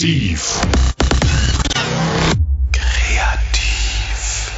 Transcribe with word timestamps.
Exklusiv. 0.00 0.62
Kreativ. 2.72 4.50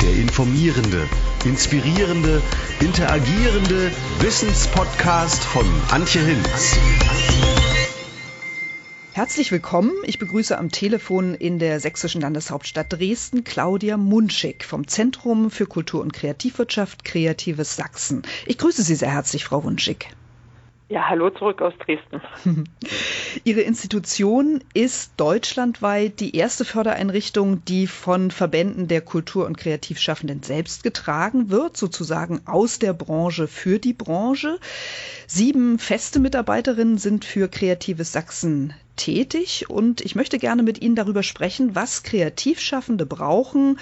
Der 0.00 0.12
informierende, 0.14 1.06
inspirierende, 1.44 2.40
interagierende 2.80 3.92
Wissenspodcast 4.20 5.44
von 5.44 5.66
Antje 5.90 6.22
Hinz. 6.22 6.78
Herzlich 9.12 9.52
willkommen. 9.52 9.92
Ich 10.04 10.18
begrüße 10.18 10.56
am 10.56 10.70
Telefon 10.70 11.34
in 11.34 11.58
der 11.58 11.80
sächsischen 11.80 12.22
Landeshauptstadt 12.22 12.90
Dresden 12.90 13.44
Claudia 13.44 13.98
Munschig 13.98 14.64
vom 14.64 14.88
Zentrum 14.88 15.50
für 15.50 15.66
Kultur- 15.66 16.00
und 16.00 16.14
Kreativwirtschaft 16.14 17.04
Kreatives 17.04 17.76
Sachsen. 17.76 18.22
Ich 18.46 18.56
grüße 18.56 18.82
Sie 18.82 18.94
sehr 18.94 19.12
herzlich, 19.12 19.44
Frau 19.44 19.60
Munschig. 19.60 20.08
Ja, 20.90 21.08
hallo 21.08 21.30
zurück 21.30 21.62
aus 21.62 21.72
Dresden. 21.78 22.20
Ihre 23.44 23.60
Institution 23.60 24.60
ist 24.74 25.12
deutschlandweit 25.18 26.18
die 26.18 26.34
erste 26.34 26.64
Fördereinrichtung, 26.64 27.64
die 27.64 27.86
von 27.86 28.32
Verbänden 28.32 28.88
der 28.88 29.00
Kultur- 29.00 29.46
und 29.46 29.56
Kreativschaffenden 29.56 30.42
selbst 30.42 30.82
getragen 30.82 31.48
wird, 31.48 31.76
sozusagen 31.76 32.40
aus 32.44 32.80
der 32.80 32.92
Branche 32.92 33.46
für 33.46 33.78
die 33.78 33.92
Branche. 33.92 34.58
Sieben 35.28 35.78
feste 35.78 36.18
Mitarbeiterinnen 36.18 36.98
sind 36.98 37.24
für 37.24 37.46
Kreatives 37.46 38.10
Sachsen 38.10 38.74
tätig 38.96 39.70
und 39.70 40.00
ich 40.00 40.14
möchte 40.14 40.38
gerne 40.38 40.64
mit 40.64 40.82
Ihnen 40.82 40.96
darüber 40.96 41.22
sprechen, 41.22 41.76
was 41.76 42.02
Kreativschaffende 42.02 43.06
brauchen, 43.06 43.78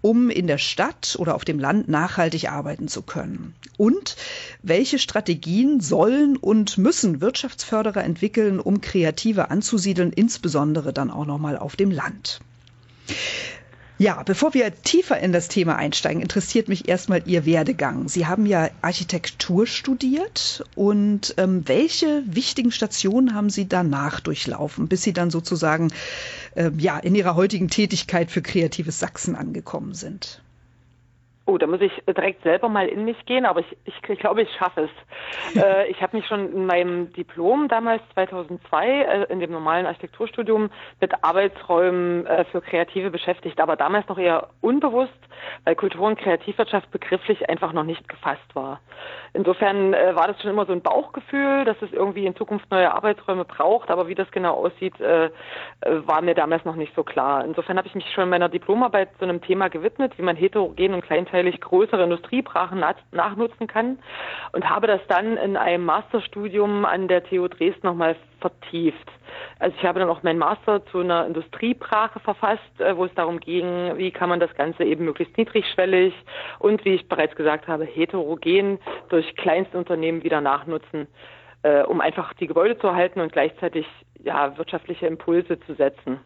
um 0.00 0.30
in 0.30 0.46
der 0.46 0.58
Stadt 0.58 1.16
oder 1.18 1.34
auf 1.34 1.44
dem 1.44 1.58
Land 1.58 1.88
nachhaltig 1.88 2.50
arbeiten 2.50 2.88
zu 2.88 3.02
können. 3.02 3.54
Und 3.76 4.16
welche 4.62 4.98
Strategien 4.98 5.80
sollen 5.80 6.36
und 6.36 6.78
müssen 6.78 7.20
Wirtschaftsförderer 7.20 8.04
entwickeln, 8.04 8.60
um 8.60 8.80
Kreative 8.80 9.50
anzusiedeln, 9.50 10.12
insbesondere 10.12 10.92
dann 10.92 11.10
auch 11.10 11.26
nochmal 11.26 11.56
auf 11.56 11.76
dem 11.76 11.90
Land. 11.90 12.40
Ja, 14.00 14.22
bevor 14.22 14.54
wir 14.54 14.72
tiefer 14.82 15.18
in 15.18 15.32
das 15.32 15.48
Thema 15.48 15.74
einsteigen, 15.74 16.22
interessiert 16.22 16.68
mich 16.68 16.88
erstmal 16.88 17.22
Ihr 17.26 17.44
Werdegang. 17.46 18.08
Sie 18.08 18.26
haben 18.26 18.46
ja 18.46 18.70
Architektur 18.80 19.66
studiert 19.66 20.62
und 20.76 21.34
ähm, 21.36 21.66
welche 21.66 22.22
wichtigen 22.26 22.70
Stationen 22.70 23.34
haben 23.34 23.50
Sie 23.50 23.66
danach 23.66 24.20
durchlaufen, 24.20 24.86
bis 24.86 25.02
Sie 25.02 25.12
dann 25.12 25.30
sozusagen 25.30 25.88
äh, 26.54 26.70
ja, 26.78 26.96
in 26.96 27.16
Ihrer 27.16 27.34
heutigen 27.34 27.66
Tätigkeit 27.66 28.30
für 28.30 28.40
Kreatives 28.40 29.00
Sachsen 29.00 29.34
angekommen 29.34 29.94
sind? 29.94 30.42
Oh, 31.48 31.56
da 31.56 31.66
muss 31.66 31.80
ich 31.80 31.92
direkt 32.06 32.42
selber 32.42 32.68
mal 32.68 32.88
in 32.88 33.06
mich 33.06 33.24
gehen, 33.24 33.46
aber 33.46 33.60
ich, 33.60 33.76
ich, 33.86 33.94
ich 34.06 34.18
glaube, 34.18 34.42
ich 34.42 34.50
schaffe 34.58 34.82
es. 34.82 35.56
äh, 35.62 35.90
ich 35.90 36.02
habe 36.02 36.14
mich 36.14 36.26
schon 36.26 36.52
in 36.52 36.66
meinem 36.66 37.10
Diplom 37.14 37.68
damals 37.68 38.02
2002 38.12 38.86
äh, 38.86 39.32
in 39.32 39.40
dem 39.40 39.50
normalen 39.50 39.86
Architekturstudium 39.86 40.68
mit 41.00 41.24
Arbeitsräumen 41.24 42.26
äh, 42.26 42.44
für 42.44 42.60
Kreative 42.60 43.10
beschäftigt, 43.10 43.60
aber 43.62 43.76
damals 43.76 44.06
noch 44.08 44.18
eher 44.18 44.50
unbewusst, 44.60 45.18
weil 45.64 45.74
Kultur- 45.74 46.06
und 46.06 46.18
Kreativwirtschaft 46.18 46.90
begrifflich 46.90 47.48
einfach 47.48 47.72
noch 47.72 47.84
nicht 47.84 48.06
gefasst 48.10 48.54
war. 48.54 48.80
Insofern 49.38 49.94
äh, 49.94 50.16
war 50.16 50.26
das 50.26 50.42
schon 50.42 50.50
immer 50.50 50.66
so 50.66 50.72
ein 50.72 50.82
Bauchgefühl, 50.82 51.64
dass 51.64 51.76
es 51.80 51.92
irgendwie 51.92 52.26
in 52.26 52.34
Zukunft 52.34 52.68
neue 52.72 52.92
Arbeitsräume 52.92 53.44
braucht, 53.44 53.88
aber 53.88 54.08
wie 54.08 54.16
das 54.16 54.28
genau 54.32 54.54
aussieht, 54.54 55.00
äh, 55.00 55.26
äh 55.26 55.30
war 55.80 56.22
mir 56.22 56.34
damals 56.34 56.64
noch 56.64 56.74
nicht 56.74 56.92
so 56.96 57.04
klar. 57.04 57.44
Insofern 57.44 57.78
habe 57.78 57.86
ich 57.86 57.94
mich 57.94 58.12
schon 58.12 58.24
in 58.24 58.30
meiner 58.30 58.48
Diplomarbeit 58.48 59.10
zu 59.16 59.24
einem 59.24 59.40
Thema 59.40 59.68
gewidmet, 59.68 60.18
wie 60.18 60.22
man 60.22 60.34
heterogen 60.34 60.92
und 60.92 61.02
kleinteilig 61.02 61.60
größere 61.60 62.02
Industriebrachen 62.02 62.82
nachnutzen 63.12 63.68
kann 63.68 64.00
und 64.50 64.68
habe 64.68 64.88
das 64.88 65.00
dann 65.06 65.36
in 65.36 65.56
einem 65.56 65.84
Masterstudium 65.84 66.84
an 66.84 67.06
der 67.06 67.22
TU 67.22 67.46
Dresden 67.46 67.86
nochmal 67.86 68.16
vertieft. 68.40 69.10
Also 69.58 69.76
ich 69.78 69.84
habe 69.84 70.00
dann 70.00 70.08
auch 70.08 70.22
meinen 70.22 70.38
Master 70.38 70.84
zu 70.86 71.00
einer 71.00 71.26
Industriebrache 71.26 72.20
verfasst, 72.20 72.80
äh, 72.80 72.96
wo 72.96 73.04
es 73.04 73.14
darum 73.14 73.40
ging, 73.40 73.96
wie 73.96 74.10
kann 74.10 74.28
man 74.28 74.40
das 74.40 74.54
Ganze 74.54 74.84
eben 74.84 75.04
möglichst 75.04 75.36
niedrigschwellig 75.36 76.14
und 76.58 76.84
wie 76.84 76.94
ich 76.94 77.08
bereits 77.08 77.36
gesagt 77.36 77.68
habe, 77.68 77.84
heterogen 77.84 78.78
durch 79.08 79.34
Kleinstunternehmen 79.36 80.22
wieder 80.22 80.40
nachnutzen, 80.40 81.06
äh, 81.62 81.82
um 81.82 82.00
einfach 82.00 82.32
die 82.34 82.46
Gebäude 82.46 82.78
zu 82.78 82.86
erhalten 82.86 83.20
und 83.20 83.32
gleichzeitig 83.32 83.86
ja 84.22 84.56
wirtschaftliche 84.56 85.06
Impulse 85.06 85.58
zu 85.60 85.74
setzen. 85.74 86.20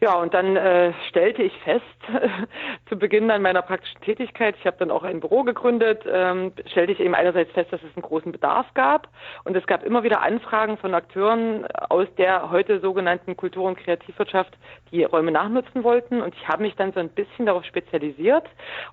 Ja, 0.00 0.14
und 0.14 0.32
dann 0.32 0.56
äh, 0.56 0.92
stellte 1.08 1.42
ich 1.42 1.52
fest, 1.64 1.84
zu 2.88 2.96
Beginn 2.96 3.26
dann 3.26 3.42
meiner 3.42 3.62
praktischen 3.62 4.00
Tätigkeit, 4.00 4.54
ich 4.56 4.64
habe 4.64 4.76
dann 4.78 4.92
auch 4.92 5.02
ein 5.02 5.18
Büro 5.18 5.42
gegründet, 5.42 6.04
ähm, 6.08 6.52
stellte 6.66 6.92
ich 6.92 7.00
eben 7.00 7.16
einerseits 7.16 7.50
fest, 7.50 7.72
dass 7.72 7.82
es 7.82 7.96
einen 7.96 8.02
großen 8.02 8.30
Bedarf 8.30 8.66
gab. 8.74 9.08
Und 9.42 9.56
es 9.56 9.66
gab 9.66 9.82
immer 9.82 10.04
wieder 10.04 10.22
Anfragen 10.22 10.78
von 10.78 10.94
Akteuren 10.94 11.66
aus 11.88 12.06
der 12.16 12.50
heute 12.52 12.78
sogenannten 12.78 13.36
Kultur- 13.36 13.64
und 13.64 13.76
Kreativwirtschaft, 13.78 14.56
die 14.92 15.02
Räume 15.02 15.32
nachnutzen 15.32 15.82
wollten. 15.82 16.22
Und 16.22 16.32
ich 16.36 16.46
habe 16.46 16.62
mich 16.62 16.76
dann 16.76 16.92
so 16.92 17.00
ein 17.00 17.08
bisschen 17.08 17.46
darauf 17.46 17.64
spezialisiert 17.64 18.44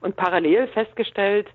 und 0.01 0.15
parallel 0.15 0.67
festgestellt, 0.69 1.47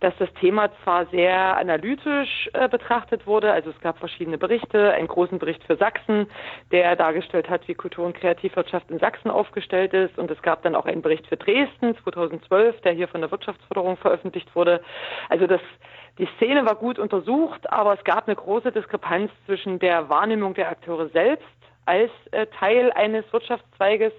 dass 0.00 0.14
das 0.18 0.32
Thema 0.34 0.70
zwar 0.84 1.06
sehr 1.06 1.56
analytisch 1.56 2.48
äh, 2.52 2.68
betrachtet 2.68 3.26
wurde, 3.26 3.52
also 3.52 3.70
es 3.70 3.80
gab 3.80 3.98
verschiedene 3.98 4.38
Berichte, 4.38 4.92
einen 4.92 5.08
großen 5.08 5.38
Bericht 5.38 5.64
für 5.64 5.76
Sachsen, 5.76 6.28
der 6.70 6.94
dargestellt 6.94 7.50
hat, 7.50 7.66
wie 7.66 7.74
Kultur- 7.74 8.06
und 8.06 8.14
Kreativwirtschaft 8.14 8.90
in 8.90 8.97
Sachsen 8.98 9.30
aufgestellt 9.30 9.94
ist 9.94 10.18
und 10.18 10.30
es 10.30 10.40
gab 10.42 10.62
dann 10.62 10.74
auch 10.74 10.86
einen 10.86 11.02
Bericht 11.02 11.26
für 11.26 11.36
Dresden 11.36 11.96
2012, 12.02 12.80
der 12.82 12.92
hier 12.92 13.08
von 13.08 13.20
der 13.20 13.30
Wirtschaftsförderung 13.30 13.96
veröffentlicht 13.96 14.54
wurde. 14.54 14.80
Also 15.28 15.46
das 15.46 15.60
die 16.18 16.28
Szene 16.36 16.66
war 16.66 16.74
gut 16.74 16.98
untersucht, 16.98 17.70
aber 17.70 17.94
es 17.94 18.02
gab 18.02 18.26
eine 18.26 18.34
große 18.34 18.72
Diskrepanz 18.72 19.30
zwischen 19.46 19.78
der 19.78 20.08
Wahrnehmung 20.08 20.54
der 20.54 20.68
Akteure 20.68 21.08
selbst 21.10 21.46
als 21.86 22.10
äh, 22.32 22.46
Teil 22.58 22.90
eines 22.92 23.24
Wirtschaftszweiges 23.32 24.12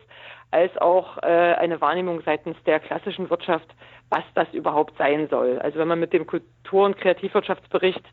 als 0.51 0.75
auch 0.77 1.17
äh, 1.17 1.25
eine 1.25 1.79
Wahrnehmung 1.81 2.21
seitens 2.25 2.57
der 2.65 2.79
klassischen 2.79 3.29
Wirtschaft, 3.29 3.67
was 4.09 4.23
das 4.33 4.47
überhaupt 4.53 4.97
sein 4.97 5.27
soll. 5.29 5.59
Also 5.59 5.77
wenn 5.79 5.87
man 5.87 5.99
mit 5.99 6.13
dem 6.13 6.25
Kultur- 6.25 6.85
und 6.85 6.97
Kreativwirtschaftsbericht 6.97 8.03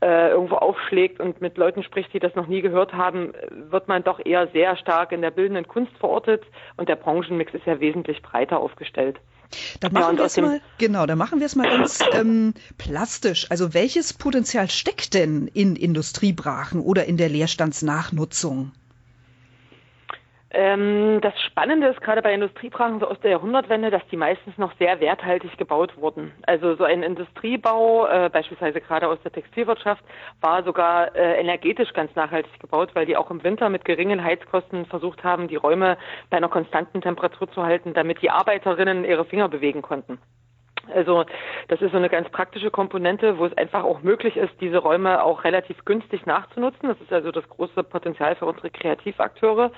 äh, 0.00 0.30
irgendwo 0.30 0.56
aufschlägt 0.56 1.20
und 1.20 1.40
mit 1.40 1.56
Leuten 1.56 1.82
spricht, 1.84 2.12
die 2.12 2.18
das 2.18 2.34
noch 2.34 2.48
nie 2.48 2.60
gehört 2.60 2.92
haben, 2.92 3.32
wird 3.70 3.86
man 3.86 4.02
doch 4.02 4.24
eher 4.24 4.48
sehr 4.48 4.76
stark 4.76 5.12
in 5.12 5.22
der 5.22 5.30
bildenden 5.30 5.68
Kunst 5.68 5.96
verortet 5.98 6.42
und 6.76 6.88
der 6.88 6.96
Branchenmix 6.96 7.54
ist 7.54 7.66
ja 7.66 7.78
wesentlich 7.78 8.22
breiter 8.22 8.58
aufgestellt. 8.58 9.20
Dann 9.80 9.92
machen 9.92 10.16
ja, 10.16 10.22
wir 10.22 10.26
es 10.26 10.36
mal, 10.36 10.60
genau, 10.76 11.06
dann 11.06 11.16
machen 11.16 11.38
wir 11.38 11.46
es 11.46 11.56
mal 11.56 11.68
ganz 11.68 12.00
ähm, 12.12 12.52
plastisch. 12.76 13.46
Also 13.50 13.72
welches 13.72 14.12
Potenzial 14.12 14.68
steckt 14.68 15.14
denn 15.14 15.48
in 15.48 15.76
Industriebrachen 15.76 16.80
oder 16.80 17.06
in 17.06 17.16
der 17.16 17.28
Leerstandsnachnutzung? 17.28 18.72
Ähm, 20.50 21.20
das 21.20 21.38
Spannende 21.42 21.88
ist 21.88 22.00
gerade 22.00 22.22
bei 22.22 22.32
Industriebrachen 22.32 23.00
so 23.00 23.08
aus 23.08 23.20
der 23.20 23.32
Jahrhundertwende, 23.32 23.90
dass 23.90 24.06
die 24.10 24.16
meistens 24.16 24.56
noch 24.56 24.72
sehr 24.78 24.98
werthaltig 24.98 25.58
gebaut 25.58 25.96
wurden. 25.98 26.32
Also 26.46 26.74
so 26.74 26.84
ein 26.84 27.02
Industriebau, 27.02 28.06
äh, 28.06 28.30
beispielsweise 28.30 28.80
gerade 28.80 29.08
aus 29.08 29.18
der 29.22 29.32
Textilwirtschaft, 29.32 30.02
war 30.40 30.62
sogar 30.62 31.14
äh, 31.14 31.38
energetisch 31.38 31.92
ganz 31.92 32.14
nachhaltig 32.14 32.58
gebaut, 32.60 32.90
weil 32.94 33.04
die 33.04 33.18
auch 33.18 33.30
im 33.30 33.44
Winter 33.44 33.68
mit 33.68 33.84
geringen 33.84 34.24
Heizkosten 34.24 34.86
versucht 34.86 35.22
haben, 35.22 35.48
die 35.48 35.56
Räume 35.56 35.98
bei 36.30 36.38
einer 36.38 36.48
konstanten 36.48 37.02
Temperatur 37.02 37.50
zu 37.52 37.62
halten, 37.62 37.92
damit 37.92 38.22
die 38.22 38.30
Arbeiterinnen 38.30 39.04
ihre 39.04 39.26
Finger 39.26 39.50
bewegen 39.50 39.82
konnten. 39.82 40.18
Also 40.94 41.24
das 41.68 41.80
ist 41.80 41.92
so 41.92 41.96
eine 41.96 42.08
ganz 42.08 42.28
praktische 42.30 42.70
Komponente, 42.70 43.38
wo 43.38 43.46
es 43.46 43.56
einfach 43.56 43.84
auch 43.84 44.02
möglich 44.02 44.36
ist, 44.36 44.52
diese 44.60 44.78
Räume 44.78 45.22
auch 45.22 45.44
relativ 45.44 45.84
günstig 45.84 46.26
nachzunutzen. 46.26 46.88
Das 46.88 47.00
ist 47.00 47.12
also 47.12 47.30
das 47.30 47.48
große 47.48 47.82
Potenzial 47.84 48.36
für 48.36 48.46
unsere 48.46 48.70
Kreativakteure. 48.70 49.70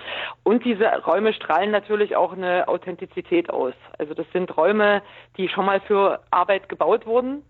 Und 0.42 0.64
diese 0.64 0.86
Räume 1.04 1.32
strahlen 1.32 1.70
natürlich 1.70 2.16
auch 2.16 2.32
eine 2.32 2.68
Authentizität 2.68 3.50
aus. 3.50 3.74
Also 3.98 4.14
das 4.14 4.26
sind 4.32 4.56
Räume, 4.56 5.02
die 5.36 5.48
schon 5.48 5.66
mal 5.66 5.80
für 5.80 6.20
Arbeit 6.30 6.68
gebaut 6.68 7.06
wurden 7.06 7.44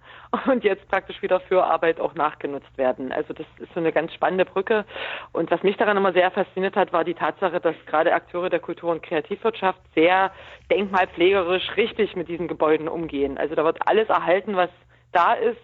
und 0.47 0.65
jetzt 0.65 0.87
praktisch 0.88 1.21
wieder 1.23 1.41
für 1.41 1.65
Arbeit 1.65 2.00
auch 2.00 2.15
nachgenutzt 2.15 2.77
werden. 2.77 3.12
Also 3.12 3.32
das 3.32 3.47
ist 3.59 3.73
so 3.75 3.81
eine 3.81 3.93
ganz 3.93 4.12
spannende 4.12 4.44
Brücke. 4.44 4.85
Und 5.32 5.50
was 5.50 5.62
mich 5.62 5.77
daran 5.77 5.97
immer 5.97 6.12
sehr 6.12 6.31
fasziniert 6.31 6.77
hat, 6.77 6.93
war 6.93 7.05
die 7.05 7.15
Tatsache, 7.15 7.61
dass 7.61 7.75
gerade 7.87 8.12
Akteure 8.12 8.50
der 8.50 8.61
Kultur- 8.61 8.93
und 8.93 9.03
Kreativwirtschaft 9.03 9.81
sehr 9.94 10.32
denkmalpflegerisch 10.71 11.77
richtig 11.77 12.17
mit 12.17 12.29
diesen 12.29 12.49
Gebäuden 12.49 12.88
umgehen. 12.88 13.38
Also 13.38 13.55
da 13.55 13.65
wird 13.65 13.79
alles 13.87 14.09
erhalten, 14.09 14.56
was 14.56 14.71
da 15.12 15.35
ist 15.35 15.59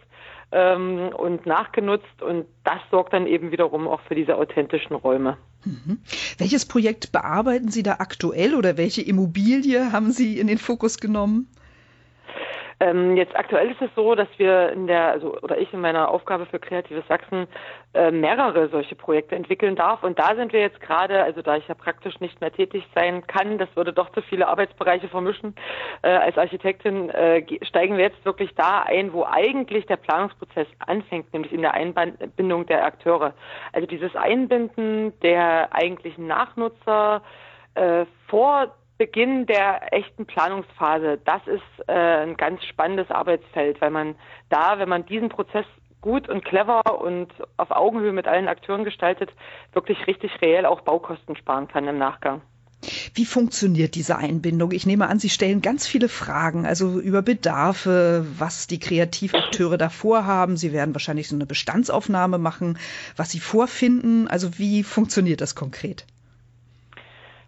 ähm, 0.53 1.11
und 1.17 1.47
nachgenutzt 1.47 2.23
und 2.23 2.47
das 2.65 2.79
sorgt 2.91 3.13
dann 3.13 3.27
eben 3.27 3.51
wiederum 3.51 3.89
auch 3.89 4.01
für 4.03 4.15
diese 4.15 4.37
authentischen 4.37 4.95
Räume. 4.97 5.37
Mhm. 5.65 5.99
Welches 6.39 6.67
Projekt 6.67 7.13
bearbeiten 7.13 7.69
Sie 7.69 7.83
da 7.83 7.97
aktuell 7.99 8.55
oder 8.55 8.77
welche 8.77 9.03
Immobilie 9.03 9.93
haben 9.93 10.13
Sie 10.13 10.39
in 10.39 10.47
den 10.47 10.59
Fokus 10.59 10.99
genommen? 10.99 11.49
Ähm, 12.79 13.17
jetzt 13.17 13.35
aktuell 13.35 13.71
ist 13.71 13.81
es 13.81 13.89
so, 13.95 14.15
dass 14.15 14.29
wir 14.37 14.71
in 14.71 14.87
der, 14.87 15.09
also 15.09 15.39
oder 15.41 15.57
ich 15.57 15.73
in 15.73 15.81
meiner 15.81 16.11
Aufgabe 16.11 16.45
für 16.45 16.59
Kreatives 16.59 17.07
Sachsen 17.09 17.47
äh, 17.95 18.11
mehrere 18.11 18.69
solche 18.69 18.95
Projekte 18.95 19.35
entwickeln 19.35 19.77
darf. 19.77 20.03
Und 20.03 20.19
da 20.19 20.35
sind 20.35 20.53
wir 20.53 20.61
jetzt 20.61 20.81
gerade, 20.83 21.23
also 21.23 21.41
da 21.41 21.57
ich 21.57 21.67
ja 21.69 21.75
praktisch 21.75 22.21
nicht 22.21 22.39
mehr 22.43 22.53
tätig 22.53 22.87
sein 22.95 23.27
kann, 23.27 23.57
das 23.57 23.75
würde 23.77 23.95
doch 23.95 24.13
zu 24.13 24.21
viele 24.21 24.47
Arbeitsbereiche 24.47 25.09
vermischen. 25.09 25.55
Äh, 26.03 26.11
als 26.11 26.37
Architektin 26.37 27.09
äh, 27.11 27.47
steigen 27.65 27.97
wir 27.97 28.05
jetzt 28.05 28.23
wirklich 28.27 28.55
da 28.57 28.83
ein, 28.83 29.15
wo 29.15 29.25
eigentlich 29.25 29.87
der 29.87 29.97
Planungsprozess 29.97 30.69
anfängt, 30.87 31.33
nämlich 31.33 31.53
in 31.53 31.63
der 31.63 31.73
Einbindung 31.73 32.67
der 32.67 32.85
Akteure. 32.85 33.33
Also 33.73 33.87
dieses 33.87 34.15
Einbinden 34.15 35.19
der 35.21 35.75
eigentlichen 35.75 36.27
Nachnutzer 36.27 37.23
äh, 37.75 38.05
vor 38.29 38.75
Beginn 38.99 39.47
der 39.47 39.93
echten 39.93 40.27
Planungsphase, 40.27 41.19
das 41.25 41.47
ist 41.47 41.89
äh, 41.89 41.93
ein 41.93 42.37
ganz 42.37 42.65
spannendes 42.65 43.11
Arbeitsfeld, 43.11 43.81
weil 43.81 43.91
man 43.91 44.15
da, 44.49 44.79
wenn 44.79 44.89
man 44.89 45.05
diesen 45.05 45.29
Prozess 45.29 45.67
gut 46.01 46.29
und 46.29 46.45
clever 46.45 47.01
und 47.01 47.29
auf 47.57 47.71
Augenhöhe 47.71 48.13
mit 48.13 48.27
allen 48.27 48.49
Akteuren 48.49 48.85
gestaltet, 48.85 49.31
wirklich 49.73 50.07
richtig 50.07 50.31
reell 50.41 50.65
auch 50.65 50.81
Baukosten 50.83 51.37
sparen 51.37 51.69
kann 51.69 51.87
im 51.89 51.99
Nachgang. 51.99 52.41
Wie 53.15 53.25
funktioniert 53.25 53.95
diese 53.95 54.17
Einbindung? 54.17 54.71
Ich 54.73 54.87
nehme 54.87 55.09
an, 55.09 55.19
Sie 55.19 55.31
stellen 55.31 55.63
ganz 55.63 55.87
viele 55.87 56.09
Fragen, 56.09 56.67
also 56.67 57.01
über 57.01 57.23
Bedarfe, 57.23 58.27
was 58.39 58.67
die 58.67 58.79
Kreativakteure 58.79 59.79
da 59.79 59.89
vorhaben. 59.89 60.57
Sie 60.57 60.73
werden 60.73 60.95
wahrscheinlich 60.95 61.29
so 61.29 61.35
eine 61.35 61.47
Bestandsaufnahme 61.47 62.39
machen, 62.39 62.79
was 63.17 63.31
Sie 63.31 63.41
vorfinden. 63.41 64.29
Also 64.29 64.59
wie 64.59 64.83
funktioniert 64.83 65.41
das 65.41 65.55
konkret? 65.55 66.07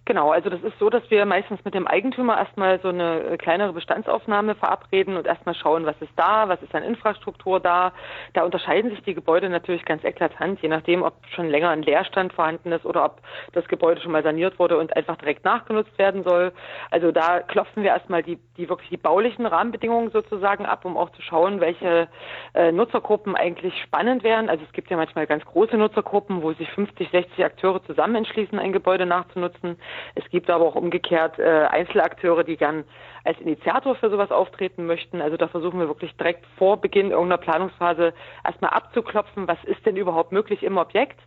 Genau, 0.08 0.30
also 0.30 0.48
das 0.48 0.62
ist 0.62 0.78
so, 0.78 0.88
dass 0.88 1.02
wir 1.10 1.26
meistens 1.26 1.62
mit 1.66 1.74
dem 1.74 1.86
Eigentümer 1.86 2.38
erstmal 2.38 2.80
so 2.80 2.88
eine 2.88 3.24
äh, 3.24 3.36
kleinere 3.36 3.74
Bestandsaufnahme 3.74 4.54
verabreden 4.54 5.18
und 5.18 5.26
erstmal 5.26 5.54
schauen, 5.54 5.84
was 5.84 6.00
ist 6.00 6.12
da, 6.16 6.48
was 6.48 6.62
ist 6.62 6.74
an 6.74 6.82
Infrastruktur 6.82 7.60
da. 7.60 7.92
Da 8.32 8.42
unterscheiden 8.42 8.90
sich 8.90 9.02
die 9.02 9.12
Gebäude 9.12 9.50
natürlich 9.50 9.84
ganz 9.84 10.04
eklatant, 10.04 10.62
je 10.62 10.70
nachdem, 10.70 11.02
ob 11.02 11.12
schon 11.34 11.50
länger 11.50 11.68
ein 11.68 11.82
Leerstand 11.82 12.32
vorhanden 12.32 12.72
ist 12.72 12.86
oder 12.86 13.04
ob 13.04 13.20
das 13.52 13.68
Gebäude 13.68 14.00
schon 14.00 14.12
mal 14.12 14.22
saniert 14.22 14.58
wurde 14.58 14.78
und 14.78 14.96
einfach 14.96 15.16
direkt 15.16 15.44
nachgenutzt 15.44 15.98
werden 15.98 16.24
soll. 16.24 16.52
Also 16.90 17.12
da 17.12 17.40
klopfen 17.40 17.82
wir 17.82 17.90
erstmal 17.90 18.22
die, 18.22 18.38
die 18.56 18.70
wirklich 18.70 18.88
die 18.88 18.96
baulichen 18.96 19.44
Rahmenbedingungen 19.44 20.10
sozusagen 20.10 20.64
ab, 20.64 20.86
um 20.86 20.96
auch 20.96 21.10
zu 21.10 21.20
schauen, 21.20 21.60
welche 21.60 22.08
äh, 22.54 22.72
Nutzergruppen 22.72 23.36
eigentlich 23.36 23.74
spannend 23.82 24.24
wären. 24.24 24.48
Also 24.48 24.64
es 24.64 24.72
gibt 24.72 24.88
ja 24.88 24.96
manchmal 24.96 25.26
ganz 25.26 25.44
große 25.44 25.76
Nutzergruppen, 25.76 26.40
wo 26.40 26.54
sich 26.54 26.70
50, 26.70 27.10
60 27.10 27.44
Akteure 27.44 27.82
zusammen 27.84 28.14
entschließen, 28.14 28.58
ein 28.58 28.72
Gebäude 28.72 29.04
nachzunutzen. 29.04 29.76
Es 30.14 30.28
gibt 30.30 30.50
aber 30.50 30.64
auch 30.64 30.74
umgekehrt 30.74 31.38
äh, 31.38 31.66
Einzelakteure, 31.70 32.44
die 32.44 32.56
gern 32.56 32.84
als 33.24 33.40
Initiator 33.40 33.94
für 33.96 34.10
sowas 34.10 34.30
auftreten 34.30 34.86
möchten. 34.86 35.20
Also 35.20 35.36
da 35.36 35.48
versuchen 35.48 35.80
wir 35.80 35.88
wirklich 35.88 36.16
direkt 36.16 36.46
vor 36.56 36.80
Beginn 36.80 37.10
irgendeiner 37.10 37.38
Planungsphase 37.38 38.12
erstmal 38.44 38.70
abzuklopfen, 38.70 39.48
was 39.48 39.62
ist 39.64 39.84
denn 39.86 39.96
überhaupt 39.96 40.32
möglich 40.32 40.62
im 40.62 40.76
Objekt. 40.78 41.20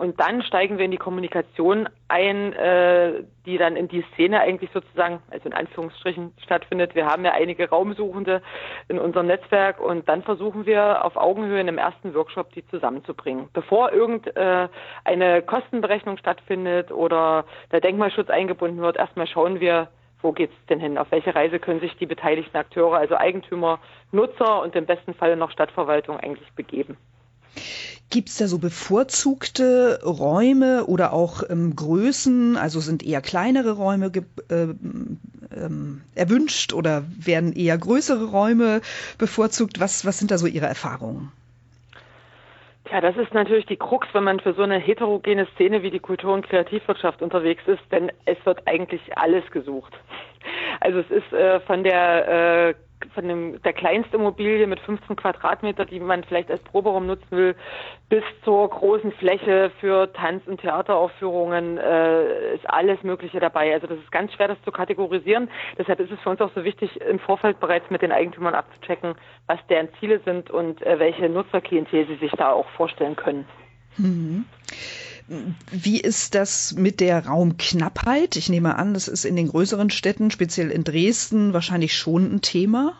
Und 0.00 0.18
dann 0.18 0.42
steigen 0.42 0.78
wir 0.78 0.86
in 0.86 0.92
die 0.92 0.96
Kommunikation 0.96 1.86
ein, 2.08 2.54
äh, 2.54 3.22
die 3.44 3.58
dann 3.58 3.76
in 3.76 3.86
die 3.86 4.02
Szene 4.14 4.40
eigentlich 4.40 4.70
sozusagen, 4.72 5.20
also 5.30 5.46
in 5.46 5.52
Anführungsstrichen 5.52 6.32
stattfindet. 6.42 6.94
Wir 6.94 7.04
haben 7.04 7.22
ja 7.22 7.32
einige 7.32 7.68
Raumsuchende 7.68 8.40
in 8.88 8.98
unserem 8.98 9.26
Netzwerk 9.26 9.78
und 9.78 10.08
dann 10.08 10.22
versuchen 10.22 10.64
wir 10.64 11.04
auf 11.04 11.16
Augenhöhe 11.16 11.60
in 11.60 11.68
einem 11.68 11.76
ersten 11.76 12.14
Workshop 12.14 12.50
die 12.54 12.66
zusammenzubringen. 12.68 13.50
Bevor 13.52 13.92
irgendeine 13.92 14.70
äh, 15.04 15.42
Kostenberechnung 15.42 16.16
stattfindet 16.16 16.90
oder 16.90 17.44
der 17.70 17.82
Denkmalschutz 17.82 18.30
eingebunden 18.30 18.80
wird, 18.80 18.96
erstmal 18.96 19.26
schauen 19.26 19.60
wir, 19.60 19.88
wo 20.22 20.32
geht's 20.32 20.54
denn 20.68 20.80
hin? 20.80 20.98
Auf 20.98 21.10
welche 21.10 21.34
Reise 21.34 21.58
können 21.58 21.80
sich 21.80 21.96
die 21.96 22.06
beteiligten 22.06 22.56
Akteure, 22.56 22.98
also 22.98 23.16
Eigentümer, 23.16 23.78
Nutzer 24.12 24.62
und 24.62 24.74
im 24.76 24.86
besten 24.86 25.14
Falle 25.14 25.36
noch 25.36 25.50
Stadtverwaltung 25.50 26.18
eigentlich 26.18 26.50
begeben? 26.52 26.96
Gibt 28.10 28.28
es 28.28 28.38
da 28.38 28.48
so 28.48 28.58
bevorzugte 28.58 30.00
Räume 30.04 30.86
oder 30.86 31.12
auch 31.12 31.44
ähm, 31.48 31.76
Größen? 31.76 32.56
Also 32.56 32.80
sind 32.80 33.04
eher 33.04 33.20
kleinere 33.20 33.72
Räume 33.72 34.10
äh, 34.48 34.66
ähm, 35.54 36.02
erwünscht 36.16 36.72
oder 36.72 37.04
werden 37.18 37.52
eher 37.52 37.78
größere 37.78 38.24
Räume 38.24 38.80
bevorzugt? 39.18 39.78
Was, 39.78 40.04
was 40.04 40.18
sind 40.18 40.32
da 40.32 40.38
so 40.38 40.46
Ihre 40.46 40.66
Erfahrungen? 40.66 41.30
Ja, 42.90 43.00
das 43.00 43.16
ist 43.16 43.32
natürlich 43.32 43.66
die 43.66 43.76
Krux, 43.76 44.08
wenn 44.12 44.24
man 44.24 44.40
für 44.40 44.52
so 44.52 44.62
eine 44.62 44.78
heterogene 44.78 45.46
Szene 45.54 45.82
wie 45.82 45.92
die 45.92 46.00
Kultur- 46.00 46.34
und 46.34 46.48
Kreativwirtschaft 46.48 47.22
unterwegs 47.22 47.62
ist, 47.66 47.82
denn 47.92 48.10
es 48.24 48.36
wird 48.44 48.66
eigentlich 48.66 49.00
alles 49.16 49.48
gesucht. 49.52 49.92
Also 50.80 50.98
es 51.00 51.10
ist 51.10 51.32
äh, 51.32 51.60
von 51.60 51.84
der 51.84 52.68
äh, 52.68 52.74
von 53.14 53.28
dem, 53.28 53.62
der 53.62 53.72
kleinsten 53.72 54.16
Immobilie 54.16 54.66
mit 54.66 54.80
15 54.80 55.16
Quadratmeter, 55.16 55.84
die 55.84 56.00
man 56.00 56.24
vielleicht 56.24 56.50
als 56.50 56.62
Proberaum 56.62 57.06
nutzen 57.06 57.30
will, 57.30 57.56
bis 58.08 58.22
zur 58.44 58.68
großen 58.68 59.12
Fläche 59.12 59.70
für 59.80 60.12
Tanz- 60.12 60.46
und 60.46 60.60
Theateraufführungen 60.60 61.78
äh, 61.78 62.54
ist 62.54 62.68
alles 62.68 63.02
Mögliche 63.02 63.40
dabei. 63.40 63.72
Also 63.72 63.86
das 63.86 63.98
ist 63.98 64.12
ganz 64.12 64.32
schwer, 64.32 64.48
das 64.48 64.62
zu 64.62 64.72
kategorisieren. 64.72 65.50
Deshalb 65.78 66.00
ist 66.00 66.10
es 66.10 66.20
für 66.20 66.30
uns 66.30 66.40
auch 66.40 66.50
so 66.54 66.64
wichtig, 66.64 67.00
im 67.00 67.18
Vorfeld 67.18 67.60
bereits 67.60 67.88
mit 67.90 68.02
den 68.02 68.12
Eigentümern 68.12 68.54
abzuchecken, 68.54 69.14
was 69.46 69.58
deren 69.68 69.88
Ziele 69.98 70.20
sind 70.24 70.50
und 70.50 70.82
äh, 70.82 70.98
welche 70.98 71.28
Nutzerklientel 71.28 72.06
sie 72.06 72.16
sich 72.16 72.32
da 72.32 72.52
auch 72.52 72.68
vorstellen 72.70 73.16
können. 73.16 73.46
Mhm. 73.96 74.44
Wie 75.70 76.00
ist 76.00 76.34
das 76.34 76.74
mit 76.76 77.00
der 77.00 77.26
Raumknappheit? 77.26 78.34
Ich 78.34 78.48
nehme 78.48 78.76
an, 78.76 78.94
das 78.94 79.06
ist 79.06 79.24
in 79.24 79.36
den 79.36 79.48
größeren 79.48 79.90
Städten, 79.90 80.32
speziell 80.32 80.72
in 80.72 80.82
Dresden, 80.82 81.54
wahrscheinlich 81.54 81.96
schon 81.96 82.34
ein 82.34 82.40
Thema. 82.40 82.94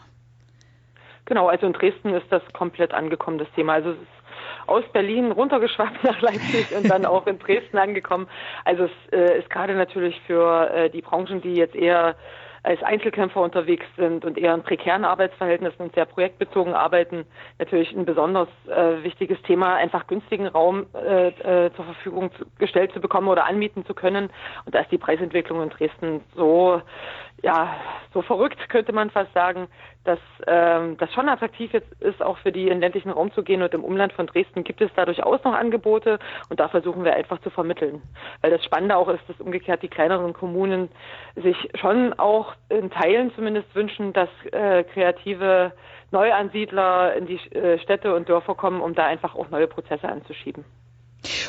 Genau, 1.24 1.48
also 1.48 1.66
in 1.66 1.72
Dresden 1.72 2.14
ist 2.14 2.26
das 2.30 2.42
komplett 2.52 2.92
angekommen, 2.92 3.38
das 3.38 3.50
Thema. 3.56 3.72
Also 3.74 3.90
es 3.90 3.96
ist 3.96 4.68
aus 4.68 4.84
Berlin 4.92 5.32
runtergeschwappt 5.32 6.04
nach 6.04 6.20
Leipzig 6.20 6.72
und 6.76 6.88
dann 6.88 7.04
auch 7.04 7.26
in 7.26 7.40
Dresden 7.40 7.78
angekommen. 7.78 8.28
Also 8.64 8.84
es 8.84 9.12
äh, 9.12 9.40
ist 9.40 9.50
gerade 9.50 9.74
natürlich 9.74 10.20
für 10.28 10.70
äh, 10.70 10.90
die 10.90 11.02
Branchen, 11.02 11.40
die 11.40 11.54
jetzt 11.54 11.74
eher 11.74 12.14
als 12.62 12.82
Einzelkämpfer 12.82 13.40
unterwegs 13.40 13.86
sind 13.96 14.24
und 14.24 14.36
eher 14.36 14.54
in 14.54 14.62
prekären 14.62 15.04
Arbeitsverhältnissen 15.04 15.82
und 15.82 15.94
sehr 15.94 16.04
projektbezogen 16.04 16.74
arbeiten, 16.74 17.24
natürlich 17.58 17.92
ein 17.92 18.04
besonders 18.04 18.48
äh, 18.68 19.02
wichtiges 19.02 19.40
Thema, 19.42 19.76
einfach 19.76 20.06
günstigen 20.06 20.46
Raum 20.46 20.86
äh, 20.94 21.28
äh, 21.28 21.72
zur 21.74 21.84
Verfügung 21.84 22.30
zu, 22.34 22.44
gestellt 22.58 22.92
zu 22.92 23.00
bekommen 23.00 23.28
oder 23.28 23.46
anmieten 23.46 23.84
zu 23.86 23.94
können. 23.94 24.30
Und 24.66 24.74
da 24.74 24.80
ist 24.80 24.92
die 24.92 24.98
Preisentwicklung 24.98 25.62
in 25.62 25.70
Dresden 25.70 26.20
so 26.34 26.82
ja, 27.42 27.74
so 28.12 28.22
verrückt 28.22 28.68
könnte 28.68 28.92
man 28.92 29.10
fast 29.10 29.32
sagen, 29.32 29.68
dass 30.04 30.18
ähm, 30.46 30.96
das 30.98 31.12
schon 31.12 31.28
attraktiv 31.28 31.72
jetzt 31.72 31.90
ist, 32.00 32.22
auch 32.22 32.38
für 32.38 32.52
die 32.52 32.68
in 32.68 32.80
ländlichen 32.80 33.10
Raum 33.10 33.32
zu 33.32 33.42
gehen 33.42 33.62
und 33.62 33.72
im 33.74 33.84
Umland 33.84 34.12
von 34.12 34.26
Dresden 34.26 34.64
gibt 34.64 34.80
es 34.80 34.90
da 34.96 35.04
durchaus 35.04 35.42
noch 35.44 35.54
Angebote 35.54 36.18
und 36.48 36.60
da 36.60 36.68
versuchen 36.68 37.04
wir 37.04 37.14
einfach 37.14 37.40
zu 37.40 37.50
vermitteln. 37.50 38.02
Weil 38.40 38.50
das 38.50 38.64
Spannende 38.64 38.96
auch 38.96 39.08
ist, 39.08 39.22
dass 39.28 39.40
umgekehrt 39.40 39.82
die 39.82 39.88
kleineren 39.88 40.32
Kommunen 40.32 40.88
sich 41.36 41.56
schon 41.74 42.12
auch 42.14 42.54
in 42.68 42.90
Teilen 42.90 43.32
zumindest 43.34 43.74
wünschen, 43.74 44.12
dass 44.12 44.30
äh, 44.52 44.84
kreative 44.84 45.72
Neuansiedler 46.10 47.14
in 47.14 47.26
die 47.26 47.40
äh, 47.54 47.78
Städte 47.78 48.14
und 48.14 48.28
Dörfer 48.28 48.54
kommen, 48.54 48.80
um 48.80 48.94
da 48.94 49.06
einfach 49.06 49.34
auch 49.34 49.50
neue 49.50 49.66
Prozesse 49.66 50.08
anzuschieben. 50.08 50.64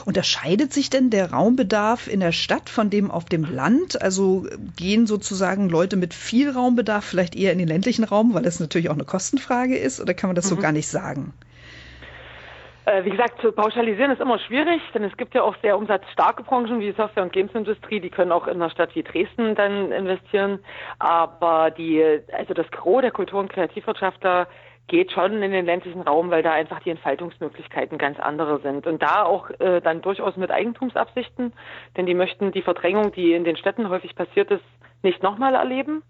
Unterscheidet 0.05 0.73
sich 0.73 0.89
denn 0.89 1.09
der 1.09 1.31
Raumbedarf 1.31 2.07
in 2.07 2.19
der 2.19 2.31
Stadt 2.31 2.69
von 2.69 2.89
dem 2.89 3.09
auf 3.11 3.25
dem 3.25 3.45
Land? 3.45 4.01
Also 4.01 4.45
gehen 4.75 5.07
sozusagen 5.07 5.69
Leute 5.69 5.95
mit 5.95 6.13
viel 6.13 6.49
Raumbedarf 6.49 7.05
vielleicht 7.05 7.35
eher 7.35 7.51
in 7.51 7.59
den 7.59 7.67
ländlichen 7.67 8.03
Raum, 8.03 8.33
weil 8.33 8.43
das 8.43 8.59
natürlich 8.59 8.89
auch 8.89 8.95
eine 8.95 9.05
Kostenfrage 9.05 9.77
ist, 9.77 10.01
oder 10.01 10.13
kann 10.13 10.27
man 10.27 10.35
das 10.35 10.45
mhm. 10.45 10.55
so 10.55 10.61
gar 10.61 10.71
nicht 10.71 10.87
sagen? 10.87 11.33
Äh, 12.85 13.05
wie 13.05 13.11
gesagt, 13.11 13.39
zu 13.41 13.51
pauschalisieren 13.51 14.11
ist 14.11 14.21
immer 14.21 14.39
schwierig, 14.39 14.81
denn 14.93 15.03
es 15.03 15.15
gibt 15.15 15.35
ja 15.35 15.43
auch 15.43 15.55
sehr 15.61 15.77
umsatzstarke 15.77 16.43
Branchen 16.43 16.79
wie 16.79 16.87
die 16.87 16.97
Software- 16.97 17.23
und 17.23 17.31
Gamesindustrie, 17.31 17.99
die 17.99 18.09
können 18.09 18.31
auch 18.31 18.47
in 18.47 18.55
einer 18.55 18.71
Stadt 18.71 18.95
wie 18.95 19.03
Dresden 19.03 19.53
dann 19.53 19.91
investieren. 19.91 20.59
Aber 20.97 21.69
die, 21.69 22.03
also 22.35 22.55
das 22.55 22.69
Gros 22.71 23.01
der 23.01 23.11
Kultur- 23.11 23.39
und 23.39 23.53
Kreativwirtschaftler 23.53 24.47
geht 24.87 25.11
schon 25.11 25.41
in 25.41 25.51
den 25.51 25.65
ländlichen 25.65 26.01
Raum, 26.01 26.31
weil 26.31 26.43
da 26.43 26.51
einfach 26.51 26.81
die 26.81 26.89
Entfaltungsmöglichkeiten 26.89 27.97
ganz 27.97 28.19
andere 28.19 28.59
sind. 28.59 28.87
Und 28.87 29.01
da 29.01 29.23
auch 29.23 29.49
äh, 29.59 29.81
dann 29.81 30.01
durchaus 30.01 30.35
mit 30.35 30.51
Eigentumsabsichten, 30.51 31.53
denn 31.95 32.05
die 32.05 32.13
möchten 32.13 32.51
die 32.51 32.61
Verdrängung, 32.61 33.11
die 33.13 33.33
in 33.33 33.43
den 33.43 33.55
Städten 33.55 33.89
häufig 33.89 34.15
passiert 34.15 34.51
ist, 34.51 34.63
nicht 35.01 35.23
nochmal 35.23 35.55
erleben. 35.55 36.03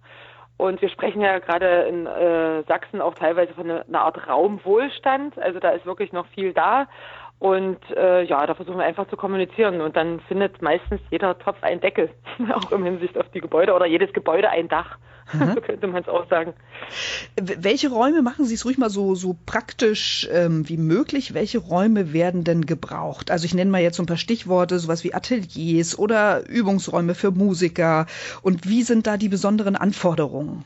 Und 0.57 0.79
wir 0.81 0.89
sprechen 0.89 1.21
ja 1.21 1.39
gerade 1.39 1.83
in 1.89 2.05
äh, 2.05 2.61
Sachsen 2.67 3.01
auch 3.01 3.15
teilweise 3.15 3.51
von 3.53 3.69
einer, 3.69 3.83
einer 3.87 4.01
Art 4.01 4.27
Raumwohlstand. 4.27 5.39
Also 5.39 5.59
da 5.59 5.69
ist 5.71 5.87
wirklich 5.87 6.11
noch 6.11 6.27
viel 6.27 6.53
da. 6.53 6.87
Und 7.41 7.79
äh, 7.97 8.21
ja, 8.25 8.45
da 8.45 8.53
versuchen 8.53 8.77
wir 8.77 8.85
einfach 8.85 9.09
zu 9.09 9.17
kommunizieren. 9.17 9.81
Und 9.81 9.95
dann 9.95 10.19
findet 10.27 10.61
meistens 10.61 11.01
jeder 11.09 11.39
Topf 11.39 11.63
einen 11.63 11.81
Deckel, 11.81 12.11
auch 12.53 12.71
im 12.71 12.83
Hinsicht 12.83 13.17
auf 13.17 13.27
die 13.33 13.41
Gebäude 13.41 13.73
oder 13.73 13.87
jedes 13.87 14.13
Gebäude 14.13 14.51
ein 14.51 14.67
Dach. 14.67 14.99
Mhm. 15.33 15.51
so 15.55 15.61
könnte 15.61 15.87
man 15.87 16.03
es 16.03 16.07
auch 16.07 16.29
sagen. 16.29 16.53
Welche 17.35 17.89
Räume 17.89 18.21
machen 18.21 18.45
Sie 18.45 18.53
es 18.53 18.63
ruhig 18.63 18.77
mal 18.77 18.91
so, 18.91 19.15
so 19.15 19.35
praktisch 19.47 20.29
ähm, 20.31 20.69
wie 20.69 20.77
möglich? 20.77 21.33
Welche 21.33 21.57
Räume 21.57 22.13
werden 22.13 22.43
denn 22.43 22.67
gebraucht? 22.67 23.31
Also 23.31 23.45
ich 23.45 23.55
nenne 23.55 23.71
mal 23.71 23.81
jetzt 23.81 23.97
so 23.97 24.03
ein 24.03 24.05
paar 24.05 24.17
Stichworte, 24.17 24.77
sowas 24.77 25.03
wie 25.03 25.15
Ateliers 25.15 25.97
oder 25.97 26.47
Übungsräume 26.47 27.15
für 27.15 27.31
Musiker. 27.31 28.05
Und 28.43 28.69
wie 28.69 28.83
sind 28.83 29.07
da 29.07 29.17
die 29.17 29.29
besonderen 29.29 29.75
Anforderungen? 29.75 30.63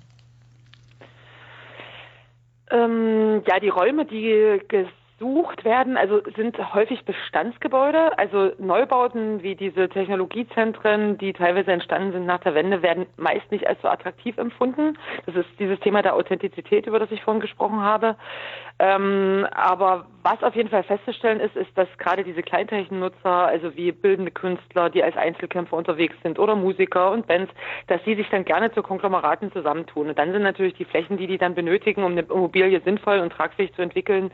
Ähm, 2.70 3.44
ja, 3.48 3.62
die 3.62 3.70
Räume, 3.70 4.04
die 4.04 4.60
gesucht 5.18 5.64
werden, 5.64 5.98
also 5.98 6.22
sind 6.36 6.58
häufig 6.74 7.06
Bestandsgebäude, 7.06 8.18
also 8.18 8.52
Neubauten 8.58 9.42
wie 9.44 9.56
diese 9.56 9.88
Technologiezentren, 9.88 11.18
die 11.18 11.34
teilweise 11.34 11.72
entstanden 11.72 12.12
sind 12.12 12.26
nach 12.26 12.42
der 12.42 12.54
Wende, 12.54 12.82
werden 12.82 13.06
meist 13.18 13.50
nicht 13.52 13.66
als 13.68 13.82
so 13.82 13.88
attraktiv 13.88 14.38
empfunden. 14.38 14.98
Das 15.26 15.36
ist 15.36 15.48
dieses 15.60 15.80
Thema 15.80 16.02
der 16.02 16.16
Authentizität, 16.16 16.86
über 16.88 17.00
das 17.00 17.12
ich 17.12 17.24
vorhin 17.24 17.42
gesprochen 17.42 17.82
habe. 17.82 18.16
Ähm, 18.78 19.48
aber 19.52 20.06
was 20.22 20.44
auf 20.44 20.54
jeden 20.54 20.70
Fall 20.70 20.84
festzustellen 20.84 21.40
ist, 21.40 21.56
ist, 21.56 21.70
dass 21.78 21.88
gerade 21.98 22.26
diese 22.26 22.42
Kleintechennutzer, 22.42 23.30
also 23.30 23.74
wie 23.78 23.94
bildende 23.94 24.32
Künstler, 24.32 24.90
die 24.90 25.02
als 25.02 25.16
Einzelkämpfer 25.16 25.78
unterwegs 25.78 26.16
sind 26.24 26.40
oder 26.40 26.56
Musiker 26.56 27.12
und 27.12 27.26
Bands, 27.26 27.54
dass 27.88 28.04
sie 28.04 28.16
sich 28.16 28.28
dann 28.30 28.44
gerne 28.44 28.74
zu 28.74 28.84
Konglomeraten 28.84 29.52
zusammentun. 29.54 30.10
Und 30.10 30.20
dann 30.20 30.34
sind 30.34 30.42
natürlich 30.42 30.74
die 30.74 30.84
Flächen, 30.84 31.16
die 31.16 31.28
die 31.28 31.38
dann 31.38 31.56
benötigen, 31.56 32.04
um 32.04 32.12
eine 32.12 32.22
Immobilie 32.22 32.82
sinnvoll 32.82 33.20
und 33.20 33.32
tragfähig 33.32 33.74
zu 33.76 33.82
entwickeln, 33.82 34.32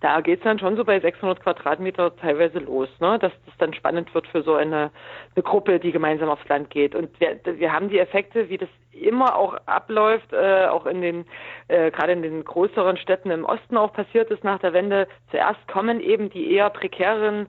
da 0.00 0.20
geht 0.20 0.38
es 0.38 0.44
dann 0.44 0.58
schon 0.58 0.76
so 0.76 0.84
bei 0.84 1.00
600 1.00 1.40
Quadratmeter 1.40 2.14
teilweise 2.16 2.58
los, 2.60 2.88
ne? 3.00 3.18
dass 3.18 3.32
das 3.44 3.54
dann 3.58 3.74
spannend 3.74 4.14
wird 4.14 4.26
für 4.28 4.42
so 4.42 4.54
eine, 4.54 4.90
eine 5.34 5.42
Gruppe, 5.42 5.80
die 5.80 5.92
gemeinsam 5.92 6.28
aufs 6.28 6.48
Land 6.48 6.70
geht. 6.70 6.94
Und 6.94 7.10
wir, 7.20 7.40
wir 7.44 7.72
haben 7.72 7.88
die 7.88 7.98
Effekte, 7.98 8.48
wie 8.48 8.58
das 8.58 8.68
immer 8.92 9.36
auch 9.36 9.54
abläuft, 9.66 10.32
äh, 10.32 10.66
auch 10.66 10.86
in 10.86 11.00
den, 11.00 11.26
äh, 11.68 11.90
gerade 11.90 12.12
in 12.12 12.22
den 12.22 12.44
größeren 12.44 12.96
Städten 12.96 13.30
im 13.30 13.44
Osten 13.44 13.76
auch 13.76 13.92
passiert 13.92 14.30
ist 14.30 14.44
nach 14.44 14.58
der 14.58 14.72
Wende. 14.72 15.06
Zuerst 15.30 15.66
kommen 15.68 16.00
eben 16.00 16.30
die 16.30 16.52
eher 16.52 16.70
prekären 16.70 17.46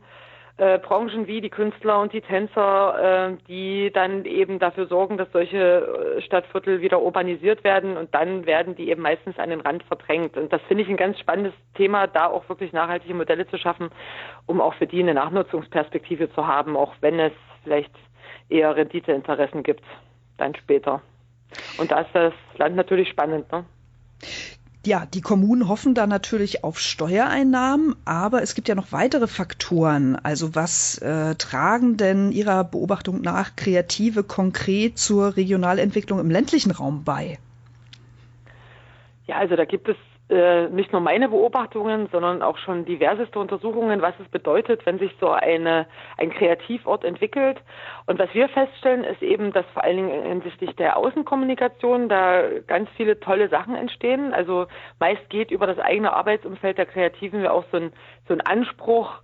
äh, 0.61 0.77
Branchen 0.77 1.25
wie 1.25 1.41
die 1.41 1.49
Künstler 1.49 1.99
und 1.99 2.13
die 2.13 2.21
Tänzer, 2.21 3.31
äh, 3.31 3.37
die 3.47 3.91
dann 3.91 4.25
eben 4.25 4.59
dafür 4.59 4.85
sorgen, 4.85 5.17
dass 5.17 5.31
solche 5.31 5.57
äh, 6.17 6.21
Stadtviertel 6.21 6.81
wieder 6.81 7.01
urbanisiert 7.01 7.63
werden 7.63 7.97
und 7.97 8.13
dann 8.13 8.45
werden 8.45 8.75
die 8.75 8.89
eben 8.89 9.01
meistens 9.01 9.39
an 9.39 9.49
den 9.49 9.61
Rand 9.61 9.83
verdrängt. 9.83 10.37
Und 10.37 10.53
das 10.53 10.61
finde 10.67 10.83
ich 10.83 10.89
ein 10.89 10.97
ganz 10.97 11.19
spannendes 11.19 11.53
Thema, 11.73 12.05
da 12.05 12.27
auch 12.27 12.47
wirklich 12.47 12.73
nachhaltige 12.73 13.15
Modelle 13.15 13.47
zu 13.47 13.57
schaffen, 13.57 13.89
um 14.45 14.61
auch 14.61 14.75
für 14.75 14.85
die 14.85 14.99
eine 14.99 15.15
Nachnutzungsperspektive 15.15 16.31
zu 16.33 16.45
haben, 16.45 16.77
auch 16.77 16.93
wenn 17.01 17.19
es 17.19 17.33
vielleicht 17.63 17.91
eher 18.49 18.75
Renditeinteressen 18.75 19.63
gibt, 19.63 19.83
dann 20.37 20.53
später. 20.55 21.01
Und 21.77 21.91
da 21.91 22.01
ist 22.01 22.09
das 22.13 22.33
Land 22.57 22.75
natürlich 22.75 23.09
spannend. 23.09 23.51
Ne? 23.51 23.65
Ja, 24.83 25.05
die 25.05 25.21
Kommunen 25.21 25.67
hoffen 25.67 25.93
da 25.93 26.07
natürlich 26.07 26.63
auf 26.63 26.79
Steuereinnahmen, 26.79 27.95
aber 28.03 28.41
es 28.41 28.55
gibt 28.55 28.67
ja 28.67 28.73
noch 28.73 28.91
weitere 28.91 29.27
Faktoren. 29.27 30.15
Also 30.15 30.55
was 30.55 30.97
äh, 30.97 31.35
tragen 31.35 31.97
denn 31.97 32.31
Ihrer 32.31 32.63
Beobachtung 32.63 33.21
nach 33.21 33.55
Kreative 33.55 34.23
konkret 34.23 34.97
zur 34.97 35.37
Regionalentwicklung 35.37 36.19
im 36.19 36.31
ländlichen 36.31 36.71
Raum 36.71 37.03
bei? 37.03 37.37
Ja, 39.27 39.37
also 39.37 39.55
da 39.55 39.65
gibt 39.65 39.87
es 39.87 39.97
äh, 40.31 40.69
nicht 40.69 40.91
nur 40.93 41.01
meine 41.01 41.27
Beobachtungen, 41.29 42.07
sondern 42.11 42.41
auch 42.41 42.57
schon 42.57 42.85
diverseste 42.85 43.37
Untersuchungen, 43.37 44.01
was 44.01 44.13
es 44.19 44.27
bedeutet, 44.29 44.85
wenn 44.85 44.97
sich 44.97 45.11
so 45.19 45.29
eine, 45.29 45.87
ein 46.17 46.31
Kreativort 46.31 47.03
entwickelt. 47.03 47.61
Und 48.05 48.17
was 48.17 48.33
wir 48.33 48.47
feststellen, 48.49 49.03
ist 49.03 49.21
eben, 49.21 49.51
dass 49.51 49.65
vor 49.73 49.83
allen 49.83 49.97
Dingen 49.97 50.23
hinsichtlich 50.23 50.75
der 50.77 50.95
Außenkommunikation 50.95 52.07
da 52.07 52.43
ganz 52.65 52.89
viele 52.95 53.19
tolle 53.19 53.49
Sachen 53.49 53.75
entstehen. 53.75 54.33
Also 54.33 54.67
meist 54.99 55.29
geht 55.29 55.51
über 55.51 55.67
das 55.67 55.79
eigene 55.79 56.13
Arbeitsumfeld 56.13 56.77
der 56.77 56.85
Kreativen 56.85 57.43
ja 57.43 57.51
auch 57.51 57.65
so 57.71 57.77
ein, 57.77 57.91
so 58.27 58.33
ein 58.33 58.41
Anspruch, 58.41 59.21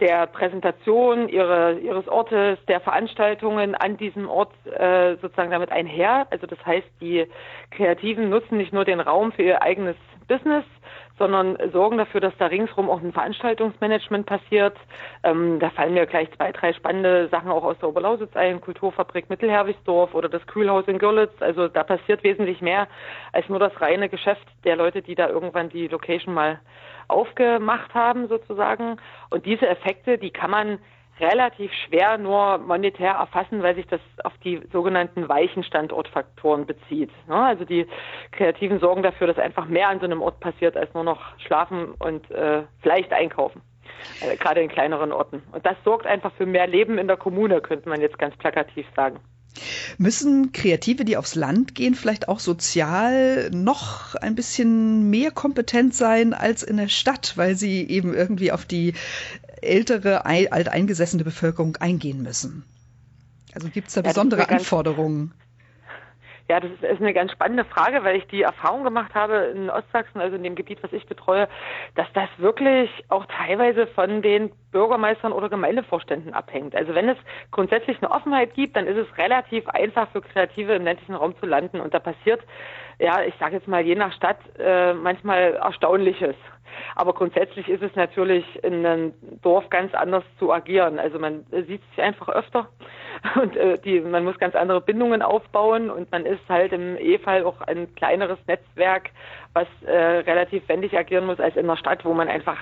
der 0.00 0.26
Präsentation 0.26 1.28
ihre, 1.28 1.78
ihres 1.78 2.08
Ortes, 2.08 2.58
der 2.66 2.80
Veranstaltungen 2.80 3.74
an 3.74 3.96
diesem 3.96 4.28
Ort 4.28 4.52
äh, 4.66 5.16
sozusagen 5.16 5.50
damit 5.50 5.70
einher. 5.70 6.26
Also 6.30 6.46
das 6.46 6.58
heißt, 6.64 6.88
die 7.00 7.26
Kreativen 7.70 8.30
nutzen 8.30 8.56
nicht 8.56 8.72
nur 8.72 8.84
den 8.84 9.00
Raum 9.00 9.32
für 9.32 9.42
ihr 9.42 9.62
eigenes 9.62 9.96
Business, 10.30 10.64
sondern 11.18 11.58
sorgen 11.72 11.98
dafür, 11.98 12.20
dass 12.20 12.32
da 12.38 12.46
ringsherum 12.46 12.88
auch 12.88 13.02
ein 13.02 13.12
Veranstaltungsmanagement 13.12 14.26
passiert. 14.26 14.76
Ähm, 15.24 15.58
da 15.58 15.70
fallen 15.70 15.94
mir 15.94 16.06
gleich 16.06 16.30
zwei, 16.36 16.52
drei 16.52 16.72
spannende 16.72 17.28
Sachen 17.28 17.50
auch 17.50 17.64
aus 17.64 17.76
der 17.80 17.88
Oberlausitz 17.88 18.36
ein, 18.36 18.60
Kulturfabrik 18.60 19.28
Mittelherwigsdorf 19.28 20.14
oder 20.14 20.28
das 20.28 20.46
Kühlhaus 20.46 20.86
in 20.86 20.98
Görlitz. 20.98 21.34
Also 21.40 21.66
da 21.66 21.82
passiert 21.82 22.22
wesentlich 22.22 22.60
mehr 22.60 22.86
als 23.32 23.48
nur 23.48 23.58
das 23.58 23.78
reine 23.80 24.08
Geschäft 24.08 24.46
der 24.64 24.76
Leute, 24.76 25.02
die 25.02 25.16
da 25.16 25.28
irgendwann 25.28 25.68
die 25.68 25.88
Location 25.88 26.32
mal 26.32 26.60
aufgemacht 27.08 27.92
haben 27.92 28.28
sozusagen. 28.28 28.96
Und 29.30 29.46
diese 29.46 29.66
Effekte, 29.66 30.16
die 30.16 30.30
kann 30.30 30.50
man 30.52 30.78
relativ 31.20 31.70
schwer 31.86 32.18
nur 32.18 32.58
monetär 32.58 33.12
erfassen, 33.12 33.62
weil 33.62 33.74
sich 33.74 33.86
das 33.86 34.00
auf 34.24 34.32
die 34.44 34.60
sogenannten 34.72 35.28
weichen 35.28 35.62
Standortfaktoren 35.64 36.66
bezieht. 36.66 37.10
Also 37.28 37.64
die 37.64 37.86
Kreativen 38.32 38.80
sorgen 38.80 39.02
dafür, 39.02 39.26
dass 39.26 39.38
einfach 39.38 39.66
mehr 39.66 39.88
an 39.88 40.00
so 40.00 40.06
einem 40.06 40.22
Ort 40.22 40.40
passiert, 40.40 40.76
als 40.76 40.92
nur 40.94 41.04
noch 41.04 41.20
schlafen 41.38 41.92
und 41.98 42.30
äh, 42.30 42.62
vielleicht 42.80 43.12
einkaufen. 43.12 43.62
Also 44.22 44.36
gerade 44.36 44.62
in 44.62 44.68
kleineren 44.68 45.12
Orten. 45.12 45.42
Und 45.52 45.66
das 45.66 45.76
sorgt 45.84 46.06
einfach 46.06 46.32
für 46.32 46.46
mehr 46.46 46.66
Leben 46.66 46.98
in 46.98 47.06
der 47.06 47.16
Kommune, 47.16 47.60
könnte 47.60 47.88
man 47.88 48.00
jetzt 48.00 48.18
ganz 48.18 48.36
plakativ 48.36 48.86
sagen. 48.96 49.20
Müssen 49.98 50.52
Kreative, 50.52 51.04
die 51.04 51.16
aufs 51.16 51.34
Land 51.34 51.74
gehen, 51.74 51.94
vielleicht 51.94 52.28
auch 52.28 52.38
sozial 52.38 53.50
noch 53.50 54.14
ein 54.14 54.34
bisschen 54.34 55.10
mehr 55.10 55.30
kompetent 55.30 55.94
sein 55.94 56.34
als 56.34 56.62
in 56.62 56.76
der 56.76 56.88
Stadt, 56.88 57.32
weil 57.36 57.56
sie 57.56 57.86
eben 57.88 58.14
irgendwie 58.14 58.52
auf 58.52 58.64
die 58.64 58.94
ältere, 59.62 60.26
alteingesessene 60.26 61.24
Bevölkerung 61.24 61.76
eingehen 61.76 62.22
müssen? 62.22 62.64
Also 63.54 63.68
gibt 63.68 63.88
es 63.88 63.94
da 63.94 64.02
besondere 64.02 64.42
ja, 64.42 64.48
Anforderungen? 64.48 65.32
Ja, 66.50 66.58
das 66.58 66.72
ist 66.72 67.00
eine 67.00 67.14
ganz 67.14 67.30
spannende 67.30 67.64
Frage, 67.64 68.02
weil 68.02 68.16
ich 68.16 68.26
die 68.26 68.42
Erfahrung 68.42 68.82
gemacht 68.82 69.14
habe 69.14 69.52
in 69.54 69.70
Ostsachsen, 69.70 70.20
also 70.20 70.34
in 70.34 70.42
dem 70.42 70.56
Gebiet, 70.56 70.82
was 70.82 70.92
ich 70.92 71.06
betreue, 71.06 71.46
dass 71.94 72.08
das 72.12 72.28
wirklich 72.38 72.90
auch 73.08 73.24
teilweise 73.26 73.86
von 73.86 74.20
den 74.20 74.50
Bürgermeistern 74.72 75.30
oder 75.30 75.48
Gemeindevorständen 75.48 76.34
abhängt. 76.34 76.74
Also 76.74 76.92
wenn 76.96 77.08
es 77.08 77.16
grundsätzlich 77.52 77.98
eine 77.98 78.10
Offenheit 78.10 78.54
gibt, 78.54 78.74
dann 78.74 78.88
ist 78.88 78.96
es 78.96 79.16
relativ 79.16 79.68
einfach 79.68 80.10
für 80.10 80.22
Kreative 80.22 80.74
im 80.74 80.82
ländlichen 80.82 81.14
Raum 81.14 81.38
zu 81.38 81.46
landen. 81.46 81.80
Und 81.80 81.94
da 81.94 82.00
passiert, 82.00 82.40
ja, 82.98 83.22
ich 83.22 83.34
sage 83.38 83.54
jetzt 83.54 83.68
mal 83.68 83.86
je 83.86 83.94
nach 83.94 84.12
Stadt 84.12 84.40
äh, 84.58 84.92
manchmal 84.92 85.54
Erstaunliches. 85.54 86.34
Aber 86.96 87.12
grundsätzlich 87.12 87.68
ist 87.68 87.82
es 87.82 87.94
natürlich 87.94 88.44
in 88.62 88.84
einem 88.84 89.14
Dorf 89.42 89.68
ganz 89.70 89.94
anders 89.94 90.24
zu 90.38 90.52
agieren. 90.52 90.98
Also 90.98 91.18
man 91.18 91.44
sieht 91.50 91.82
sich 91.90 92.02
einfach 92.02 92.28
öfter 92.28 92.68
und 93.40 93.56
äh, 93.56 93.78
die, 93.78 94.00
man 94.00 94.24
muss 94.24 94.38
ganz 94.38 94.54
andere 94.54 94.80
Bindungen 94.80 95.22
aufbauen 95.22 95.90
und 95.90 96.10
man 96.10 96.26
ist 96.26 96.48
halt 96.48 96.72
im 96.72 96.96
E-Fall 96.98 97.44
auch 97.44 97.60
ein 97.62 97.94
kleineres 97.94 98.38
Netzwerk, 98.46 99.10
was 99.52 99.66
äh, 99.84 99.92
relativ 99.92 100.68
wendig 100.68 100.96
agieren 100.96 101.26
muss 101.26 101.40
als 101.40 101.56
in 101.56 101.66
der 101.66 101.76
Stadt, 101.76 102.04
wo 102.04 102.14
man 102.14 102.28
einfach 102.28 102.56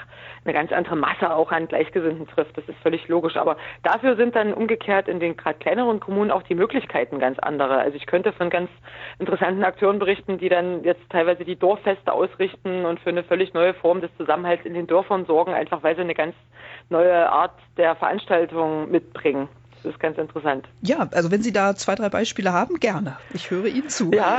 eine 0.44 0.54
ganz 0.54 0.72
andere 0.72 0.96
Masse 0.96 1.34
auch 1.34 1.52
an 1.52 1.68
Gleichgesinnten 1.68 2.26
trifft. 2.26 2.56
Das 2.56 2.66
ist 2.68 2.78
völlig 2.80 3.06
logisch. 3.08 3.36
Aber 3.36 3.56
dafür 3.82 4.16
sind 4.16 4.34
dann 4.34 4.54
umgekehrt 4.54 5.08
in 5.08 5.20
den 5.20 5.36
gerade 5.36 5.58
kleineren 5.58 6.00
Kommunen 6.00 6.30
auch 6.30 6.42
die 6.42 6.54
Möglichkeiten 6.54 7.18
ganz 7.18 7.38
andere. 7.38 7.78
Also 7.78 7.96
ich 7.96 8.06
könnte 8.06 8.32
von 8.32 8.48
ganz 8.48 8.70
interessanten 9.18 9.64
Akteuren 9.64 9.98
berichten, 9.98 10.38
die 10.38 10.48
dann 10.48 10.82
jetzt 10.84 11.02
teilweise 11.10 11.44
die 11.44 11.56
Dorffeste 11.56 12.12
ausrichten 12.12 12.86
und 12.86 13.00
für 13.00 13.10
eine 13.10 13.24
völlig 13.24 13.52
neue 13.52 13.74
Form 13.74 13.97
des 14.00 14.10
Zusammenhalts 14.16 14.64
in 14.64 14.74
den 14.74 14.86
Dörfern 14.86 15.26
sorgen, 15.26 15.52
einfach 15.52 15.82
weil 15.82 15.94
sie 15.94 16.02
eine 16.02 16.14
ganz 16.14 16.34
neue 16.90 17.30
Art 17.30 17.54
der 17.76 17.96
Veranstaltung 17.96 18.90
mitbringen. 18.90 19.48
Das 19.82 19.92
ist 19.92 20.00
ganz 20.00 20.18
interessant. 20.18 20.66
Ja, 20.82 21.08
also 21.12 21.30
wenn 21.30 21.40
Sie 21.40 21.52
da 21.52 21.74
zwei, 21.76 21.94
drei 21.94 22.08
Beispiele 22.08 22.52
haben, 22.52 22.80
gerne. 22.80 23.16
Ich 23.32 23.50
höre 23.50 23.66
Ihnen 23.66 23.88
zu. 23.88 24.10
Ja, 24.10 24.38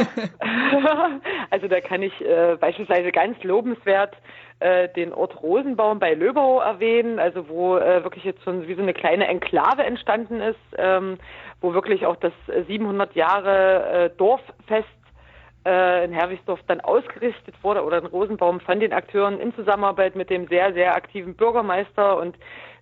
also 1.49 1.67
da 1.67 1.79
kann 1.79 2.01
ich 2.01 2.13
äh, 2.21 2.57
beispielsweise 2.59 3.11
ganz 3.11 3.41
lobenswert 3.43 4.15
äh, 4.59 4.89
den 4.89 5.13
Ort 5.13 5.41
Rosenbaum 5.41 5.99
bei 5.99 6.13
Löbau 6.13 6.59
erwähnen, 6.59 7.19
also 7.19 7.47
wo 7.47 7.77
äh, 7.77 8.03
wirklich 8.03 8.25
jetzt 8.25 8.43
schon 8.43 8.67
wie 8.67 8.75
so 8.75 8.81
eine 8.81 8.93
kleine 8.93 9.27
Enklave 9.27 9.83
entstanden 9.83 10.41
ist, 10.41 10.59
ähm, 10.77 11.17
wo 11.61 11.73
wirklich 11.73 12.05
auch 12.05 12.17
das 12.17 12.33
700 12.67 13.15
Jahre 13.15 13.89
äh, 13.91 14.09
Dorffest 14.17 14.87
äh, 15.65 16.05
in 16.05 16.13
Herwigsdorf 16.13 16.59
dann 16.67 16.81
ausgerichtet 16.81 17.55
wurde 17.61 17.83
oder 17.83 17.99
in 17.99 18.05
Rosenbaum 18.05 18.59
von 18.59 18.79
den 18.79 18.93
Akteuren 18.93 19.39
in 19.39 19.53
Zusammenarbeit 19.55 20.15
mit 20.15 20.29
dem 20.29 20.47
sehr, 20.47 20.73
sehr 20.73 20.95
aktiven 20.95 21.35
Bürgermeister 21.35 22.17
und 22.17 22.35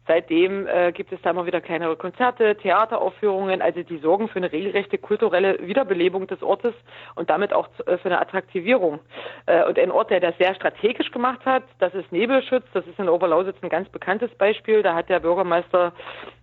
Seitdem 0.07 0.67
äh, 0.67 0.93
gibt 0.93 1.11
es 1.11 1.21
da 1.21 1.31
immer 1.31 1.45
wieder 1.45 1.59
kleinere 1.59 1.97
Konzerte, 1.97 2.55
Theateraufführungen, 2.55 3.61
also 3.61 3.83
die 3.83 3.97
sorgen 3.97 4.29
für 4.29 4.37
eine 4.37 4.51
regelrechte 4.51 4.97
kulturelle 4.97 5.59
Wiederbelebung 5.67 6.27
des 6.27 6.41
Ortes 6.41 6.73
und 7.15 7.29
damit 7.29 7.51
auch 7.51 7.67
äh, 7.85 7.97
für 7.97 8.05
eine 8.05 8.21
Attraktivierung. 8.21 8.99
Äh, 9.47 9.65
und 9.65 9.77
ein 9.77 9.91
Ort, 9.91 10.09
der 10.09 10.21
das 10.21 10.37
sehr 10.37 10.55
strategisch 10.55 11.11
gemacht 11.11 11.45
hat, 11.45 11.63
das 11.79 11.93
ist 11.93 12.11
Nebelschutz, 12.11 12.63
das 12.73 12.87
ist 12.87 12.97
in 12.97 13.09
Oberlausitz 13.09 13.57
ein 13.61 13.69
ganz 13.69 13.89
bekanntes 13.89 14.33
Beispiel. 14.35 14.81
Da 14.81 14.95
hat 14.95 15.09
der 15.09 15.19
Bürgermeister 15.19 15.91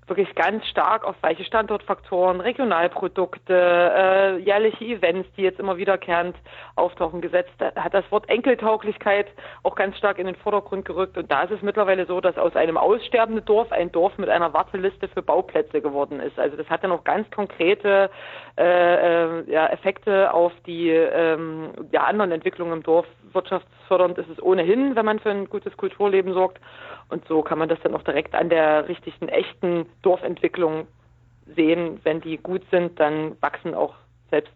wirklich 0.06 0.34
ganz 0.34 0.66
stark 0.66 1.04
auf 1.04 1.16
weiche 1.22 1.44
Standortfaktoren, 1.44 2.40
Regionalprodukte, 2.40 3.54
äh, 3.54 4.36
jährliche 4.38 4.84
Events, 4.84 5.28
die 5.36 5.42
jetzt 5.42 5.60
immer 5.60 5.76
wiederkehrend 5.76 6.36
auftauchen, 6.76 7.20
gesetzt. 7.20 7.52
Da 7.58 7.74
hat 7.76 7.94
das 7.94 8.04
Wort 8.10 8.28
Enkeltauglichkeit 8.28 9.26
auch 9.62 9.74
ganz 9.74 9.96
stark 9.96 10.18
in 10.18 10.26
den 10.26 10.36
Vordergrund 10.36 10.84
gerückt. 10.84 11.16
Und 11.16 11.30
da 11.30 11.42
ist 11.42 11.52
es 11.52 11.62
mittlerweile 11.62 12.06
so, 12.06 12.20
dass 12.20 12.36
aus 12.36 12.54
einem 12.56 12.76
aussterbenden 12.76 13.44
Dorf 13.44 13.72
ein 13.72 13.92
Dorf 13.92 14.16
mit 14.18 14.28
einer 14.28 14.52
Warteliste 14.52 15.08
für 15.08 15.22
Bauplätze 15.22 15.80
geworden 15.80 16.20
ist. 16.20 16.38
Also 16.38 16.56
das 16.56 16.68
hat 16.68 16.84
dann 16.84 16.92
auch 16.92 17.04
ganz 17.04 17.30
konkrete 17.30 18.10
äh, 18.56 18.64
äh, 18.64 19.50
ja, 19.50 19.66
Effekte 19.68 20.32
auf 20.32 20.52
die 20.66 20.90
ähm, 20.90 21.70
ja, 21.92 22.04
anderen 22.04 22.32
Entwicklungen 22.32 22.74
im 22.74 22.82
Dorf 22.82 23.06
wirtschaftsfördernd 23.34 24.16
ist 24.18 24.30
es 24.30 24.42
ohnehin, 24.42 24.96
wenn 24.96 25.04
man 25.04 25.18
für 25.18 25.30
ein 25.30 25.48
gutes 25.48 25.76
Kulturleben 25.76 26.32
sorgt. 26.32 26.60
Und 27.08 27.26
so 27.28 27.42
kann 27.42 27.58
man 27.58 27.68
das 27.68 27.78
dann 27.82 27.94
auch 27.94 28.02
direkt 28.02 28.34
an 28.34 28.48
der 28.48 28.88
richtigen, 28.88 29.28
echten 29.28 29.86
Dorfentwicklung 30.02 30.86
sehen. 31.54 32.00
Wenn 32.02 32.20
die 32.20 32.38
gut 32.38 32.62
sind, 32.70 32.98
dann 32.98 33.36
wachsen 33.40 33.74
auch 33.74 33.94
selbst 34.30 34.54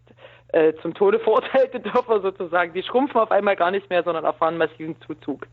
äh, 0.49 0.73
zum 0.83 0.95
Tode 0.95 1.19
verurteilte 1.25 1.81
Dörfer 1.81 2.21
sozusagen. 2.21 2.73
Die 2.73 2.83
schrumpfen 2.83 3.21
auf 3.21 3.31
einmal 3.31 3.57
gar 3.57 3.71
nicht 3.71 3.89
mehr, 3.91 4.03
sondern 4.03 4.25
erfahren 4.25 4.57
massiven 4.57 4.97
Zuzug. 5.07 5.47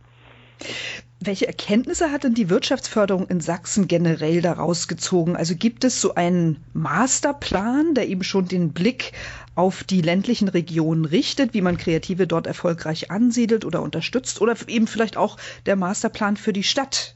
Welche 1.19 1.47
Erkenntnisse 1.47 2.11
hat 2.11 2.23
denn 2.23 2.33
die 2.33 2.49
Wirtschaftsförderung 2.49 3.27
in 3.27 3.41
Sachsen 3.41 3.87
generell 3.87 4.41
daraus 4.41 4.87
gezogen? 4.87 5.35
Also 5.35 5.55
gibt 5.55 5.83
es 5.83 5.99
so 5.99 6.13
einen 6.13 6.63
Masterplan, 6.73 7.95
der 7.95 8.07
eben 8.07 8.23
schon 8.23 8.47
den 8.47 8.73
Blick 8.73 9.11
auf 9.55 9.83
die 9.83 10.01
ländlichen 10.01 10.47
Regionen 10.49 11.05
richtet, 11.05 11.53
wie 11.53 11.61
man 11.61 11.77
Kreative 11.77 12.27
dort 12.27 12.45
erfolgreich 12.45 13.09
ansiedelt 13.09 13.65
oder 13.65 13.81
unterstützt? 13.81 14.41
Oder 14.41 14.55
eben 14.67 14.87
vielleicht 14.87 15.17
auch 15.17 15.37
der 15.65 15.75
Masterplan 15.75 16.37
für 16.37 16.53
die 16.53 16.63
Stadt? 16.63 17.15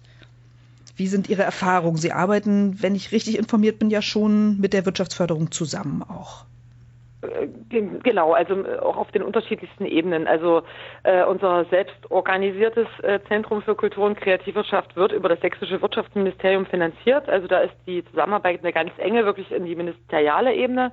Wie 0.96 1.08
sind 1.08 1.30
Ihre 1.30 1.44
Erfahrungen? 1.44 1.98
Sie 1.98 2.12
arbeiten, 2.12 2.82
wenn 2.82 2.96
ich 2.96 3.12
richtig 3.12 3.38
informiert 3.38 3.80
bin, 3.80 3.90
ja 3.90 4.02
schon 4.02 4.60
mit 4.60 4.74
der 4.74 4.86
Wirtschaftsförderung 4.86 5.52
zusammen 5.52 6.04
auch. 6.04 6.46
Äh, 7.22 7.48
genau, 8.04 8.34
also 8.34 8.66
äh, 8.66 8.80
auch 8.80 8.98
auf 8.98 9.12
den 9.12 9.24
unterschiedlichsten 9.24 9.86
Ebenen. 9.86 10.28
Also 10.28 10.64
äh, 11.04 11.24
unser 11.24 11.66
selbst 11.66 12.10
organisiertes 12.10 12.88
äh, 13.04 13.20
Zentrum 13.28 13.62
für 13.62 13.76
Kultur 13.76 14.06
und 14.06 14.20
Kreativwirtschaft 14.20 14.96
wird 14.96 15.12
über 15.12 15.30
das 15.30 15.40
sächsische 15.42 15.82
Wirtschaftsministerium 15.82 16.66
finanziert. 16.66 17.28
Also 17.30 17.48
da 17.48 17.60
ist 17.60 17.76
die 17.86 18.06
Zusammenarbeit 18.06 18.62
eine 18.62 18.74
ganz 18.74 18.92
enge, 18.98 19.26
wirklich 19.26 19.52
in 19.52 19.66
die 19.66 19.76
ministeriale 19.76 20.54
Ebene. 20.54 20.92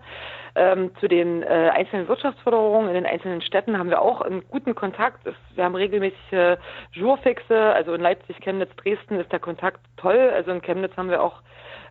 Ähm, 0.57 0.91
zu 1.01 1.07
den 1.07 1.43
äh, 1.43 1.71
einzelnen 1.75 2.09
Wirtschaftsförderungen 2.09 2.89
in 2.89 2.95
den 2.95 3.05
einzelnen 3.05 3.43
Städten 3.43 3.79
haben 3.79 3.91
wir 3.91 4.01
auch 4.01 4.23
einen 4.23 4.43
guten 4.49 4.75
Kontakt. 4.75 5.21
Wir 5.55 5.65
haben 5.65 5.75
regelmäßige 5.75 6.57
Jourfixe. 6.93 7.75
Also 7.75 7.93
in 7.93 8.01
Leipzig, 8.01 8.41
Chemnitz, 8.41 8.75
Dresden 8.77 9.21
ist 9.21 9.31
der 9.31 9.39
Kontakt 9.39 9.81
toll. 9.99 10.31
Also 10.35 10.53
in 10.53 10.63
Chemnitz 10.63 10.97
haben 10.97 11.11
wir 11.11 11.23
auch 11.23 11.43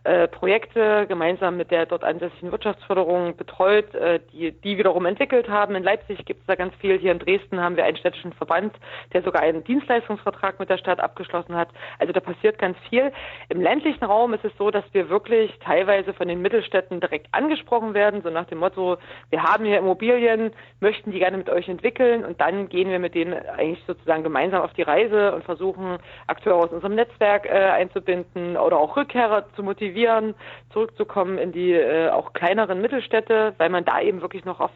äh, 0.06 0.28
Projekte 0.28 1.04
gemeinsam 1.08 1.56
mit 1.56 1.72
der 1.72 1.84
dort 1.84 2.04
ansässigen 2.04 2.52
Wirtschaftsförderung 2.52 3.36
betreut, 3.36 3.92
äh, 3.94 4.20
die 4.32 4.52
die 4.52 4.78
wiederum 4.78 5.04
entwickelt 5.04 5.48
haben. 5.48 5.74
In 5.74 5.82
Leipzig 5.82 6.24
gibt 6.24 6.42
es 6.42 6.46
da 6.46 6.54
ganz 6.54 6.72
viel. 6.76 6.96
Hier 6.96 7.10
in 7.10 7.18
Dresden 7.18 7.60
haben 7.60 7.76
wir 7.76 7.84
einen 7.84 7.96
städtischen 7.96 8.32
Verband, 8.32 8.72
der 9.12 9.22
sogar 9.22 9.42
einen 9.42 9.64
Dienstleistungsvertrag 9.64 10.60
mit 10.60 10.70
der 10.70 10.78
Stadt 10.78 11.00
abgeschlossen 11.00 11.56
hat. 11.56 11.70
Also 11.98 12.12
da 12.12 12.20
passiert 12.20 12.56
ganz 12.58 12.78
viel. 12.88 13.10
Im 13.48 13.60
ländlichen 13.60 14.04
Raum 14.04 14.32
ist 14.32 14.44
es 14.44 14.52
so, 14.58 14.70
dass 14.70 14.84
wir 14.92 15.08
wirklich 15.08 15.52
teilweise 15.58 16.14
von 16.14 16.28
den 16.28 16.40
Mittelstädten 16.40 17.00
direkt 17.00 17.26
angesprochen 17.32 17.92
werden, 17.92 18.22
so 18.22 18.30
nach 18.30 18.46
dem 18.46 18.55
Motto, 18.58 18.98
wir 19.30 19.42
haben 19.42 19.64
hier 19.64 19.78
Immobilien, 19.78 20.52
möchten 20.80 21.10
die 21.12 21.18
gerne 21.18 21.36
mit 21.36 21.48
euch 21.48 21.68
entwickeln 21.68 22.24
und 22.24 22.40
dann 22.40 22.68
gehen 22.68 22.90
wir 22.90 22.98
mit 22.98 23.14
denen 23.14 23.34
eigentlich 23.34 23.82
sozusagen 23.86 24.22
gemeinsam 24.22 24.62
auf 24.62 24.72
die 24.74 24.82
Reise 24.82 25.34
und 25.34 25.44
versuchen 25.44 25.98
Akteure 26.26 26.56
aus 26.56 26.70
unserem 26.70 26.94
Netzwerk 26.94 27.46
äh, 27.46 27.50
einzubinden 27.50 28.56
oder 28.56 28.78
auch 28.78 28.96
Rückkehrer 28.96 29.46
zu 29.54 29.62
motivieren 29.62 29.76
motivieren, 29.76 30.34
zurückzukommen 30.70 31.38
in 31.38 31.52
die 31.52 31.72
äh, 31.72 32.08
auch 32.10 32.32
kleineren 32.32 32.80
Mittelstädte, 32.80 33.54
weil 33.58 33.70
man 33.70 33.84
da 33.84 34.00
eben 34.00 34.20
wirklich 34.20 34.44
noch 34.44 34.60
auf 34.60 34.70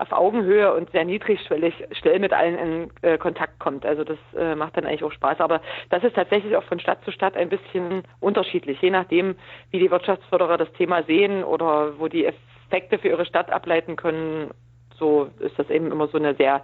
auf 0.00 0.12
Augenhöhe 0.12 0.72
und 0.74 0.92
sehr 0.92 1.04
niedrigschwellig 1.04 1.74
schnell 1.90 2.20
mit 2.20 2.32
allen 2.32 2.56
in 2.56 2.90
äh, 3.02 3.18
Kontakt 3.18 3.58
kommt. 3.58 3.84
Also 3.84 4.04
das 4.04 4.18
äh, 4.36 4.54
macht 4.54 4.76
dann 4.76 4.86
eigentlich 4.86 5.02
auch 5.02 5.10
Spaß. 5.10 5.40
Aber 5.40 5.60
das 5.90 6.04
ist 6.04 6.14
tatsächlich 6.14 6.56
auch 6.56 6.62
von 6.62 6.78
Stadt 6.78 7.04
zu 7.04 7.10
Stadt 7.10 7.36
ein 7.36 7.48
bisschen 7.48 8.04
unterschiedlich, 8.20 8.80
je 8.80 8.90
nachdem, 8.90 9.34
wie 9.72 9.80
die 9.80 9.90
Wirtschaftsförderer 9.90 10.56
das 10.56 10.72
Thema 10.74 11.02
sehen 11.02 11.42
oder 11.42 11.98
wo 11.98 12.06
die 12.06 12.24
Effekte 12.68 12.98
für 12.98 13.08
ihre 13.08 13.26
Stadt 13.26 13.50
ableiten 13.50 13.96
können. 13.96 14.50
So 14.98 15.30
ist 15.38 15.58
das 15.58 15.70
eben 15.70 15.92
immer 15.92 16.08
so 16.08 16.18
eine 16.18 16.34
sehr 16.34 16.62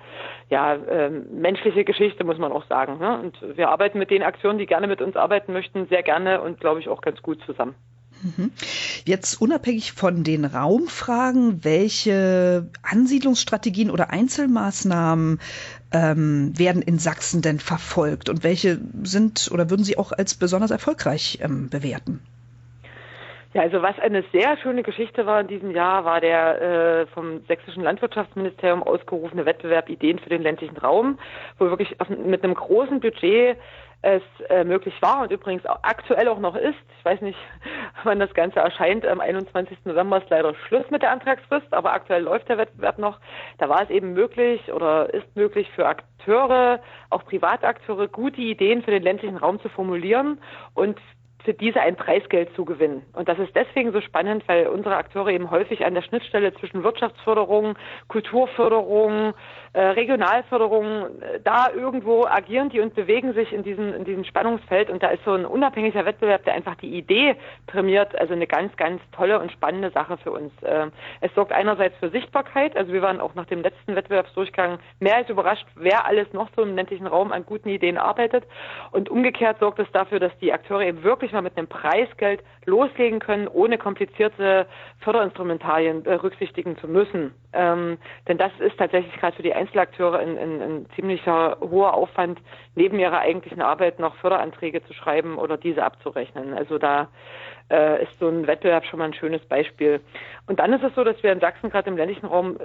ja, 0.51 0.75
äh, 0.75 1.09
menschliche 1.09 1.85
Geschichte, 1.85 2.25
muss 2.25 2.39
man 2.39 2.53
auch 2.53 2.67
sagen. 2.67 2.99
Ne? 2.99 3.21
Und 3.21 3.57
wir 3.57 3.69
arbeiten 3.69 3.99
mit 3.99 4.11
den 4.11 4.23
Aktionen, 4.23 4.59
die 4.59 4.67
gerne 4.67 4.89
mit 4.89 5.01
uns 5.01 5.17
arbeiten 5.17 5.53
möchten, 5.53 5.87
sehr 5.87 6.03
gerne 6.03 6.41
und 6.41 6.61
glaube 6.61 6.81
ich 6.81 6.89
auch 6.89 7.01
ganz 7.01 7.23
gut 7.23 7.41
zusammen. 7.47 7.75
Mhm. 8.25 8.53
Jetzt 9.05 9.41
unabhängig 9.41 9.93
von 9.93 10.25
den 10.25 10.45
Raumfragen, 10.45 11.63
welche 11.63 12.71
Ansiedlungsstrategien 12.83 13.91
oder 13.91 14.11
Einzelmaßnahmen 14.11 15.41
ähm, 15.93 16.59
werden 16.59 16.83
in 16.83 16.99
Sachsen 16.99 17.43
denn 17.43 17.61
verfolgt 17.61 18.29
und 18.29 18.43
welche 18.43 18.81
sind 19.03 19.51
oder 19.53 19.69
würden 19.71 19.85
Sie 19.85 19.99
auch 19.99 20.13
als 20.13 20.35
besonders 20.35 20.71
erfolgreich 20.71 21.39
ähm, 21.43 21.69
bewerten? 21.69 22.21
Ja, 23.55 23.63
also 23.63 23.83
was 23.83 23.97
eine 24.01 24.25
sehr 24.33 24.57
schöne 24.59 24.83
Geschichte 24.83 25.27
war 25.27 25.41
in 25.41 25.47
diesem 25.47 25.71
Jahr, 25.71 26.05
war 26.05 26.21
der 26.21 26.61
äh, 26.61 27.07
vom 27.07 27.45
sächsischen 27.47 27.85
Landwirtschaftsministerium 27.85 28.83
ausgerufene 28.83 29.47
Wettbewerb 29.47 29.89
Ideen 29.89 30.19
für 30.19 30.29
den 30.29 30.43
ländlichen 30.43 30.77
Raum, 30.77 31.21
wo 31.59 31.67
wirklich 31.67 32.01
auf, 32.01 32.09
mit 32.09 32.43
einem 32.43 32.55
großen 32.55 32.99
Budget 32.99 33.57
es 34.03 34.23
äh, 34.51 34.65
möglich 34.65 34.95
war 35.01 35.23
und 35.23 35.31
übrigens 35.31 35.65
auch 35.67 35.79
aktuell 35.83 36.27
auch 36.27 36.41
noch 36.41 36.57
ist. 36.57 36.75
Ich 36.99 37.05
weiß 37.05 37.21
nicht, 37.21 37.39
wann 38.03 38.19
das 38.19 38.35
Ganze 38.35 38.59
erscheint. 38.59 39.07
Am 39.07 39.21
21. 39.21 39.79
November 39.85 40.19
ist 40.19 40.31
leider 40.31 40.53
Schluss 40.67 40.91
mit 40.91 41.03
der 41.03 41.13
Antragsfrist, 41.13 41.73
aber 41.73 41.93
aktuell 41.93 42.25
läuft 42.25 42.49
der 42.49 42.59
Wettbewerb 42.59 42.99
noch. 42.99 43.21
Da 43.59 43.69
war 43.69 43.83
es 43.83 43.89
eben 43.89 44.15
möglich 44.15 44.73
oder 44.73 45.15
ist 45.15 45.37
möglich 45.37 45.71
für 45.77 45.87
Akteure, 45.87 46.81
auch 47.11 47.25
Privatakteure, 47.25 48.09
gute 48.09 48.41
Ideen 48.41 48.83
für 48.83 48.91
den 48.91 49.05
ländlichen 49.05 49.37
Raum 49.37 49.61
zu 49.61 49.69
formulieren 49.69 50.41
und 50.75 50.99
für 51.45 51.53
diese 51.53 51.81
ein 51.81 51.97
Preisgeld 51.97 52.55
zu 52.57 52.65
gewinnen. 52.65 53.03
Und 53.13 53.29
das 53.29 53.39
ist 53.39 53.55
deswegen 53.55 53.93
so 53.93 54.01
spannend, 54.01 54.43
weil 54.47 54.67
unsere 54.67 54.97
Akteure 54.97 55.29
eben 55.29 55.51
häufig 55.51 55.85
an 55.85 55.95
der 55.95 56.03
Schnittstelle 56.03 56.55
zwischen 56.55 56.83
Wirtschaftsförderung, 56.83 57.77
Kulturförderung, 58.09 59.35
äh, 59.75 59.81
Regionalförderung, 59.81 61.21
äh, 61.21 61.41
da 61.45 61.69
irgendwo 61.75 62.25
agieren 62.25 62.71
die 62.71 62.81
und 62.81 62.95
bewegen 62.95 63.35
sich 63.35 63.53
in 63.53 63.63
diesem, 63.63 63.93
in 63.93 64.05
diesem 64.05 64.25
Spannungsfeld. 64.25 64.89
Und 64.89 65.03
da 65.03 65.09
ist 65.09 65.23
so 65.25 65.33
ein 65.33 65.45
unabhängiger 65.45 66.07
Wettbewerb, 66.07 66.45
der 66.45 66.55
einfach 66.55 66.77
die 66.77 66.97
Idee 66.97 67.37
prämiert, 67.67 68.19
also 68.19 68.33
eine 68.33 68.47
ganz, 68.47 68.75
ganz 68.77 69.03
tolle 69.13 69.39
und 69.39 69.53
spannende 69.53 69.91
Sache 69.91 70.17
für 70.17 70.31
uns. 70.31 70.51
Äh, 70.63 70.87
es 71.21 71.35
sorgt 71.35 71.53
einerseits 71.53 71.97
für 71.99 72.09
Sichtbarkeit, 72.09 72.75
also 72.77 72.93
wir 72.93 73.03
waren 73.03 73.21
auch 73.21 73.35
nach 73.35 73.47
dem 73.47 73.61
letzten 73.61 73.95
Wettbewerbsdurchgang 73.95 74.79
mehr 75.01 75.17
als 75.17 75.29
überrascht, 75.29 75.67
wer 75.75 76.07
alles 76.07 76.33
noch 76.33 76.49
so 76.57 76.63
im 76.63 76.75
ländlichen 76.75 77.07
Raum 77.07 77.33
an 77.33 77.45
guten 77.45 77.69
Ideen 77.69 77.99
arbeitet. 77.99 78.45
Und 78.93 79.11
umgekehrt 79.11 79.59
sorgt 79.59 79.79
es 79.79 79.91
dafür, 79.93 80.21
dass 80.21 80.37
die 80.39 80.53
Akteure 80.53 80.83
eben 80.83 81.03
wirklich 81.03 81.34
mal 81.35 81.43
mit 81.43 81.57
einem 81.57 81.67
Preisgeld 81.67 82.43
loslegen 82.65 83.21
können, 83.21 83.49
ohne 83.49 83.79
komplizierte 83.79 84.67
Förderinstrumentarien 85.01 86.03
berücksichtigen 86.03 86.79
zu 86.79 86.89
müssen. 86.89 87.35
Ähm, 87.53 87.99
denn 88.27 88.39
das 88.39 88.53
ist 88.59 88.79
tatsächlich 88.79 89.15
gerade 89.21 89.37
für 89.37 89.43
die 89.43 89.55
Einzelakteure 89.55 90.19
ein, 90.19 90.39
ein, 90.39 90.63
ein 90.63 90.87
ziemlicher 90.95 91.59
hoher 91.61 91.95
Aufwand, 91.95 92.41
neben 92.75 92.99
ihrer 92.99 93.19
eigentlichen 93.19 93.63
Arbeit 93.63 93.99
noch 93.99 94.17
Förderanträge 94.17 94.85
zu 94.85 94.95
schreiben 94.95 95.39
oder 95.39 95.57
diese 95.57 95.85
abzurechnen. 95.85 96.55
Also 96.55 96.79
da 96.79 97.09
äh, 97.71 98.03
ist 98.03 98.19
so 98.19 98.29
ein 98.29 98.47
Wettbewerb 98.47 98.85
schon 98.87 98.99
mal 98.99 99.07
ein 99.07 99.15
schönes 99.15 99.45
Beispiel. 99.45 100.01
Und 100.47 100.59
dann 100.59 100.73
ist 100.73 100.83
es 100.83 100.95
so, 100.95 101.05
dass 101.05 101.23
wir 101.23 101.33
in 101.33 101.41
Sachsen 101.41 101.71
gerade 101.71 101.91
im 101.91 101.97
ländlichen 101.97 102.27
Raum 102.27 102.59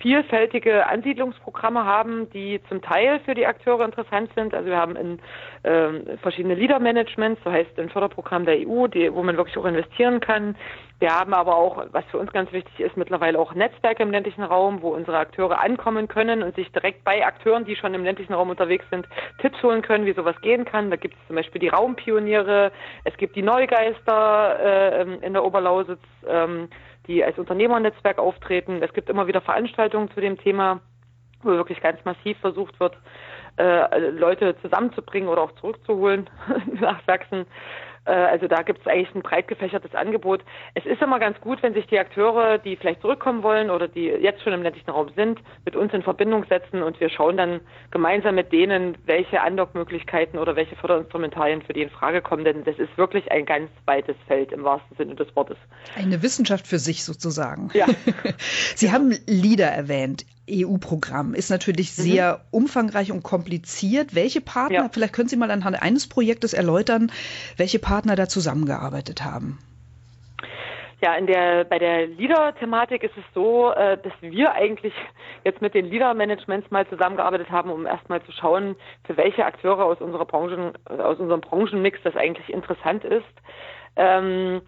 vielfältige 0.00 0.86
Ansiedlungsprogramme 0.86 1.84
haben, 1.84 2.30
die 2.30 2.60
zum 2.68 2.82
Teil 2.82 3.20
für 3.20 3.34
die 3.34 3.46
Akteure 3.46 3.84
interessant 3.84 4.30
sind. 4.34 4.54
Also 4.54 4.68
wir 4.68 4.76
haben 4.76 4.96
in, 4.96 5.18
äh, 5.62 6.16
verschiedene 6.18 6.54
Leader-Management, 6.54 7.38
so 7.44 7.50
heißt 7.50 7.78
ein 7.78 7.90
Förderprogramm 7.90 8.44
der 8.44 8.56
EU, 8.66 8.86
die, 8.86 9.12
wo 9.12 9.22
man 9.22 9.36
wirklich 9.36 9.56
auch 9.58 9.64
investieren 9.64 10.20
kann. 10.20 10.56
Wir 11.00 11.10
haben 11.10 11.32
aber 11.32 11.56
auch, 11.56 11.84
was 11.92 12.04
für 12.06 12.18
uns 12.18 12.32
ganz 12.32 12.50
wichtig 12.52 12.80
ist, 12.80 12.96
mittlerweile 12.96 13.38
auch 13.38 13.54
Netzwerke 13.54 14.02
im 14.02 14.10
ländlichen 14.10 14.42
Raum, 14.42 14.82
wo 14.82 14.88
unsere 14.88 15.18
Akteure 15.18 15.60
ankommen 15.60 16.08
können 16.08 16.42
und 16.42 16.56
sich 16.56 16.72
direkt 16.72 17.04
bei 17.04 17.24
Akteuren, 17.24 17.64
die 17.64 17.76
schon 17.76 17.94
im 17.94 18.02
ländlichen 18.02 18.34
Raum 18.34 18.50
unterwegs 18.50 18.84
sind, 18.90 19.06
Tipps 19.40 19.62
holen 19.62 19.82
können, 19.82 20.06
wie 20.06 20.12
sowas 20.12 20.40
gehen 20.40 20.64
kann. 20.64 20.90
Da 20.90 20.96
gibt 20.96 21.14
es 21.14 21.26
zum 21.28 21.36
Beispiel 21.36 21.60
die 21.60 21.68
Raumpioniere, 21.68 22.72
es 23.04 23.16
gibt 23.16 23.36
die 23.36 23.42
Neugeister 23.42 24.58
äh, 24.60 25.24
in 25.24 25.34
der 25.34 25.44
Oberlausitz. 25.44 26.00
Ähm, 26.26 26.68
die 27.08 27.24
als 27.24 27.38
Unternehmernetzwerk 27.38 28.18
auftreten. 28.18 28.82
Es 28.82 28.92
gibt 28.92 29.08
immer 29.08 29.26
wieder 29.26 29.40
Veranstaltungen 29.40 30.10
zu 30.12 30.20
dem 30.20 30.38
Thema, 30.38 30.80
wo 31.42 31.50
wirklich 31.50 31.80
ganz 31.80 32.04
massiv 32.04 32.38
versucht 32.38 32.78
wird, 32.78 32.96
äh, 33.56 34.10
Leute 34.10 34.56
zusammenzubringen 34.62 35.28
oder 35.28 35.42
auch 35.42 35.52
zurückzuholen 35.56 36.30
nach 36.80 37.00
Sachsen. 37.06 37.46
Äh, 38.08 38.12
also 38.12 38.48
da 38.48 38.62
gibt 38.62 38.80
es 38.80 38.86
eigentlich 38.86 39.14
ein 39.14 39.22
breit 39.22 39.48
gefächertes 39.48 39.94
Angebot. 39.94 40.42
Es 40.74 40.86
ist 40.86 41.02
immer 41.02 41.18
ganz 41.18 41.38
gut, 41.40 41.62
wenn 41.62 41.74
sich 41.74 41.86
die 41.86 41.98
Akteure, 41.98 42.58
die 42.58 42.76
vielleicht 42.76 43.02
zurückkommen 43.02 43.42
wollen 43.42 43.70
oder 43.70 43.86
die 43.86 44.06
jetzt 44.06 44.42
schon 44.42 44.52
im 44.52 44.62
ländlichen 44.62 44.90
Raum 44.90 45.10
sind, 45.14 45.40
mit 45.64 45.76
uns 45.76 45.92
in 45.92 46.02
Verbindung 46.02 46.44
setzen 46.48 46.82
und 46.82 46.98
wir 47.00 47.10
schauen 47.10 47.36
dann 47.36 47.60
gemeinsam 47.90 48.34
mit 48.34 48.50
denen, 48.52 48.96
welche 49.04 49.40
Andockmöglichkeiten 49.42 50.38
oder 50.38 50.56
welche 50.56 50.76
Förderinstrumentarien 50.76 51.62
für 51.62 51.74
die 51.74 51.82
in 51.82 51.90
Frage 51.90 52.22
kommen. 52.22 52.44
Denn 52.44 52.64
das 52.64 52.78
ist 52.78 52.96
wirklich 52.96 53.30
ein 53.30 53.44
ganz 53.44 53.70
weites 53.84 54.16
Feld 54.26 54.52
im 54.52 54.64
wahrsten 54.64 54.96
Sinne 54.96 55.14
des 55.14 55.34
Wortes. 55.36 55.58
Eine 55.96 56.22
Wissenschaft 56.22 56.66
für 56.66 56.78
sich 56.78 57.04
sozusagen. 57.04 57.70
Ja. 57.74 57.86
Sie 58.74 58.90
haben 58.90 59.14
LEADER 59.26 59.68
erwähnt. 59.68 60.24
EU-Programm 60.50 61.34
ist 61.34 61.50
natürlich 61.50 61.96
mhm. 61.96 62.02
sehr 62.02 62.40
umfangreich 62.50 63.12
und 63.12 63.22
kompliziert. 63.22 64.14
Welche 64.14 64.40
Partner, 64.40 64.76
ja. 64.76 64.88
vielleicht 64.90 65.12
können 65.12 65.28
Sie 65.28 65.36
mal 65.36 65.50
anhand 65.50 65.80
eines 65.82 66.08
Projektes 66.08 66.52
erläutern, 66.52 67.12
welche 67.56 67.78
Partner 67.78 68.16
da 68.16 68.28
zusammengearbeitet 68.28 69.24
haben? 69.24 69.58
Ja, 71.00 71.14
in 71.14 71.28
der, 71.28 71.62
bei 71.64 71.78
der 71.78 72.08
Leader-Thematik 72.08 73.04
ist 73.04 73.16
es 73.16 73.22
so, 73.32 73.70
äh, 73.70 73.98
dass 73.98 74.12
wir 74.20 74.52
eigentlich 74.52 74.92
jetzt 75.44 75.62
mit 75.62 75.74
den 75.74 75.86
Leader-Managements 75.86 76.72
mal 76.72 76.88
zusammengearbeitet 76.88 77.50
haben, 77.50 77.70
um 77.70 77.86
erstmal 77.86 78.20
zu 78.24 78.32
schauen, 78.32 78.74
für 79.04 79.16
welche 79.16 79.44
Akteure 79.44 79.84
aus 79.84 80.00
unserer 80.00 80.24
Branchen, 80.24 80.72
aus 80.86 81.20
unserem 81.20 81.40
Branchenmix 81.40 82.00
das 82.02 82.16
eigentlich 82.16 82.48
interessant 82.52 83.04
ist. 83.04 83.24
Ähm, 83.94 84.62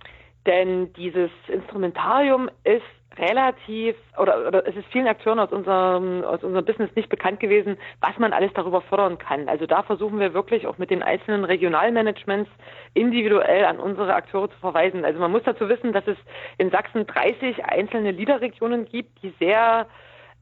denn 0.47 0.93
dieses 0.93 1.31
Instrumentarium 1.49 2.49
ist 2.63 2.83
relativ 3.19 3.97
oder, 4.19 4.47
oder 4.47 4.67
es 4.67 4.77
ist 4.77 4.87
vielen 4.93 5.09
Akteuren 5.09 5.41
aus 5.41 5.51
unserem 5.51 6.25
aus 6.25 6.45
unserem 6.45 6.65
Business 6.65 6.91
nicht 6.95 7.09
bekannt 7.09 7.41
gewesen, 7.41 7.77
was 8.01 8.17
man 8.19 8.33
alles 8.33 8.53
darüber 8.55 8.81
fördern 8.83 9.19
kann. 9.19 9.49
Also 9.49 9.67
da 9.67 9.83
versuchen 9.83 10.21
wir 10.21 10.33
wirklich 10.33 10.67
auch 10.67 10.79
mit 10.79 10.91
den 10.91 11.03
einzelnen 11.03 11.45
Regionalmanagements 11.45 12.51
individuell 12.95 13.65
an 13.65 13.81
unsere 13.81 14.15
Akteure 14.15 14.51
zu 14.51 14.59
verweisen. 14.59 15.05
Also 15.05 15.19
man 15.19 15.33
muss 15.33 15.43
dazu 15.45 15.69
wissen, 15.69 15.93
dass 15.93 16.07
es 16.07 16.17
in 16.59 16.71
Sachsen 16.71 17.07
30 17.07 17.65
einzelne 17.65 18.13
Liederregionen 18.13 18.87
gibt, 18.87 19.23
die 19.23 19.35
sehr 19.41 19.87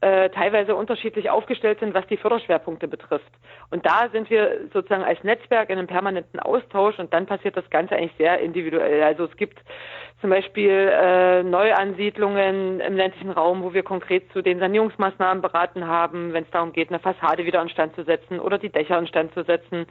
äh, 0.01 0.29
teilweise 0.29 0.75
unterschiedlich 0.75 1.29
aufgestellt 1.29 1.79
sind, 1.79 1.93
was 1.93 2.07
die 2.07 2.15
Förderschwerpunkte 2.15 2.87
betrifft. 2.87 3.31
Und 3.69 3.85
da 3.85 4.07
sind 4.11 4.29
wir 4.29 4.69
sozusagen 4.71 5.03
als 5.03 5.21
Netzwerk 5.25 5.69
in 5.69 5.77
einem 5.77 5.87
permanenten 5.87 6.39
Austausch 6.39 6.97
und 6.99 7.13
dann 7.13 7.25
passiert 7.25 7.57
das 7.57 7.69
Ganze 7.69 7.95
eigentlich 7.95 8.15
sehr 8.17 8.39
individuell. 8.39 9.03
Also 9.03 9.25
es 9.25 9.35
gibt 9.35 9.59
zum 10.21 10.29
Beispiel 10.29 10.91
äh, 10.91 11.43
Neuansiedlungen 11.43 12.81
im 12.81 12.97
ländlichen 12.97 13.31
Raum, 13.31 13.63
wo 13.63 13.73
wir 13.73 13.83
konkret 13.83 14.31
zu 14.33 14.41
den 14.41 14.59
Sanierungsmaßnahmen 14.59 15.41
beraten 15.41 15.87
haben, 15.87 16.33
wenn 16.33 16.43
es 16.43 16.51
darum 16.51 16.73
geht, 16.73 16.89
eine 16.89 16.99
Fassade 16.99 17.45
wieder 17.45 17.61
instand 17.61 17.95
zu 17.95 18.03
setzen 18.03 18.39
oder 18.39 18.57
die 18.57 18.69
Dächer 18.69 18.99
instand 18.99 19.33
zu 19.33 19.43
setzen. 19.43 19.85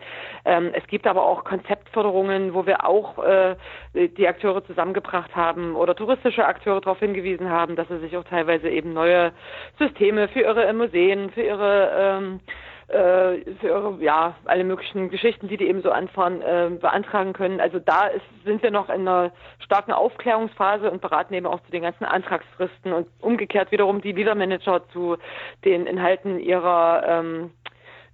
Ähm, 0.44 0.70
es 0.74 0.86
gibt 0.86 1.06
aber 1.06 1.24
auch 1.24 1.44
Konzeptförderungen, 1.44 2.52
wo 2.52 2.66
wir 2.66 2.86
auch 2.86 3.18
äh, 3.24 3.56
die 3.94 4.28
Akteure 4.28 4.64
zusammengebracht 4.64 5.34
haben 5.34 5.76
oder 5.76 5.94
touristische 5.94 6.44
Akteure 6.44 6.80
darauf 6.82 6.98
hingewiesen 6.98 7.48
haben, 7.48 7.74
dass 7.74 7.88
sie 7.88 7.98
sich 7.98 8.16
auch 8.16 8.24
teilweise 8.24 8.68
eben 8.68 8.92
neue 8.92 9.32
Systeme 9.78 10.28
für 10.28 10.40
ihre 10.40 10.72
Museen, 10.74 11.30
für 11.30 11.42
ihre 11.42 11.90
ähm, 11.96 12.40
äh, 12.88 13.40
für 13.60 13.98
ja 14.00 14.34
alle 14.46 14.64
möglichen 14.64 15.10
Geschichten, 15.10 15.48
die 15.48 15.56
die 15.56 15.68
eben 15.68 15.82
so 15.82 15.90
anfahren, 15.90 16.40
äh, 16.40 16.70
beantragen 16.70 17.34
können. 17.34 17.60
Also 17.60 17.78
da 17.78 18.06
ist, 18.06 18.24
sind 18.44 18.62
wir 18.62 18.70
noch 18.70 18.88
in 18.88 19.06
einer 19.06 19.30
starken 19.58 19.92
Aufklärungsphase 19.92 20.90
und 20.90 21.02
beraten 21.02 21.34
eben 21.34 21.46
auch 21.46 21.60
zu 21.64 21.70
den 21.70 21.82
ganzen 21.82 22.04
Antragsfristen 22.04 22.92
und 22.92 23.06
umgekehrt 23.20 23.72
wiederum 23.72 24.00
die 24.00 24.12
Leadermanager 24.12 24.88
zu 24.88 25.16
den 25.64 25.86
Inhalten 25.86 26.40
ihrer 26.40 27.02
ähm, 27.06 27.50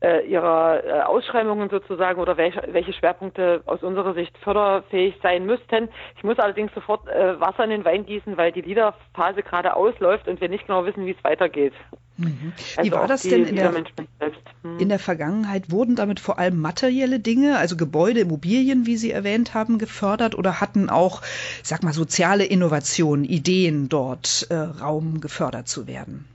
äh, 0.05 0.27
ihrer 0.27 0.85
äh, 0.85 1.01
Ausschreibungen 1.01 1.71
sozusagen 1.71 2.21
oder 2.21 2.37
welche, 2.37 2.63
welche 2.73 2.93
Schwerpunkte 2.93 3.63
aus 3.65 3.83
unserer 3.83 4.13
Sicht 4.13 4.37
förderfähig 4.39 5.15
sein 5.23 5.47
müssten. 5.47 5.89
Ich 6.17 6.25
muss 6.25 6.39
allerdings 6.39 6.73
sofort 6.75 7.09
äh, 7.09 7.41
Wasser 7.41 7.65
in 7.65 7.71
den 7.71 7.85
Wein 7.85 8.05
gießen, 8.05 8.37
weil 8.37 8.53
die 8.53 8.61
Liederphase 8.61 9.43
gerade 9.43 9.75
ausläuft 9.75 10.29
und 10.29 10.41
wir 10.43 10.51
nicht 10.51 10.67
genau 10.67 10.85
wissen, 10.85 11.07
wie 11.07 11.13
es 11.13 11.25
weitergeht. 11.25 11.73
Mhm. 12.19 12.53
Wie 12.57 12.79
also 12.79 12.93
war 12.93 13.09
das 13.09 13.23
denn 13.23 13.47
in 13.47 13.57
der, 13.57 13.73
mhm. 13.73 14.79
in 14.79 14.89
der 14.89 14.99
Vergangenheit? 14.99 15.71
Wurden 15.71 15.97
damit 15.97 16.21
vor 16.21 16.39
allem 16.39 16.61
materielle 16.61 17.19
Dinge, 17.19 17.57
also 17.57 17.77
Gebäude, 17.77 18.21
Immobilien, 18.21 18.87
wie 18.87 18.97
Sie 18.97 19.11
erwähnt 19.11 19.55
haben, 19.55 19.79
gefördert 19.79 20.37
oder 20.37 20.61
hatten 20.61 20.91
auch, 20.91 21.23
sag 21.63 21.83
mal, 21.83 21.95
soziale 21.95 22.45
Innovationen, 22.45 23.25
Ideen 23.25 23.89
dort 23.89 24.47
äh, 24.51 24.55
Raum 24.55 25.21
gefördert 25.21 25.67
zu 25.67 25.87
werden? 25.87 26.27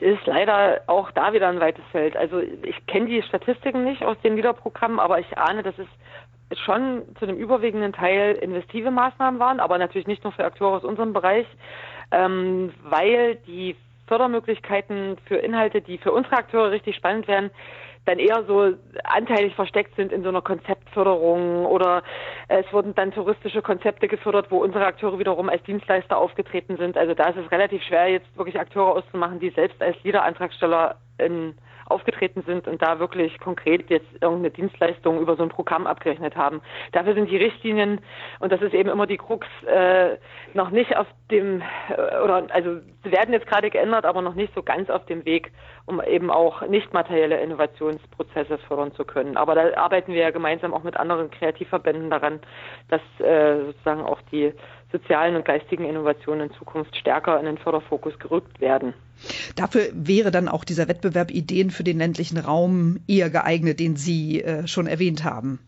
Ist 0.00 0.26
leider 0.26 0.82
auch 0.86 1.10
da 1.10 1.32
wieder 1.32 1.48
ein 1.48 1.60
weites 1.60 1.84
Feld. 1.90 2.16
Also 2.16 2.40
ich 2.40 2.86
kenne 2.86 3.06
die 3.06 3.22
Statistiken 3.22 3.84
nicht 3.84 4.04
aus 4.04 4.16
den 4.22 4.36
Liederprogrammen, 4.36 5.00
aber 5.00 5.18
ich 5.18 5.36
ahne, 5.36 5.62
dass 5.62 5.74
es 5.78 5.88
schon 6.64 7.02
zu 7.18 7.26
einem 7.26 7.36
überwiegenden 7.36 7.92
Teil 7.92 8.36
investive 8.36 8.90
Maßnahmen 8.90 9.40
waren, 9.40 9.60
aber 9.60 9.76
natürlich 9.78 10.06
nicht 10.06 10.24
nur 10.24 10.32
für 10.32 10.44
Akteure 10.44 10.76
aus 10.76 10.84
unserem 10.84 11.12
Bereich, 11.12 11.46
ähm, 12.10 12.72
weil 12.84 13.36
die 13.46 13.76
Fördermöglichkeiten 14.06 15.18
für 15.26 15.36
Inhalte, 15.36 15.82
die 15.82 15.98
für 15.98 16.12
unsere 16.12 16.36
Akteure 16.36 16.70
richtig 16.70 16.96
spannend 16.96 17.28
wären, 17.28 17.50
dann 18.08 18.18
eher 18.18 18.44
so 18.44 18.72
anteilig 19.04 19.54
versteckt 19.54 19.94
sind 19.96 20.12
in 20.12 20.22
so 20.22 20.30
einer 20.30 20.42
Konzeptförderung 20.42 21.66
oder 21.66 22.02
es 22.48 22.64
wurden 22.72 22.94
dann 22.94 23.12
touristische 23.12 23.62
Konzepte 23.62 24.08
gefördert, 24.08 24.50
wo 24.50 24.58
unsere 24.58 24.86
Akteure 24.86 25.18
wiederum 25.18 25.48
als 25.48 25.62
Dienstleister 25.64 26.16
aufgetreten 26.16 26.76
sind. 26.78 26.96
Also 26.96 27.14
da 27.14 27.28
ist 27.28 27.36
es 27.36 27.50
relativ 27.52 27.82
schwer, 27.82 28.08
jetzt 28.08 28.36
wirklich 28.36 28.58
Akteure 28.58 28.92
auszumachen, 28.96 29.40
die 29.40 29.50
selbst 29.50 29.82
als 29.82 30.02
Liederantragsteller 30.02 30.96
in 31.18 31.54
aufgetreten 31.90 32.42
sind 32.46 32.68
und 32.68 32.82
da 32.82 32.98
wirklich 32.98 33.38
konkret 33.40 33.90
jetzt 33.90 34.06
irgendeine 34.20 34.50
Dienstleistung 34.50 35.20
über 35.20 35.36
so 35.36 35.42
ein 35.42 35.48
Programm 35.48 35.86
abgerechnet 35.86 36.36
haben. 36.36 36.60
Dafür 36.92 37.14
sind 37.14 37.30
die 37.30 37.36
Richtlinien, 37.36 38.00
und 38.40 38.52
das 38.52 38.60
ist 38.62 38.74
eben 38.74 38.88
immer 38.88 39.06
die 39.06 39.16
Krux, 39.16 39.46
äh, 39.66 40.16
noch 40.54 40.70
nicht 40.70 40.96
auf 40.96 41.06
dem, 41.30 41.62
äh, 41.90 42.22
oder 42.22 42.46
also 42.50 42.76
sie 43.04 43.12
werden 43.12 43.32
jetzt 43.32 43.46
gerade 43.46 43.70
geändert, 43.70 44.04
aber 44.04 44.22
noch 44.22 44.34
nicht 44.34 44.54
so 44.54 44.62
ganz 44.62 44.90
auf 44.90 45.04
dem 45.06 45.24
Weg, 45.24 45.52
um 45.86 46.02
eben 46.02 46.30
auch 46.30 46.62
nicht 46.66 46.92
materielle 46.92 47.40
Innovationsprozesse 47.40 48.58
fördern 48.58 48.92
zu 48.92 49.04
können. 49.04 49.36
Aber 49.36 49.54
da 49.54 49.74
arbeiten 49.76 50.12
wir 50.12 50.20
ja 50.20 50.30
gemeinsam 50.30 50.74
auch 50.74 50.82
mit 50.82 50.96
anderen 50.96 51.30
Kreativverbänden 51.30 52.10
daran, 52.10 52.40
dass 52.88 53.00
äh, 53.20 53.64
sozusagen 53.66 54.02
auch 54.02 54.20
die 54.30 54.52
sozialen 54.92 55.36
und 55.36 55.44
geistigen 55.44 55.84
Innovationen 55.84 56.48
in 56.48 56.54
Zukunft 56.56 56.96
stärker 56.96 57.38
in 57.38 57.46
den 57.46 57.58
Förderfokus 57.58 58.18
gerückt 58.18 58.60
werden. 58.60 58.94
Dafür 59.56 59.88
wäre 59.92 60.30
dann 60.30 60.48
auch 60.48 60.64
dieser 60.64 60.88
Wettbewerb 60.88 61.30
Ideen 61.30 61.70
für 61.70 61.84
den 61.84 61.98
ländlichen 61.98 62.38
Raum 62.38 63.00
eher 63.06 63.30
geeignet, 63.30 63.80
den 63.80 63.96
Sie 63.96 64.42
äh, 64.42 64.66
schon 64.66 64.86
erwähnt 64.86 65.24
haben. 65.24 65.58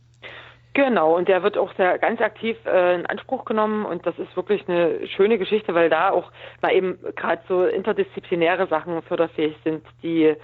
Genau, 0.72 1.16
und 1.16 1.28
der 1.28 1.42
wird 1.42 1.58
auch 1.58 1.74
sehr 1.76 1.98
ganz 1.98 2.20
aktiv 2.20 2.56
äh, 2.64 2.94
in 2.94 3.06
Anspruch 3.06 3.44
genommen 3.44 3.84
und 3.84 4.06
das 4.06 4.16
ist 4.18 4.36
wirklich 4.36 4.68
eine 4.68 5.06
schöne 5.08 5.36
Geschichte, 5.36 5.74
weil 5.74 5.90
da 5.90 6.10
auch 6.10 6.30
mal 6.62 6.72
eben 6.72 6.96
gerade 7.16 7.42
so 7.48 7.64
interdisziplinäre 7.64 8.68
Sachen 8.68 9.02
förderfähig 9.02 9.56
sind, 9.64 9.82
die 10.02 10.34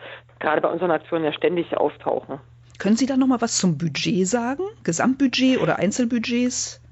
gerade 0.41 0.61
bei 0.61 0.69
unseren 0.69 0.91
Aktionen 0.91 1.25
ja 1.25 1.33
ständig 1.33 1.77
auftauchen. 1.77 2.41
Können 2.79 2.97
Sie 2.97 3.07
da 3.07 3.17
noch 3.17 3.29
mal 3.29 3.41
was 3.41 3.57
zum 3.57 3.79
Budget 3.79 4.27
sagen? 4.27 4.65
Gesamtbudget 4.83 5.61
oder 5.63 5.79
Einzelbudgets? 5.79 6.83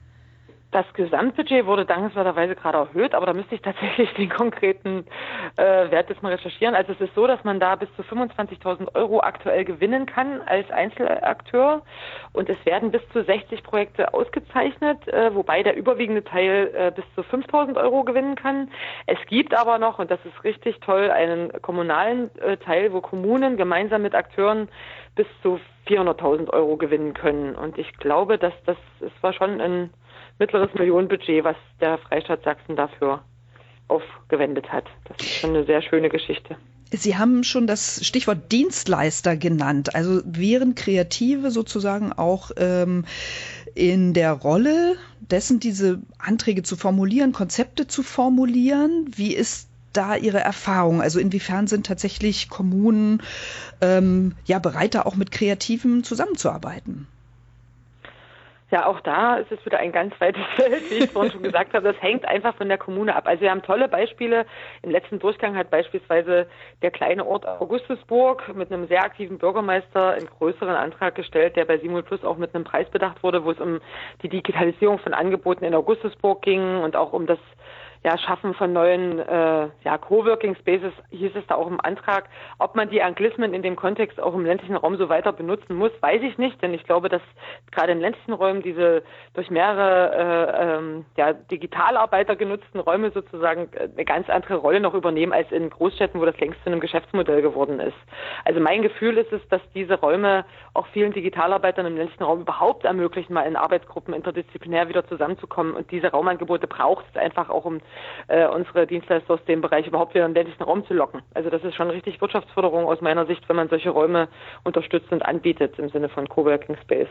Das 0.74 0.92
Gesamtbudget 0.94 1.66
wurde 1.66 1.84
dankenswerterweise 1.84 2.56
gerade 2.56 2.78
erhöht, 2.78 3.14
aber 3.14 3.26
da 3.26 3.32
müsste 3.32 3.54
ich 3.54 3.62
tatsächlich 3.62 4.12
den 4.14 4.28
konkreten 4.28 5.06
äh, 5.54 5.88
Wert 5.92 6.10
jetzt 6.10 6.20
mal 6.20 6.32
recherchieren. 6.32 6.74
Also 6.74 6.94
es 6.94 7.00
ist 7.00 7.14
so, 7.14 7.28
dass 7.28 7.44
man 7.44 7.60
da 7.60 7.76
bis 7.76 7.88
zu 7.94 8.02
25.000 8.02 8.92
Euro 8.96 9.20
aktuell 9.20 9.64
gewinnen 9.64 10.04
kann 10.04 10.42
als 10.42 10.68
Einzelakteur 10.72 11.82
und 12.32 12.50
es 12.50 12.56
werden 12.66 12.90
bis 12.90 13.02
zu 13.12 13.22
60 13.22 13.62
Projekte 13.62 14.12
ausgezeichnet, 14.14 15.06
äh, 15.06 15.32
wobei 15.32 15.62
der 15.62 15.76
überwiegende 15.76 16.24
Teil 16.24 16.72
äh, 16.74 16.90
bis 16.90 17.04
zu 17.14 17.20
5.000 17.20 17.80
Euro 17.80 18.02
gewinnen 18.02 18.34
kann. 18.34 18.68
Es 19.06 19.18
gibt 19.28 19.54
aber 19.54 19.78
noch, 19.78 20.00
und 20.00 20.10
das 20.10 20.18
ist 20.24 20.42
richtig 20.42 20.80
toll, 20.80 21.08
einen 21.08 21.52
kommunalen 21.62 22.36
äh, 22.40 22.56
Teil, 22.56 22.92
wo 22.92 23.00
Kommunen 23.00 23.56
gemeinsam 23.56 24.02
mit 24.02 24.16
Akteuren 24.16 24.68
bis 25.14 25.28
zu 25.40 25.60
400.000 25.86 26.50
Euro 26.50 26.76
gewinnen 26.76 27.14
können. 27.14 27.54
Und 27.54 27.78
ich 27.78 27.92
glaube, 27.98 28.38
dass 28.38 28.54
das, 28.66 28.76
das 28.98 29.12
war 29.20 29.32
schon 29.32 29.60
ein 29.60 29.90
mittleres 30.38 30.72
Millionenbudget, 30.74 31.44
was 31.44 31.56
der 31.80 31.98
Freistaat 31.98 32.42
Sachsen 32.44 32.76
dafür 32.76 33.22
aufgewendet 33.88 34.72
hat. 34.72 34.86
Das 35.04 35.18
ist 35.18 35.34
schon 35.34 35.50
eine 35.50 35.64
sehr 35.64 35.82
schöne 35.82 36.08
Geschichte. 36.08 36.56
Sie 36.90 37.16
haben 37.16 37.42
schon 37.44 37.66
das 37.66 38.06
Stichwort 38.06 38.52
Dienstleister 38.52 39.36
genannt. 39.36 39.94
Also 39.94 40.22
wären 40.24 40.74
Kreative 40.74 41.50
sozusagen 41.50 42.12
auch 42.12 42.52
ähm, 42.56 43.04
in 43.74 44.14
der 44.14 44.32
Rolle 44.32 44.96
dessen, 45.20 45.58
diese 45.58 46.00
Anträge 46.18 46.62
zu 46.62 46.76
formulieren, 46.76 47.32
Konzepte 47.32 47.86
zu 47.86 48.02
formulieren? 48.02 49.06
Wie 49.14 49.34
ist 49.34 49.68
da 49.92 50.16
Ihre 50.16 50.40
Erfahrung? 50.40 51.00
Also 51.00 51.18
inwiefern 51.18 51.66
sind 51.66 51.86
tatsächlich 51.86 52.48
Kommunen 52.48 53.22
ähm, 53.80 54.34
ja 54.44 54.58
bereit, 54.58 54.94
da 54.94 55.02
auch 55.02 55.16
mit 55.16 55.30
Kreativen 55.30 56.04
zusammenzuarbeiten? 56.04 57.08
Ja, 58.74 58.86
auch 58.86 58.98
da 59.02 59.36
ist 59.36 59.52
es 59.52 59.64
wieder 59.64 59.78
ein 59.78 59.92
ganz 59.92 60.20
weites 60.20 60.42
Feld, 60.56 60.90
wie 60.90 61.04
ich 61.04 61.10
vorhin 61.12 61.30
schon 61.30 61.44
gesagt 61.44 61.74
habe. 61.74 61.92
Das 61.92 62.02
hängt 62.02 62.24
einfach 62.24 62.56
von 62.56 62.68
der 62.68 62.76
Kommune 62.76 63.14
ab. 63.14 63.28
Also 63.28 63.42
wir 63.42 63.52
haben 63.52 63.62
tolle 63.62 63.86
Beispiele. 63.86 64.46
Im 64.82 64.90
letzten 64.90 65.20
Durchgang 65.20 65.54
hat 65.54 65.70
beispielsweise 65.70 66.48
der 66.82 66.90
kleine 66.90 67.24
Ort 67.24 67.46
Augustusburg 67.46 68.52
mit 68.56 68.72
einem 68.72 68.88
sehr 68.88 69.04
aktiven 69.04 69.38
Bürgermeister 69.38 70.14
einen 70.14 70.26
größeren 70.26 70.74
Antrag 70.74 71.14
gestellt, 71.14 71.54
der 71.54 71.66
bei 71.66 71.78
Simul 71.78 72.02
Plus 72.02 72.24
auch 72.24 72.36
mit 72.36 72.52
einem 72.52 72.64
Preis 72.64 72.90
bedacht 72.90 73.22
wurde, 73.22 73.44
wo 73.44 73.52
es 73.52 73.60
um 73.60 73.78
die 74.24 74.28
Digitalisierung 74.28 74.98
von 74.98 75.14
Angeboten 75.14 75.64
in 75.64 75.76
Augustusburg 75.76 76.42
ging 76.42 76.78
und 76.78 76.96
auch 76.96 77.12
um 77.12 77.28
das 77.28 77.38
ja, 78.04 78.18
Schaffen 78.18 78.52
von 78.52 78.72
neuen 78.74 79.18
äh, 79.18 79.68
ja, 79.82 79.98
Coworking 79.98 80.54
Spaces, 80.56 80.92
hieß 81.10 81.32
es 81.34 81.46
da 81.46 81.54
auch 81.54 81.66
im 81.66 81.80
Antrag. 81.80 82.28
Ob 82.58 82.74
man 82.74 82.90
die 82.90 83.02
Anglismen 83.02 83.54
in 83.54 83.62
dem 83.62 83.76
Kontext 83.76 84.20
auch 84.20 84.34
im 84.34 84.44
ländlichen 84.44 84.76
Raum 84.76 84.96
so 84.96 85.08
weiter 85.08 85.32
benutzen 85.32 85.74
muss, 85.74 85.90
weiß 86.02 86.20
ich 86.22 86.36
nicht, 86.36 86.60
denn 86.62 86.74
ich 86.74 86.84
glaube, 86.84 87.08
dass 87.08 87.22
gerade 87.72 87.92
in 87.92 88.00
ländlichen 88.00 88.34
Räumen 88.34 88.62
diese 88.62 89.02
durch 89.32 89.50
mehrere 89.50 90.12
äh, 90.14 90.76
ähm, 90.76 91.06
ja, 91.16 91.32
Digitalarbeiter 91.32 92.36
genutzten 92.36 92.78
Räume 92.78 93.10
sozusagen 93.10 93.70
äh, 93.72 93.88
eine 93.94 94.04
ganz 94.04 94.28
andere 94.28 94.56
Rolle 94.56 94.80
noch 94.80 94.92
übernehmen 94.92 95.32
als 95.32 95.50
in 95.50 95.70
Großstädten, 95.70 96.20
wo 96.20 96.26
das 96.26 96.38
längst 96.38 96.62
zu 96.62 96.66
einem 96.66 96.80
Geschäftsmodell 96.80 97.40
geworden 97.40 97.80
ist. 97.80 97.96
Also 98.44 98.60
mein 98.60 98.82
Gefühl 98.82 99.16
ist 99.16 99.32
es, 99.32 99.40
dass 99.48 99.62
diese 99.74 99.94
Räume 99.94 100.44
auch 100.74 100.86
vielen 100.88 101.14
Digitalarbeitern 101.14 101.86
im 101.86 101.96
ländlichen 101.96 102.24
Raum 102.24 102.42
überhaupt 102.42 102.84
ermöglichen, 102.84 103.32
mal 103.32 103.46
in 103.46 103.56
Arbeitsgruppen 103.56 104.12
interdisziplinär 104.12 104.90
wieder 104.90 105.06
zusammenzukommen. 105.08 105.72
Und 105.72 105.90
diese 105.90 106.08
Raumangebote 106.08 106.66
braucht 106.66 107.06
es 107.10 107.16
einfach 107.16 107.48
auch, 107.48 107.64
um 107.64 107.80
äh, 108.28 108.46
unsere 108.46 108.86
Dienstleister 108.86 109.34
aus 109.34 109.44
dem 109.46 109.60
Bereich 109.60 109.86
überhaupt 109.86 110.14
wieder 110.14 110.26
in 110.26 110.32
den 110.32 110.44
ländlichen 110.44 110.62
Raum 110.62 110.86
zu 110.86 110.94
locken. 110.94 111.22
Also 111.34 111.50
das 111.50 111.62
ist 111.62 111.74
schon 111.74 111.90
richtig 111.90 112.20
Wirtschaftsförderung 112.20 112.86
aus 112.86 113.00
meiner 113.00 113.26
Sicht, 113.26 113.48
wenn 113.48 113.56
man 113.56 113.68
solche 113.68 113.90
Räume 113.90 114.28
unterstützt 114.64 115.12
und 115.12 115.24
anbietet 115.24 115.78
im 115.78 115.90
Sinne 115.90 116.08
von 116.08 116.28
Coworking 116.28 116.76
Space. 116.82 117.08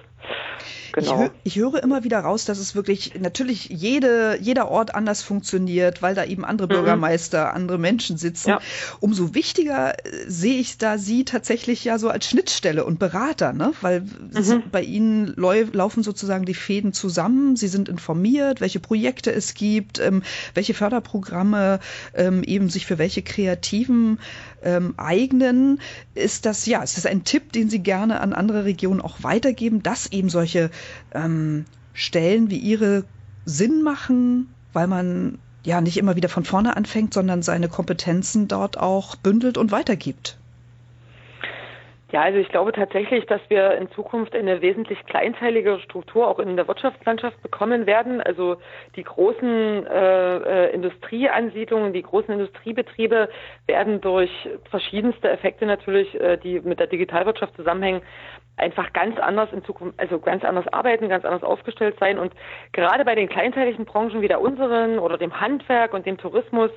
Genau. 0.94 1.14
Ich, 1.14 1.20
hör, 1.20 1.32
ich 1.44 1.56
höre 1.56 1.84
immer 1.84 2.04
wieder 2.04 2.20
raus, 2.20 2.46
dass 2.46 2.60
es 2.60 2.76
wirklich 2.76 3.20
natürlich 3.20 3.70
jede, 3.70 4.38
jeder 4.40 4.70
Ort 4.70 4.94
anders 4.94 5.24
funktioniert, 5.24 6.02
weil 6.02 6.14
da 6.14 6.24
eben 6.24 6.46
andere 6.46 6.68
mhm. 6.68 6.74
Bürgermeister, 6.74 7.54
andere 7.54 7.78
Menschen 7.78 8.18
sitzen. 8.18 8.50
Ja. 8.50 8.60
Umso 9.00 9.34
wichtiger 9.34 9.94
äh, 9.94 10.10
sehe 10.28 10.60
ich 10.60 10.78
da 10.78 10.98
Sie 10.98 11.26
tatsächlich 11.26 11.84
ja 11.84 11.98
so 11.98 12.10
als 12.10 12.30
Schnittstelle 12.30 12.86
und 12.86 13.00
Berater, 13.00 13.54
ne? 13.54 13.74
weil 13.82 14.02
mhm. 14.02 14.64
bei 14.72 14.82
Ihnen 14.82 15.34
laufen 15.36 16.04
sozusagen 16.04 16.46
die 16.46 16.54
Fäden 16.54 16.94
zusammen. 16.94 17.56
Sie 17.56 17.68
sind 17.68 17.90
informiert, 17.90 18.62
welche 18.62 18.80
Projekte 18.80 19.32
es 19.32 19.56
gibt, 19.56 20.00
ähm, 20.00 20.22
welche 20.54 20.73
Förderprogramme 20.74 21.80
ähm, 22.14 22.44
eben 22.44 22.70
sich 22.70 22.86
für 22.86 22.98
welche 22.98 23.22
Kreativen 23.22 24.20
ähm, 24.64 24.94
eignen. 24.98 25.80
Ist 26.16 26.46
das, 26.46 26.66
ja, 26.66 26.82
ist 26.84 26.98
das 26.98 27.06
ein 27.06 27.24
Tipp, 27.24 27.52
den 27.52 27.70
Sie 27.70 27.80
gerne 27.80 28.22
an 28.22 28.34
andere 28.34 28.66
Regionen 28.66 29.02
auch 29.02 29.24
weitergeben, 29.24 29.84
dass 29.84 30.12
eben 30.12 30.30
solche 30.30 30.70
ähm, 31.14 31.66
Stellen 31.94 32.50
wie 32.50 32.58
Ihre 32.58 33.04
Sinn 33.46 33.82
machen, 33.82 34.50
weil 34.74 34.88
man 34.88 35.40
ja 35.64 35.82
nicht 35.82 35.98
immer 35.98 36.16
wieder 36.16 36.30
von 36.30 36.44
vorne 36.44 36.76
anfängt, 36.76 37.14
sondern 37.14 37.42
seine 37.42 37.70
Kompetenzen 37.70 38.48
dort 38.48 38.78
auch 38.78 39.16
bündelt 39.16 39.58
und 39.58 39.72
weitergibt? 39.72 40.38
Ja, 42.14 42.22
also 42.22 42.38
ich 42.38 42.50
glaube 42.50 42.74
tatsächlich, 42.74 43.26
dass 43.26 43.42
wir 43.50 43.72
in 43.72 43.90
Zukunft 43.90 44.36
eine 44.36 44.62
wesentlich 44.62 45.04
kleinteiligere 45.08 45.80
Struktur 45.80 46.28
auch 46.28 46.38
in 46.38 46.56
der 46.56 46.68
Wirtschaftslandschaft 46.68 47.42
bekommen 47.42 47.88
werden. 47.88 48.22
Also 48.22 48.58
die 48.96 49.02
großen 49.02 49.88
äh, 49.88 50.68
äh, 50.68 50.74
Industrieansiedlungen, 50.76 51.92
die 51.92 52.04
großen 52.04 52.32
Industriebetriebe 52.32 53.30
werden 53.66 54.00
durch 54.00 54.30
verschiedenste 54.70 55.28
Effekte 55.28 55.66
natürlich, 55.66 56.14
äh, 56.22 56.38
die 56.38 56.60
mit 56.60 56.80
der 56.80 56.86
Digitalwirtschaft 56.86 57.56
zusammenhängen, 57.56 58.04
einfach 58.58 58.94
ganz 58.94 59.18
anders 59.18 59.52
in 59.52 59.66
Zukunft, 59.66 60.00
also 60.00 60.20
ganz 60.20 60.44
anders 60.44 60.68
arbeiten, 60.68 61.10
ganz 61.10 61.26
anders 61.26 61.42
aufgestellt 61.42 61.96
sein. 62.00 62.20
Und 62.20 62.32
gerade 62.74 63.06
bei 63.06 63.16
den 63.16 63.28
kleinteiligen 63.28 63.86
Branchen 63.86 64.22
wie 64.22 64.28
der 64.28 64.40
unseren 64.40 65.00
oder 65.00 65.18
dem 65.18 65.42
Handwerk 65.42 65.96
und 65.96 66.06
dem 66.06 66.20
Tourismus 66.20 66.70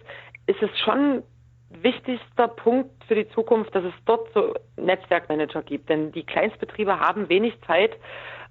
ist 0.47 0.63
es 0.63 0.71
schon 0.79 1.25
wichtigster 1.71 2.49
Punkt 2.49 2.91
für 3.07 3.15
die 3.15 3.29
Zukunft, 3.31 3.75
dass 3.75 3.85
es 3.85 3.95
dort 4.05 4.33
so 4.33 4.55
Netzwerkmanager 4.77 5.63
gibt. 5.63 5.89
Denn 5.89 6.13
die 6.13 6.25
Kleinstbetriebe 6.25 7.01
haben 7.01 7.29
wenig 7.29 7.55
Zeit, 7.67 7.97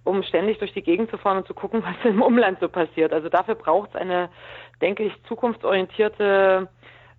um 0.04 0.24
ständig 0.24 0.60
durch 0.60 0.74
die 0.74 0.84
Gegend 0.84 1.10
zu 1.10 1.18
fahren 1.18 1.38
und 1.38 1.48
zu 1.48 1.54
gucken, 1.54 1.84
was 1.86 2.10
im 2.10 2.22
Umland 2.22 2.60
so 2.60 2.70
passiert. 2.70 3.14
Also 3.14 3.30
dafür 3.30 3.56
braucht 3.56 3.90
es 3.90 3.96
eine, 3.96 4.30
denke 4.82 5.04
ich, 5.04 5.14
zukunftsorientierte 5.24 6.70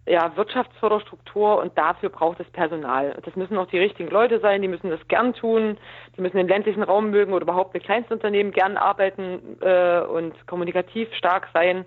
ja, 0.09 0.37
Wirtschaftsförderstruktur 0.37 1.59
und 1.59 1.77
dafür 1.77 2.11
braucht 2.11 2.39
es 2.39 2.49
Personal. 2.51 3.19
Das 3.25 3.35
müssen 3.35 3.59
auch 3.59 3.67
die 3.67 3.79
richtigen 3.79 4.09
Leute 4.09 4.39
sein, 4.39 4.63
die 4.63 4.69
müssen 4.69 4.89
das 4.89 5.01
gern 5.09 5.35
tun, 5.35 5.79
die 6.17 6.21
müssen 6.21 6.37
den 6.37 6.47
ländlichen 6.47 6.85
Raum 6.85 7.11
mögen 7.11 7.33
oder 7.33 7.43
überhaupt 7.43 7.75
mit 7.75 7.83
Kleinstunternehmen 7.83 8.53
gern 8.53 8.77
arbeiten 8.77 9.59
äh, 9.61 10.01
und 10.01 10.47
kommunikativ 10.47 11.13
stark 11.15 11.49
sein. 11.53 11.87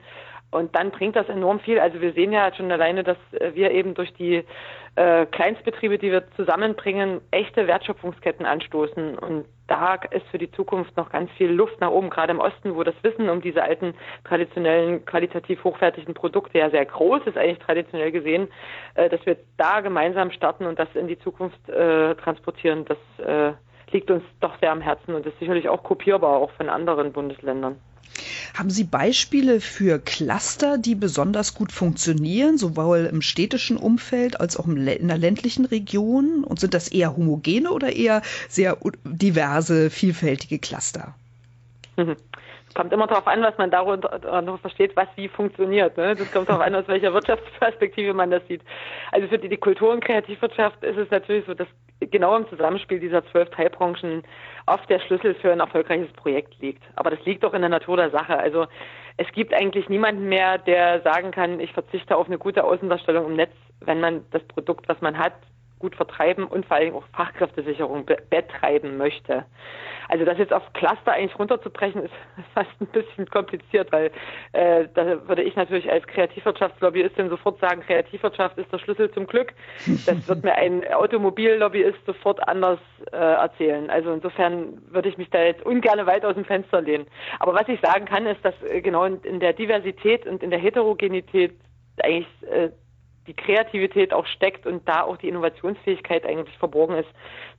Und 0.52 0.76
dann 0.76 0.92
bringt 0.92 1.16
das 1.16 1.30
enorm 1.30 1.60
viel. 1.60 1.80
Also 1.80 2.02
wir 2.02 2.14
sehen 2.14 2.32
ja 2.32 2.54
schon 2.54 2.72
alleine, 2.72 3.04
dass 3.04 3.18
äh, 3.34 3.54
wir 3.54 3.72
eben 3.72 3.94
durch 3.94 4.14
die 4.14 4.44
äh, 4.96 5.26
Kleinstbetriebe, 5.28 5.98
die 5.98 6.12
wir 6.12 6.24
zusammenbringen, 6.36 7.22
echte 7.32 7.68
Wertschöpfungsketten 7.68 8.46
anstoßen. 8.46 9.18
Und 9.18 9.46
da 9.68 9.96
ist 10.10 10.26
für 10.28 10.40
die 10.40 10.52
Zukunft 10.52 10.98
noch 10.98 11.12
ganz 11.12 11.30
viel 11.38 11.52
Luft 11.52 11.80
nach 11.80 11.92
oben, 11.92 12.10
gerade 12.10 12.32
im 12.32 12.40
Osten, 12.40 12.76
wo 12.76 12.84
das 12.84 12.96
Wissen 13.04 13.30
um 13.30 13.42
diese 13.42 13.64
alten 13.64 13.94
traditionellen, 14.24 15.06
qualitativ 15.06 15.64
hochwertigen 15.64 16.16
Produkte 16.16 16.58
ja 16.58 16.72
sehr 16.72 16.86
groß 16.86 17.22
ist, 17.28 17.38
eigentlich 17.38 17.60
traditionell 17.60 18.12
gesehen, 18.12 18.48
äh, 18.96 19.08
dass 19.10 19.24
wir 19.28 19.38
da 19.58 19.82
gemeinsam 19.82 20.32
starten 20.32 20.66
und 20.66 20.80
das 20.80 20.90
in 20.96 21.08
die 21.08 21.20
Zukunft 21.20 21.70
äh, 21.70 22.16
transportieren. 22.16 22.86
Das 22.86 22.98
äh, 23.26 23.54
liegt 23.92 24.12
uns 24.12 24.24
doch 24.40 24.58
sehr 24.60 24.72
am 24.72 24.82
Herzen 24.82 25.14
und 25.14 25.26
ist 25.26 25.40
sicherlich 25.40 25.70
auch 25.70 25.84
kopierbar, 25.84 26.38
auch 26.38 26.52
von 26.52 26.70
anderen 26.70 27.12
Bundesländern. 27.12 27.78
Haben 28.58 28.70
Sie 28.70 28.84
Beispiele 28.84 29.62
für 29.62 30.00
Cluster, 30.00 30.78
die 30.78 30.96
besonders 30.96 31.54
gut 31.56 31.72
funktionieren, 31.72 32.58
sowohl 32.58 33.10
im 33.12 33.22
städtischen 33.22 33.78
Umfeld 33.78 34.40
als 34.40 34.58
auch 34.58 34.68
in 34.68 34.86
der 35.08 35.18
ländlichen 35.18 35.66
Region? 35.66 36.44
Und 36.44 36.60
sind 36.60 36.74
das 36.74 36.92
eher 36.92 37.16
homogene 37.16 37.72
oder 37.72 37.94
eher 37.94 38.22
sehr 38.48 38.78
diverse, 39.04 39.90
vielfältige 39.90 40.60
Cluster? 40.60 41.14
Mhm. 41.98 42.16
kommt 42.76 42.94
immer 42.94 43.08
darauf 43.08 43.28
an, 43.28 43.42
was 43.42 43.58
man 43.58 43.72
darunter 43.72 44.58
versteht, 44.60 44.96
was 44.96 45.08
wie 45.16 45.28
funktioniert. 45.28 45.98
Ne? 45.98 46.16
Das 46.16 46.32
kommt 46.32 46.50
darauf 46.50 46.62
an, 46.62 46.76
aus 46.76 46.88
welcher 46.88 47.14
Wirtschaftsperspektive 47.14 48.14
man 48.14 48.32
das 48.32 48.46
sieht. 48.48 48.62
Also 49.12 49.28
für 49.28 49.38
die, 49.38 49.50
die 49.50 49.58
Kultur- 49.58 49.92
und 49.92 50.04
Kreativwirtschaft 50.04 50.84
ist 50.84 50.98
es 50.98 51.10
natürlich 51.12 51.46
so, 51.46 51.54
dass 51.54 51.68
genau 52.00 52.36
im 52.36 52.48
Zusammenspiel 52.50 53.00
dieser 53.00 53.26
zwölf 53.28 53.50
Teilbranchen 53.50 54.24
oft 54.66 54.90
der 54.90 55.00
Schlüssel 55.00 55.36
für 55.36 55.52
ein 55.52 55.60
erfolgreiches 55.60 56.12
Projekt 56.14 56.60
liegt. 56.60 56.84
Aber 56.96 57.10
das 57.10 57.24
liegt 57.26 57.44
doch 57.44 57.54
in 57.54 57.62
der 57.62 57.70
Natur 57.70 57.98
der 57.98 58.12
Sache. 58.12 58.38
Also 58.38 58.68
es 59.18 59.28
gibt 59.34 59.54
eigentlich 59.54 59.90
niemanden 59.90 60.30
mehr, 60.30 60.58
der 60.58 61.02
sagen 61.02 61.32
kann, 61.32 61.60
ich 61.60 61.74
verzichte 61.74 62.16
auf 62.16 62.28
eine 62.28 62.38
gute 62.38 62.64
Außendarstellung 62.64 63.26
im 63.26 63.36
Netz, 63.36 63.54
wenn 63.82 64.00
man 64.00 64.26
das 64.32 64.44
Produkt, 64.44 64.88
was 64.88 65.02
man 65.02 65.18
hat, 65.18 65.34
gut 65.80 65.96
vertreiben 65.96 66.46
und 66.46 66.66
vor 66.66 66.78
allem 66.78 66.96
auch 66.96 67.04
Fachkräftesicherung 67.14 68.06
be 68.06 68.18
betreiben 68.30 68.98
möchte. 68.98 69.46
Also 70.10 70.26
das 70.26 70.38
jetzt 70.40 70.54
auf 70.54 70.64
Cluster 70.74 71.14
eigentlich 71.14 71.38
runterzubrechen, 71.38 72.04
ist 72.04 72.14
fast 72.54 72.70
ein 72.82 72.88
bisschen 72.88 73.30
kompliziert, 73.30 73.92
weil 73.92 74.12
äh, 74.54 74.88
da 74.94 75.28
würde 75.28 75.44
ich 75.44 75.56
natürlich 75.56 75.90
als 75.90 76.06
Kreativwirtschaftslobbyistin 76.08 77.30
sofort 77.30 77.60
sagen, 77.60 77.82
Kreativwirtschaft 77.82 78.58
ist 78.58 78.72
der 78.74 78.80
Schlüssel 78.80 79.12
zum 79.12 79.28
Glück. 79.28 79.54
Das 80.06 80.28
wird 80.28 80.44
mir 80.44 80.56
ein 80.56 80.84
Automobillobbyist 80.92 82.06
sofort 82.06 82.46
anders 82.48 82.80
äh, 83.12 83.18
erzählen. 83.18 83.90
Also 83.90 84.12
insofern 84.12 84.82
würde 84.92 85.10
ich 85.10 85.18
mich 85.18 85.30
da 85.30 85.44
jetzt 85.44 85.66
ungern 85.66 86.06
weit 86.06 86.26
aus 86.26 86.34
dem 86.34 86.46
Fenster 86.46 86.82
lehnen. 86.82 87.06
Aber 87.40 87.54
was 87.54 87.68
ich 87.68 87.80
sagen 87.80 88.06
kann, 88.06 88.26
ist, 88.26 88.44
dass 88.44 88.56
äh, 88.64 88.82
genau 88.82 89.06
in, 89.06 89.22
in 89.22 89.40
der 89.40 89.54
Diversität 89.54 90.26
und 90.26 90.42
in 90.42 90.50
der 90.50 90.60
Heterogenität 90.60 91.54
eigentlich 92.02 92.28
äh, 92.50 92.70
die 93.30 93.36
Kreativität 93.36 94.12
auch 94.12 94.26
steckt 94.26 94.66
und 94.66 94.90
da 94.90 95.04
auch 95.04 95.16
die 95.18 95.30
Innovationsfähigkeit 95.30 96.26
eigentlich 96.26 96.58
verborgen 96.58 96.96
ist, 96.96 97.10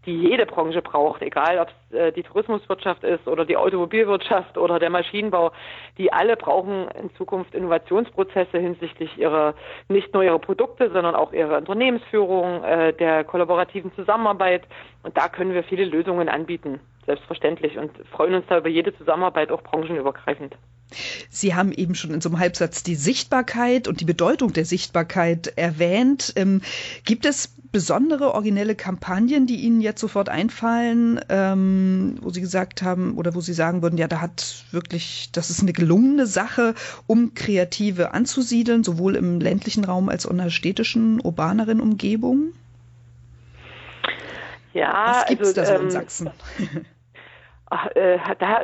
die 0.05 0.17
jede 0.17 0.45
Branche 0.45 0.83
braucht, 0.83 1.23
egal 1.23 1.61
ob 1.61 1.69
es 1.69 1.97
äh, 1.97 2.13
die 2.13 2.25
Tourismuswirtschaft 2.25 3.05
ist 3.05 3.29
oder 3.29 3.45
die 3.45 3.57
Automobilwirtschaft 3.57 4.59
oder 4.59 4.81
der 4.81 4.91
Maschinenbau, 4.91 5.53
die 5.97 6.13
alle 6.13 6.37
brauchen 6.37 6.89
in 7.01 7.15
Zukunft 7.15 7.55
Innovationsprozesse 7.55 8.59
hinsichtlich 8.59 9.17
ihrer 9.17 9.55
nicht 9.89 10.13
nur 10.13 10.25
ihrer 10.25 10.41
Produkte, 10.41 10.91
sondern 10.91 11.15
auch 11.15 11.33
ihrer 11.33 11.59
Unternehmensführung, 11.59 12.65
äh, 12.65 12.93
der 12.93 13.23
kollaborativen 13.23 13.95
Zusammenarbeit. 13.95 14.63
Und 15.05 15.17
da 15.17 15.29
können 15.29 15.55
wir 15.55 15.63
viele 15.63 15.85
Lösungen 15.85 16.29
anbieten, 16.29 16.81
selbstverständlich 17.07 17.79
und 17.79 17.91
freuen 18.11 18.35
uns 18.35 18.47
da 18.49 18.59
über 18.59 18.69
jede 18.69 18.97
Zusammenarbeit 18.97 19.51
auch 19.51 19.63
branchenübergreifend. 19.63 20.57
Sie 21.29 21.55
haben 21.55 21.73
eben 21.73 21.95
schon 21.95 22.13
in 22.13 22.21
so 22.21 22.29
einem 22.29 22.41
Halbsatz 22.41 22.83
die 22.83 22.97
Sichtbarkeit 22.97 23.87
und 23.87 24.01
die 24.01 24.05
Bedeutung 24.05 24.53
der 24.53 24.65
Sichtbarkeit 24.65 25.53
erwähnt. 25.57 26.33
Ähm, 26.37 26.63
gibt 27.05 27.27
es 27.27 27.55
besondere 27.73 28.35
originelle 28.35 28.75
Kampagnen, 28.75 29.47
die 29.47 29.61
Ihnen 29.61 29.81
jetzt 29.81 30.01
sofort 30.01 30.29
einfallen, 30.29 31.21
ähm, 31.29 32.17
wo 32.21 32.31
Sie 32.31 32.41
gesagt 32.41 32.83
haben 32.83 33.17
oder 33.17 33.35
wo 33.35 33.41
Sie 33.41 33.53
sagen 33.53 33.83
würden, 33.83 33.97
ja, 33.97 34.09
da 34.09 34.21
hat 34.21 34.65
wirklich, 34.73 35.31
das 35.33 35.51
ist 35.51 35.63
eine 35.63 35.73
gelungene 35.73 36.27
Sache, 36.27 36.75
um 37.07 37.35
Kreative 37.35 38.13
anzusiedeln, 38.13 38.83
sowohl 38.83 39.15
im 39.15 39.41
ländlichen 39.41 39.85
Raum 39.85 40.09
als 40.09 40.27
auch 40.27 40.33
in 40.33 40.39
der 40.39 40.51
städtischen, 40.51 41.21
urbaneren 41.21 41.81
Umgebung? 41.81 42.53
Ja, 44.73 45.17
Was 45.19 45.27
gibt 45.27 45.43
es 45.43 45.59
also, 45.59 45.61
da 45.61 45.67
so 45.67 45.75
ähm, 45.75 45.81
in 45.83 45.91
Sachsen? 45.91 46.31
Ach, 47.73 47.87
äh, 47.95 48.19
da, 48.41 48.63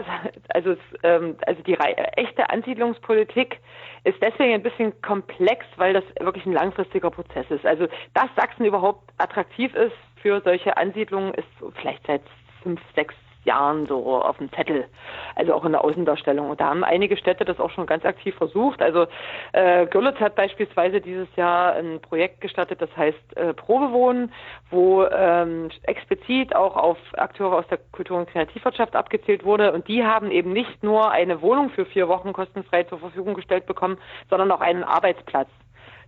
also, 0.49 0.77
ähm, 1.05 1.37
also 1.47 1.63
die 1.63 1.75
echte 1.75 2.51
Ansiedlungspolitik 2.51 3.61
ist 4.03 4.21
deswegen 4.21 4.55
ein 4.55 4.65
bisschen 4.65 5.01
komplex, 5.01 5.65
weil 5.77 5.93
das 5.93 6.05
wirklich 6.19 6.45
ein 6.45 6.53
langfristiger 6.53 7.11
Prozess 7.11 7.47
ist. 7.51 7.65
Also, 7.65 7.87
dass 8.15 8.29
Sachsen 8.35 8.65
überhaupt 8.65 9.13
attraktiv 9.19 9.73
ist 9.77 9.95
für 10.21 10.41
solche 10.41 10.77
Ansiedlungen, 10.77 11.35
ist 11.35 11.47
vielleicht 11.77 12.05
seit 12.07 12.23
fünf, 12.65 12.81
sechs 12.97 13.15
Jahren 13.47 13.87
so 13.87 14.23
auf 14.23 14.37
dem 14.39 14.53
Zettel, 14.53 14.87
also 15.35 15.55
auch 15.55 15.65
in 15.65 15.73
der 15.73 15.85
Außendarstellung. 15.85 16.51
Und 16.51 16.61
da 16.61 16.67
haben 16.67 16.85
einige 16.85 17.17
Städte 17.17 17.45
das 17.45 17.59
auch 17.61 17.71
schon 17.71 17.87
ganz 17.87 18.05
aktiv 18.05 18.35
versucht. 18.37 18.83
Also 18.83 19.07
äh, 19.53 19.87
Görlitz 19.87 20.21
hat 20.21 20.35
beispielsweise 20.35 21.01
dieses 21.01 21.29
Jahr 21.37 21.75
ein 21.75 22.01
Projekt 22.01 22.41
gestartet, 22.41 22.83
das 22.83 22.95
heißt 22.97 23.37
äh, 23.37 23.55
Probewohnen, 23.55 24.33
wo 24.71 25.05
ähm, 25.05 25.71
explizit 25.83 26.55
auch 26.55 26.77
auf 26.77 26.99
Akteure 27.15 27.57
aus 27.57 27.67
der 27.69 27.79
Kultur- 27.93 28.19
und 28.19 28.29
Kreativwirtschaft 28.29 28.95
abgezählt 28.95 29.45
wurde. 29.45 29.73
Und 29.73 29.89
die 29.89 30.05
haben 30.05 30.31
eben 30.31 30.53
nicht 30.53 30.83
nur 30.83 31.11
eine 31.11 31.41
Wohnung 31.41 31.71
für 31.71 31.87
vier 31.87 32.09
Wochen 32.09 32.33
kostenfrei 32.33 32.83
zur 32.85 32.99
Verfügung 32.99 33.35
gestellt 33.35 33.67
bekommen, 33.67 33.99
sondern 34.29 34.51
auch 34.51 34.61
einen 34.61 34.85
Arbeitsplatz. 34.85 35.49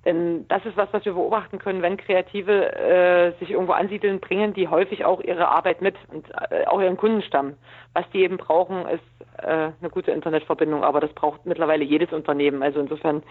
Denn 0.08 0.48
das 0.48 0.64
ist 0.64 0.74
was, 0.78 0.88
was 0.92 1.04
wir 1.04 1.12
beobachten 1.12 1.58
können, 1.58 1.82
wenn 1.82 1.98
Kreative 1.98 2.72
äh, 2.74 3.38
sich 3.40 3.50
irgendwo 3.50 3.72
ansiedeln, 3.72 4.20
bringen 4.20 4.54
die 4.54 4.66
häufig 4.66 5.04
auch 5.04 5.20
ihre 5.20 5.48
Arbeit 5.48 5.82
mit 5.82 5.96
und 6.10 6.26
äh, 6.48 6.64
auch 6.64 6.80
ihren 6.80 6.96
Kundenstamm. 6.96 7.56
Was 7.92 8.08
die 8.14 8.22
eben 8.22 8.38
brauchen, 8.38 8.86
ist 8.88 9.02
äh, 9.42 9.70
eine 9.78 9.90
gute 9.90 10.12
Internetverbindung, 10.12 10.82
aber 10.82 11.00
das 11.00 11.12
braucht 11.12 11.44
mittlerweile 11.44 11.84
jedes 11.84 12.10
Unternehmen. 12.10 12.62
Also 12.62 12.80
insofern 12.80 13.22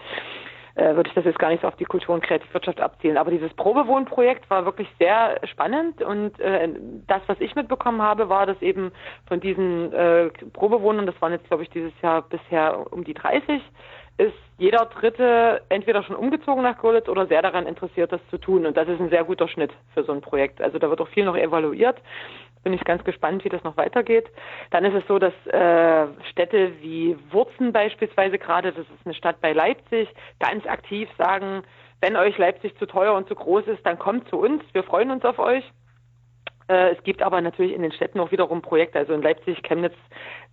äh, 0.76 0.94
würde 0.94 1.08
ich 1.08 1.14
das 1.16 1.24
jetzt 1.24 1.40
gar 1.40 1.48
nicht 1.48 1.62
so 1.62 1.66
auf 1.66 1.74
die 1.74 1.84
Kultur- 1.84 2.14
und 2.14 2.22
Kreativwirtschaft 2.22 2.80
abzielen. 2.80 3.16
Aber 3.16 3.32
dieses 3.32 3.52
Probewohnprojekt 3.54 4.48
war 4.48 4.64
wirklich 4.64 4.86
sehr 5.00 5.40
spannend 5.48 6.00
und 6.00 6.38
äh, 6.38 6.68
das, 7.08 7.22
was 7.26 7.40
ich 7.40 7.56
mitbekommen 7.56 8.02
habe, 8.02 8.28
war, 8.28 8.46
dass 8.46 8.62
eben 8.62 8.92
von 9.26 9.40
diesen 9.40 9.92
äh, 9.92 10.28
Probewohnern, 10.52 11.06
das 11.06 11.20
waren 11.20 11.32
jetzt 11.32 11.48
glaube 11.48 11.64
ich 11.64 11.70
dieses 11.70 11.92
Jahr 12.02 12.22
bisher 12.22 12.92
um 12.92 13.02
die 13.02 13.14
30, 13.14 13.60
ist 14.18 14.34
jeder 14.58 14.86
Dritte 14.86 15.62
entweder 15.68 16.02
schon 16.02 16.16
umgezogen 16.16 16.62
nach 16.62 16.78
Görlitz 16.78 17.08
oder 17.08 17.26
sehr 17.26 17.40
daran 17.40 17.66
interessiert, 17.66 18.12
das 18.12 18.20
zu 18.30 18.38
tun. 18.38 18.66
Und 18.66 18.76
das 18.76 18.88
ist 18.88 19.00
ein 19.00 19.10
sehr 19.10 19.24
guter 19.24 19.48
Schnitt 19.48 19.70
für 19.94 20.02
so 20.02 20.12
ein 20.12 20.20
Projekt. 20.20 20.60
Also 20.60 20.78
da 20.78 20.90
wird 20.90 21.00
auch 21.00 21.08
viel 21.08 21.24
noch 21.24 21.36
evaluiert. 21.36 21.96
Bin 22.64 22.72
ich 22.72 22.82
ganz 22.82 23.04
gespannt, 23.04 23.44
wie 23.44 23.48
das 23.48 23.62
noch 23.62 23.76
weitergeht. 23.76 24.26
Dann 24.70 24.84
ist 24.84 24.94
es 24.94 25.06
so, 25.06 25.20
dass 25.20 25.32
äh, 25.46 26.06
Städte 26.30 26.72
wie 26.80 27.16
Wurzen 27.30 27.72
beispielsweise 27.72 28.38
gerade, 28.38 28.72
das 28.72 28.80
ist 28.80 29.06
eine 29.06 29.14
Stadt 29.14 29.40
bei 29.40 29.52
Leipzig, 29.52 30.08
ganz 30.40 30.66
aktiv 30.66 31.08
sagen, 31.16 31.62
wenn 32.00 32.16
euch 32.16 32.36
Leipzig 32.36 32.76
zu 32.78 32.86
teuer 32.86 33.14
und 33.14 33.28
zu 33.28 33.36
groß 33.36 33.68
ist, 33.68 33.86
dann 33.86 33.98
kommt 33.98 34.28
zu 34.28 34.38
uns. 34.38 34.62
Wir 34.72 34.82
freuen 34.82 35.12
uns 35.12 35.24
auf 35.24 35.38
euch. 35.38 35.64
Äh, 36.68 36.90
es 36.90 37.02
gibt 37.02 37.22
aber 37.22 37.40
natürlich 37.40 37.72
in 37.74 37.82
den 37.82 37.92
Städten 37.92 38.20
auch 38.20 38.30
wiederum 38.30 38.62
Projekte, 38.62 38.98
also 38.98 39.12
in 39.14 39.22
Leipzig, 39.22 39.62
Chemnitz, 39.62 39.94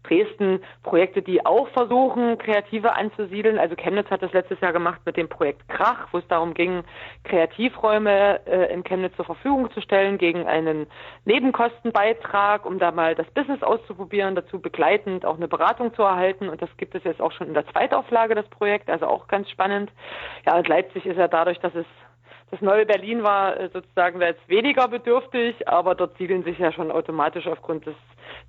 Dresden, 0.03 0.59
Projekte, 0.83 1.21
die 1.21 1.45
auch 1.45 1.67
versuchen, 1.69 2.37
Kreative 2.37 2.93
anzusiedeln. 2.93 3.57
Also 3.57 3.75
Chemnitz 3.75 4.09
hat 4.09 4.21
das 4.21 4.33
letztes 4.33 4.59
Jahr 4.61 4.71
gemacht 4.71 5.01
mit 5.05 5.17
dem 5.17 5.27
Projekt 5.27 5.67
Krach, 5.67 6.07
wo 6.11 6.19
es 6.19 6.27
darum 6.27 6.53
ging, 6.53 6.83
Kreativräume 7.23 8.45
äh, 8.45 8.73
in 8.73 8.83
Chemnitz 8.83 9.15
zur 9.15 9.25
Verfügung 9.25 9.71
zu 9.71 9.81
stellen 9.81 10.17
gegen 10.17 10.45
einen 10.45 10.87
Nebenkostenbeitrag, 11.25 12.65
um 12.65 12.79
da 12.79 12.91
mal 12.91 13.15
das 13.15 13.27
Business 13.31 13.63
auszuprobieren, 13.63 14.35
dazu 14.35 14.59
begleitend 14.59 15.25
auch 15.25 15.37
eine 15.37 15.47
Beratung 15.47 15.93
zu 15.95 16.03
erhalten. 16.03 16.49
Und 16.49 16.61
das 16.61 16.69
gibt 16.77 16.95
es 16.95 17.03
jetzt 17.03 17.21
auch 17.21 17.31
schon 17.31 17.47
in 17.47 17.53
der 17.53 17.67
Zweitauflage, 17.67 18.35
das 18.35 18.47
Projekt, 18.49 18.89
also 18.89 19.07
auch 19.07 19.27
ganz 19.27 19.49
spannend. 19.49 19.91
Ja, 20.45 20.57
und 20.57 20.67
Leipzig 20.67 21.05
ist 21.05 21.17
ja 21.17 21.27
dadurch, 21.27 21.59
dass 21.59 21.73
es 21.73 21.85
das 22.51 22.61
neue 22.61 22.85
Berlin 22.85 23.23
war 23.23 23.59
äh, 23.59 23.69
sozusagen 23.69 24.21
jetzt 24.21 24.47
weniger 24.47 24.87
bedürftig, 24.87 25.67
aber 25.67 25.95
dort 25.95 26.17
siedeln 26.17 26.43
sich 26.43 26.59
ja 26.59 26.71
schon 26.71 26.91
automatisch 26.91 27.47
aufgrund 27.47 27.85
des, 27.87 27.95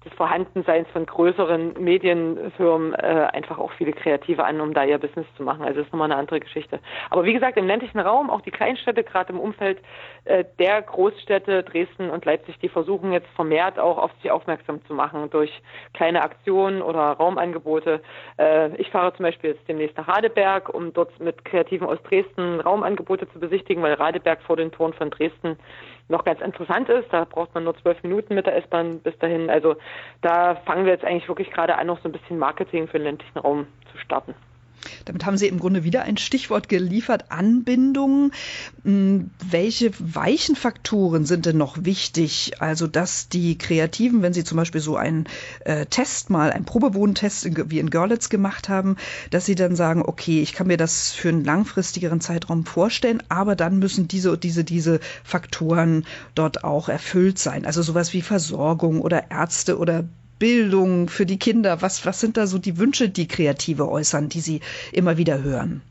des 0.04 0.12
Vorhandenseins 0.14 0.86
von 0.90 1.06
größeren 1.06 1.74
Medienfirmen 1.82 2.92
äh, 2.94 3.28
einfach 3.32 3.58
auch 3.58 3.72
viele 3.72 3.92
Kreative 3.92 4.44
an, 4.44 4.60
um 4.60 4.74
da 4.74 4.84
ihr 4.84 4.98
Business 4.98 5.26
zu 5.36 5.42
machen. 5.42 5.62
Also 5.62 5.78
das 5.78 5.86
ist 5.86 5.92
nochmal 5.92 6.10
eine 6.10 6.20
andere 6.20 6.40
Geschichte. 6.40 6.78
Aber 7.08 7.24
wie 7.24 7.32
gesagt, 7.32 7.56
im 7.56 7.66
ländlichen 7.66 7.98
Raum, 7.98 8.28
auch 8.28 8.42
die 8.42 8.50
Kleinstädte, 8.50 9.02
gerade 9.02 9.32
im 9.32 9.40
Umfeld 9.40 9.78
äh, 10.26 10.44
der 10.58 10.82
Großstädte 10.82 11.62
Dresden 11.62 12.10
und 12.10 12.24
Leipzig, 12.26 12.58
die 12.58 12.68
versuchen 12.68 13.12
jetzt 13.12 13.28
vermehrt 13.34 13.78
auch 13.78 13.96
auf 13.96 14.10
sich 14.20 14.30
aufmerksam 14.30 14.84
zu 14.86 14.92
machen 14.92 15.30
durch 15.30 15.50
kleine 15.94 16.22
Aktionen 16.22 16.82
oder 16.82 17.12
Raumangebote. 17.12 18.02
Äh, 18.38 18.76
ich 18.76 18.90
fahre 18.90 19.14
zum 19.14 19.24
Beispiel 19.24 19.50
jetzt 19.50 19.66
demnächst 19.68 19.96
nach 19.96 20.08
Radeberg, 20.08 20.68
um 20.68 20.92
dort 20.92 21.18
mit 21.18 21.46
Kreativen 21.46 21.86
aus 21.86 21.98
Dresden 22.02 22.60
Raumangebote 22.60 23.28
zu 23.32 23.40
besichtigen, 23.40 23.85
weil 23.86 23.94
Radeberg 23.94 24.42
vor 24.42 24.56
den 24.56 24.72
Toren 24.72 24.92
von 24.94 25.10
Dresden 25.10 25.56
noch 26.08 26.24
ganz 26.24 26.40
interessant 26.40 26.88
ist. 26.88 27.12
Da 27.12 27.24
braucht 27.24 27.54
man 27.54 27.64
nur 27.64 27.76
zwölf 27.78 28.02
Minuten 28.02 28.34
mit 28.34 28.46
der 28.46 28.56
S-Bahn 28.56 28.98
bis 29.00 29.16
dahin. 29.18 29.48
Also 29.48 29.76
da 30.22 30.56
fangen 30.66 30.84
wir 30.84 30.92
jetzt 30.92 31.04
eigentlich 31.04 31.28
wirklich 31.28 31.50
gerade 31.50 31.76
an, 31.78 31.86
noch 31.86 32.00
so 32.02 32.08
ein 32.08 32.12
bisschen 32.12 32.38
Marketing 32.38 32.88
für 32.88 32.98
den 32.98 33.04
ländlichen 33.04 33.38
Raum 33.38 33.66
zu 33.92 33.98
starten. 33.98 34.34
Damit 35.04 35.24
haben 35.24 35.36
Sie 35.36 35.46
im 35.46 35.58
Grunde 35.58 35.84
wieder 35.84 36.02
ein 36.02 36.16
Stichwort 36.16 36.68
geliefert, 36.68 37.30
Anbindung. 37.30 38.32
Hm, 38.84 39.30
welche 39.50 39.92
weichen 39.98 40.56
Faktoren 40.56 41.24
sind 41.24 41.46
denn 41.46 41.56
noch 41.56 41.84
wichtig? 41.84 42.60
Also, 42.60 42.86
dass 42.86 43.28
die 43.28 43.58
Kreativen, 43.58 44.22
wenn 44.22 44.32
sie 44.32 44.44
zum 44.44 44.56
Beispiel 44.56 44.80
so 44.80 44.96
einen 44.96 45.26
äh, 45.64 45.86
Test 45.86 46.30
mal, 46.30 46.50
einen 46.52 46.64
Probewohntest 46.64 47.46
in, 47.46 47.70
wie 47.70 47.78
in 47.78 47.90
Görlitz 47.90 48.28
gemacht 48.28 48.68
haben, 48.68 48.96
dass 49.30 49.46
sie 49.46 49.54
dann 49.54 49.76
sagen, 49.76 50.02
okay, 50.02 50.42
ich 50.42 50.52
kann 50.52 50.66
mir 50.66 50.76
das 50.76 51.12
für 51.12 51.28
einen 51.28 51.44
langfristigeren 51.44 52.20
Zeitraum 52.20 52.64
vorstellen, 52.64 53.22
aber 53.28 53.56
dann 53.56 53.78
müssen 53.78 54.08
diese, 54.08 54.36
diese, 54.38 54.64
diese 54.64 55.00
Faktoren 55.24 56.04
dort 56.34 56.64
auch 56.64 56.88
erfüllt 56.88 57.38
sein. 57.38 57.66
Also 57.66 57.82
sowas 57.82 58.12
wie 58.12 58.22
Versorgung 58.22 59.00
oder 59.00 59.30
Ärzte 59.30 59.78
oder 59.78 60.04
Bildung 60.38 61.08
für 61.08 61.26
die 61.26 61.38
Kinder? 61.38 61.82
Was, 61.82 62.04
was 62.06 62.20
sind 62.20 62.36
da 62.36 62.46
so 62.46 62.58
die 62.58 62.78
Wünsche, 62.78 63.08
die 63.08 63.28
Kreative 63.28 63.88
äußern, 63.88 64.28
die 64.28 64.40
Sie 64.40 64.60
immer 64.92 65.16
wieder 65.16 65.42
hören? 65.42 65.82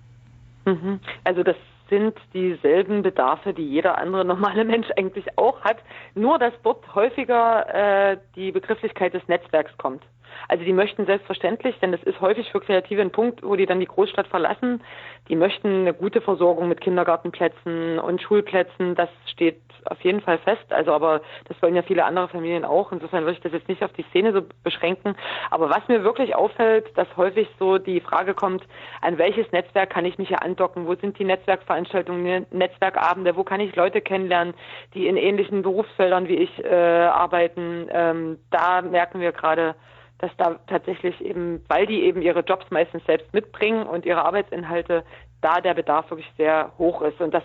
Mhm. 0.65 0.99
Also 1.23 1.43
das 1.43 1.55
sind 1.89 2.15
dieselben 2.33 3.03
Bedarfe, 3.03 3.53
die 3.53 3.67
jeder 3.67 3.97
andere 3.97 4.25
normale 4.25 4.63
Mensch 4.65 4.87
eigentlich 4.97 5.37
auch 5.37 5.61
hat, 5.61 5.77
nur 6.15 6.39
dass 6.39 6.53
dort 6.63 6.95
häufiger 6.95 8.11
äh, 8.13 8.17
die 8.35 8.51
Begrifflichkeit 8.51 9.13
des 9.13 9.27
Netzwerks 9.27 9.71
kommt. 9.77 10.03
Also 10.47 10.63
die 10.63 10.73
möchten 10.73 11.05
selbstverständlich, 11.05 11.75
denn 11.79 11.91
das 11.91 12.03
ist 12.03 12.19
häufig 12.21 12.51
für 12.51 12.59
Kreative 12.59 13.01
ein 13.01 13.11
Punkt, 13.11 13.41
wo 13.41 13.55
die 13.55 13.65
dann 13.65 13.79
die 13.79 13.85
Großstadt 13.85 14.27
verlassen, 14.27 14.83
die 15.29 15.35
möchten 15.35 15.81
eine 15.81 15.93
gute 15.93 16.21
Versorgung 16.21 16.67
mit 16.67 16.81
Kindergartenplätzen 16.81 17.99
und 17.99 18.21
Schulplätzen. 18.21 18.95
Das 18.95 19.09
steht 19.31 19.61
auf 19.91 20.01
jeden 20.01 20.21
Fall 20.21 20.37
fest. 20.39 20.65
Also 20.71 20.93
aber 20.93 21.21
das 21.47 21.61
wollen 21.61 21.75
ja 21.75 21.81
viele 21.81 22.05
andere 22.05 22.27
Familien 22.27 22.65
auch. 22.65 22.91
Insofern 22.91 23.23
würde 23.23 23.33
ich 23.33 23.41
das 23.41 23.51
jetzt 23.51 23.67
nicht 23.67 23.83
auf 23.83 23.93
die 23.93 24.05
Szene 24.09 24.33
so 24.33 24.41
beschränken. 24.63 25.15
Aber 25.51 25.69
was 25.69 25.87
mir 25.87 26.03
wirklich 26.03 26.35
auffällt, 26.35 26.85
dass 26.97 27.07
häufig 27.17 27.47
so 27.59 27.77
die 27.77 27.99
Frage 27.99 28.33
kommt, 28.33 28.63
an 29.01 29.17
welches 29.17 29.51
Netzwerk 29.51 29.89
kann 29.89 30.05
ich 30.05 30.17
mich 30.17 30.29
hier 30.29 30.43
andocken? 30.43 30.87
Wo 30.87 30.95
sind 30.95 31.19
die 31.19 31.25
Netzwerkveranstaltungen, 31.25 32.45
Netzwerkabende? 32.51 33.35
Wo 33.35 33.43
kann 33.43 33.59
ich 33.59 33.75
Leute 33.75 34.01
kennenlernen, 34.01 34.53
die 34.93 35.07
in 35.07 35.17
ähnlichen 35.17 35.61
Berufsfeldern 35.61 36.27
wie 36.27 36.37
ich 36.37 36.63
äh, 36.63 36.73
arbeiten? 36.73 37.87
Ähm, 37.91 38.39
da 38.51 38.81
merken 38.81 39.19
wir 39.19 39.31
gerade, 39.31 39.75
dass 40.19 40.31
da 40.37 40.55
tatsächlich 40.67 41.19
eben, 41.21 41.63
weil 41.67 41.85
die 41.85 42.03
eben 42.03 42.21
ihre 42.21 42.39
Jobs 42.39 42.65
meistens 42.71 43.05
selbst 43.05 43.33
mitbringen 43.33 43.85
und 43.85 44.05
ihre 44.05 44.23
Arbeitsinhalte, 44.23 45.03
da 45.41 45.61
der 45.61 45.73
Bedarf 45.73 46.09
wirklich 46.09 46.31
sehr 46.37 46.71
hoch 46.77 47.01
ist. 47.01 47.19
Und 47.19 47.33
das 47.33 47.43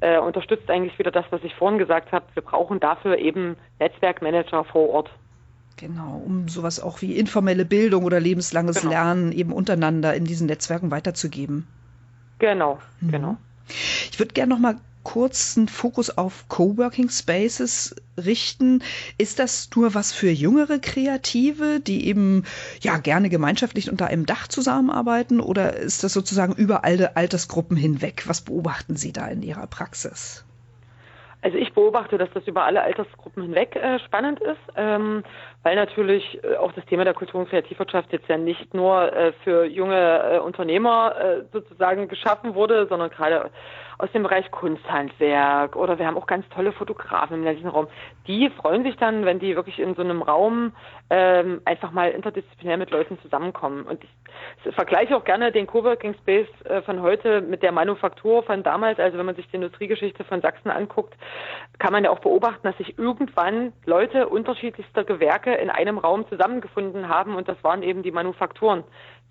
äh, 0.00 0.18
unterstützt 0.18 0.68
eigentlich 0.70 0.98
wieder 0.98 1.10
das, 1.10 1.24
was 1.30 1.42
ich 1.44 1.54
vorhin 1.54 1.78
gesagt 1.78 2.12
habe. 2.12 2.24
Wir 2.34 2.42
brauchen 2.42 2.80
dafür 2.80 3.18
eben 3.18 3.56
Netzwerkmanager 3.78 4.64
vor 4.64 4.90
Ort. 4.90 5.10
Genau, 5.76 6.22
um 6.24 6.48
sowas 6.48 6.80
auch 6.80 7.02
wie 7.02 7.16
informelle 7.16 7.64
Bildung 7.64 8.04
oder 8.04 8.20
lebenslanges 8.20 8.80
genau. 8.80 8.92
Lernen 8.92 9.32
eben 9.32 9.52
untereinander 9.52 10.14
in 10.14 10.24
diesen 10.24 10.46
Netzwerken 10.46 10.90
weiterzugeben. 10.90 11.66
Genau, 12.38 12.78
mhm. 13.00 13.10
genau. 13.10 13.36
Ich 13.68 14.18
würde 14.18 14.34
gerne 14.34 14.54
noch 14.54 14.60
mal 14.60 14.76
kurzen 15.04 15.68
Fokus 15.68 16.16
auf 16.16 16.48
Coworking 16.48 17.08
Spaces 17.10 17.94
richten. 18.16 18.82
Ist 19.18 19.38
das 19.38 19.68
nur 19.76 19.94
was 19.94 20.12
für 20.12 20.30
jüngere 20.30 20.78
Kreative, 20.78 21.80
die 21.80 22.08
eben 22.08 22.44
ja 22.80 22.96
gerne 22.96 23.28
gemeinschaftlich 23.28 23.90
unter 23.90 24.08
einem 24.08 24.26
Dach 24.26 24.48
zusammenarbeiten 24.48 25.40
oder 25.40 25.76
ist 25.76 26.02
das 26.02 26.12
sozusagen 26.12 26.54
über 26.54 26.84
alle 26.84 27.16
Altersgruppen 27.16 27.76
hinweg? 27.76 28.24
Was 28.26 28.40
beobachten 28.40 28.96
Sie 28.96 29.12
da 29.12 29.26
in 29.28 29.42
Ihrer 29.42 29.66
Praxis? 29.66 30.44
Also 31.44 31.58
ich 31.58 31.74
beobachte, 31.74 32.16
dass 32.16 32.30
das 32.32 32.46
über 32.46 32.64
alle 32.64 32.80
Altersgruppen 32.80 33.42
hinweg 33.42 33.76
äh, 33.76 33.98
spannend 33.98 34.40
ist, 34.40 34.72
ähm, 34.76 35.22
weil 35.64 35.76
natürlich 35.76 36.38
äh, 36.44 36.56
auch 36.56 36.72
das 36.72 36.84
Thema 36.84 37.04
der 37.04 37.14
Kultur- 37.14 37.40
und 37.40 37.48
Kreativwirtschaft 37.48 38.12
jetzt 38.12 38.28
ja 38.28 38.36
nicht 38.36 38.72
nur 38.74 39.12
äh, 39.12 39.32
für 39.42 39.64
junge 39.64 40.34
äh, 40.34 40.38
Unternehmer 40.38 41.14
sozusagen 41.52 42.06
geschaffen 42.06 42.54
wurde, 42.54 42.86
sondern 42.86 43.10
gerade 43.10 43.50
aus 43.98 44.10
dem 44.12 44.24
Bereich 44.24 44.50
Kunsthandwerk 44.50 45.76
oder 45.76 45.98
wir 45.98 46.06
haben 46.06 46.18
auch 46.18 46.26
ganz 46.26 46.46
tolle 46.50 46.72
Fotografen 46.72 47.36
im 47.36 47.44
ländlichen 47.44 47.68
Raum. 47.68 47.86
Die 48.26 48.50
freuen 48.50 48.82
sich 48.82 48.96
dann, 48.96 49.24
wenn 49.24 49.38
die 49.38 49.56
wirklich 49.56 49.78
in 49.78 49.94
so 49.94 50.02
einem 50.02 50.20
Raum 50.20 50.72
ähm, 51.10 51.62
einfach 51.64 51.92
mal 51.92 52.10
interdisziplinär 52.10 52.76
mit 52.76 52.90
Leuten 52.90 53.18
zusammenkommen. 53.20 53.84
Und 53.84 54.02
ich 54.02 54.74
vergleiche 54.74 55.16
auch 55.16 55.24
gerne 55.24 55.52
den 55.52 55.66
Coworking 55.66 56.14
Space 56.14 56.48
von 56.84 57.02
heute 57.02 57.40
mit 57.40 57.62
der 57.62 57.72
Manufaktur 57.72 58.42
von 58.42 58.64
damals. 58.64 58.98
Also 58.98 59.16
wenn 59.16 59.26
man 59.26 59.36
sich 59.36 59.48
die 59.48 59.56
Industriegeschichte 59.56 60.24
von 60.24 60.40
Sachsen 60.40 60.70
anguckt, 60.70 61.14
kann 61.78 61.92
man 61.92 62.04
ja 62.04 62.10
auch 62.10 62.18
beobachten, 62.18 62.66
dass 62.66 62.76
sich 62.78 62.98
irgendwann 62.98 63.72
Leute 63.86 64.28
unterschiedlichster 64.28 65.04
Gewerke 65.04 65.53
in 65.58 65.70
einem 65.70 65.98
Raum 65.98 66.26
zusammengefunden 66.28 67.08
haben 67.08 67.36
und 67.36 67.48
das 67.48 67.62
waren 67.62 67.82
eben 67.82 68.02
die 68.02 68.12
Manufakturen 68.12 68.84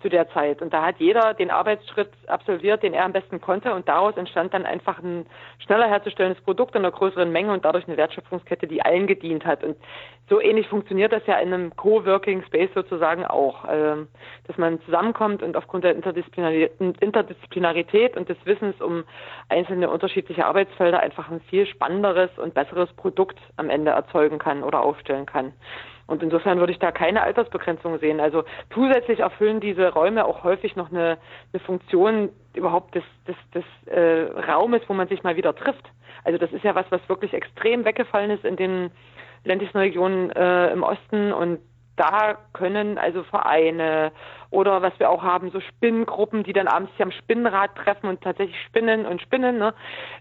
zu 0.04 0.08
der 0.10 0.28
Zeit. 0.30 0.60
Und 0.60 0.74
da 0.74 0.84
hat 0.84 0.96
jeder 0.98 1.32
den 1.32 1.50
Arbeitsschritt 1.50 2.10
absolviert, 2.26 2.82
den 2.82 2.92
er 2.92 3.06
am 3.06 3.12
besten 3.12 3.40
konnte. 3.40 3.72
Und 3.72 3.88
daraus 3.88 4.18
entstand 4.18 4.52
dann 4.52 4.66
einfach 4.66 4.98
ein 4.98 5.24
schneller 5.64 5.88
herzustellendes 5.88 6.44
Produkt 6.44 6.74
in 6.74 6.82
einer 6.82 6.92
größeren 6.92 7.32
Menge 7.32 7.52
und 7.52 7.64
dadurch 7.64 7.88
eine 7.88 7.96
Wertschöpfungskette, 7.96 8.66
die 8.66 8.82
allen 8.82 9.06
gedient 9.06 9.46
hat. 9.46 9.64
Und 9.64 9.78
so 10.28 10.42
ähnlich 10.42 10.68
funktioniert 10.68 11.12
das 11.12 11.26
ja 11.26 11.38
in 11.38 11.54
einem 11.54 11.74
Coworking 11.74 12.42
Space 12.44 12.68
sozusagen 12.74 13.24
auch, 13.24 13.64
ähm, 13.70 14.08
dass 14.46 14.58
man 14.58 14.78
zusammenkommt 14.82 15.42
und 15.42 15.56
aufgrund 15.56 15.84
der 15.84 15.94
Interdisziplinarität 15.94 18.16
und 18.16 18.28
des 18.28 18.36
Wissens 18.44 18.78
um 18.82 19.04
einzelne 19.48 19.88
unterschiedliche 19.88 20.44
Arbeitsfelder 20.44 21.00
einfach 21.00 21.30
ein 21.30 21.40
viel 21.48 21.64
spannenderes 21.66 22.28
und 22.36 22.52
besseres 22.52 22.92
Produkt 22.92 23.38
am 23.56 23.70
Ende 23.70 23.92
erzeugen 23.92 24.38
kann 24.38 24.62
oder 24.62 24.82
aufstellen 24.82 25.24
kann. 25.24 25.54
Und 26.06 26.22
insofern 26.22 26.58
würde 26.58 26.72
ich 26.72 26.78
da 26.78 26.92
keine 26.92 27.22
Altersbegrenzung 27.22 27.98
sehen. 27.98 28.20
Also 28.20 28.44
zusätzlich 28.72 29.20
erfüllen 29.20 29.60
diese 29.60 29.88
Räume 29.92 30.26
auch 30.26 30.44
häufig 30.44 30.76
noch 30.76 30.90
eine, 30.90 31.18
eine 31.52 31.60
Funktion 31.60 32.28
überhaupt 32.54 32.94
des, 32.94 33.04
des, 33.26 33.36
des 33.54 33.64
äh, 33.92 34.30
Raumes, 34.50 34.82
wo 34.86 34.94
man 34.94 35.08
sich 35.08 35.22
mal 35.22 35.36
wieder 35.36 35.54
trifft. 35.54 35.90
Also 36.24 36.38
das 36.38 36.52
ist 36.52 36.64
ja 36.64 36.74
was, 36.74 36.86
was 36.90 37.06
wirklich 37.08 37.32
extrem 37.32 37.84
weggefallen 37.84 38.30
ist 38.30 38.44
in 38.44 38.56
den 38.56 38.90
ländlichen 39.44 39.78
Regionen 39.78 40.30
äh, 40.30 40.72
im 40.72 40.82
Osten 40.82 41.32
und 41.32 41.58
da 41.96 42.38
können 42.52 42.98
also 42.98 43.22
Vereine 43.22 44.12
oder 44.50 44.82
was 44.82 44.92
wir 44.98 45.10
auch 45.10 45.22
haben, 45.22 45.50
so 45.50 45.60
Spinnengruppen, 45.60 46.44
die 46.44 46.52
dann 46.52 46.68
abends 46.68 46.92
sich 46.92 47.02
am 47.02 47.10
Spinnenrad 47.10 47.74
treffen 47.76 48.08
und 48.08 48.20
tatsächlich 48.20 48.56
spinnen 48.66 49.04
und 49.04 49.20
spinnen, 49.20 49.58
ne? 49.58 49.74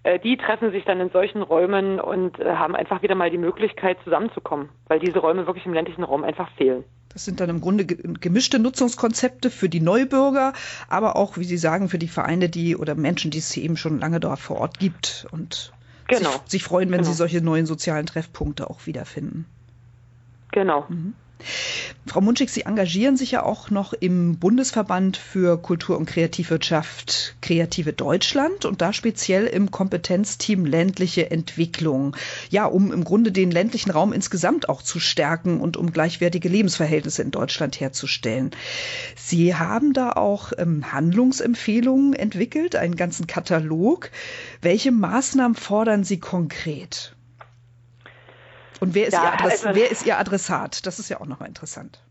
Äh, 0.04 0.20
die 0.20 0.38
treffen 0.38 0.72
sich 0.72 0.86
dann 0.86 1.00
in 1.00 1.10
solchen 1.10 1.42
Räumen 1.42 2.00
und 2.00 2.40
äh, 2.40 2.56
haben 2.56 2.76
einfach 2.76 3.02
wieder 3.02 3.16
mal 3.16 3.30
die 3.30 3.38
Möglichkeit 3.38 3.98
zusammenzukommen, 4.04 4.70
weil 4.88 5.00
diese 5.00 5.20
Räume 5.20 5.46
wirklich 5.46 5.66
im 5.66 5.74
ländlichen 5.74 6.04
Raum 6.04 6.24
einfach 6.24 6.50
fehlen. 6.58 6.84
Das 7.10 7.26
sind 7.26 7.40
dann 7.40 7.50
im 7.50 7.62
Grunde 7.62 7.86
gemischte 7.86 8.58
Nutzungskonzepte 8.58 9.52
für 9.52 9.70
die 9.70 9.82
Neubürger, 9.82 10.54
aber 10.90 11.16
auch, 11.16 11.38
wie 11.38 11.44
Sie 11.44 11.58
sagen, 11.58 11.88
für 11.88 12.00
die 12.00 12.08
Vereine, 12.08 12.50
die 12.50 12.76
oder 12.76 12.96
Menschen, 12.96 13.30
die 13.30 13.38
es 13.38 13.56
eben 13.56 13.78
schon 13.78 14.00
lange 14.00 14.20
dort 14.20 14.40
vor 14.40 14.58
Ort 14.58 14.80
gibt 14.80 15.28
und 15.32 15.74
genau. 16.08 16.32
sich, 16.32 16.42
sich, 16.48 16.64
freuen, 16.64 16.90
wenn 16.90 17.02
genau. 17.02 17.12
sie 17.12 17.16
solche 17.16 17.44
neuen 17.44 17.68
sozialen 17.68 18.08
Treffpunkte 18.08 18.68
auch 18.68 18.88
wiederfinden. 18.88 19.46
Genau. 20.52 20.86
Mhm. 20.90 21.14
Frau 22.06 22.22
Munschig, 22.22 22.50
Sie 22.50 22.62
engagieren 22.64 23.18
sich 23.18 23.32
ja 23.32 23.44
auch 23.44 23.70
noch 23.70 23.94
im 23.94 24.38
Bundesverband 24.38 25.18
für 25.18 25.62
Kultur- 25.62 25.98
und 25.98 26.06
Kreativwirtschaft 26.06 27.36
Kreative 27.42 27.94
Deutschland 27.94 28.66
und 28.66 28.82
da 28.82 28.94
speziell 28.94 29.48
im 29.48 29.72
Kompetenzteam 29.72 30.66
ländliche 30.66 31.32
Entwicklung. 31.32 32.16
Ja, 32.50 32.66
um 32.66 32.92
im 32.92 33.04
Grunde 33.04 33.32
den 33.32 33.52
ländlichen 33.52 33.92
Raum 33.92 34.14
insgesamt 34.14 34.70
auch 34.70 34.82
zu 34.82 35.00
stärken 35.00 35.62
und 35.62 35.78
um 35.78 35.92
gleichwertige 35.92 36.50
Lebensverhältnisse 36.50 37.22
in 37.22 37.32
Deutschland 37.32 37.80
herzustellen. 37.80 38.52
Sie 39.16 39.56
haben 39.56 39.94
da 39.94 40.12
auch 40.12 40.52
ähm, 40.58 40.92
Handlungsempfehlungen 40.92 42.14
entwickelt, 42.14 42.76
einen 42.76 42.96
ganzen 42.96 43.28
Katalog. 43.28 44.12
Welche 44.62 44.92
Maßnahmen 44.92 45.56
fordern 45.56 46.04
Sie 46.04 46.20
konkret? 46.20 47.13
Und 48.84 48.96
wer 48.96 49.08
ist, 49.08 49.14
ja, 49.14 49.24
ihr, 49.24 49.34
Adress 49.34 49.66
also, 49.66 49.80
wer 49.80 49.92
ist 49.92 50.06
Ihr 50.06 50.20
Adressat? 50.20 50.86
Das 50.86 51.00
ist 51.00 51.08
ja 51.08 51.22
auch 51.22 51.26
nochmal 51.26 51.48
interessant. 51.48 52.04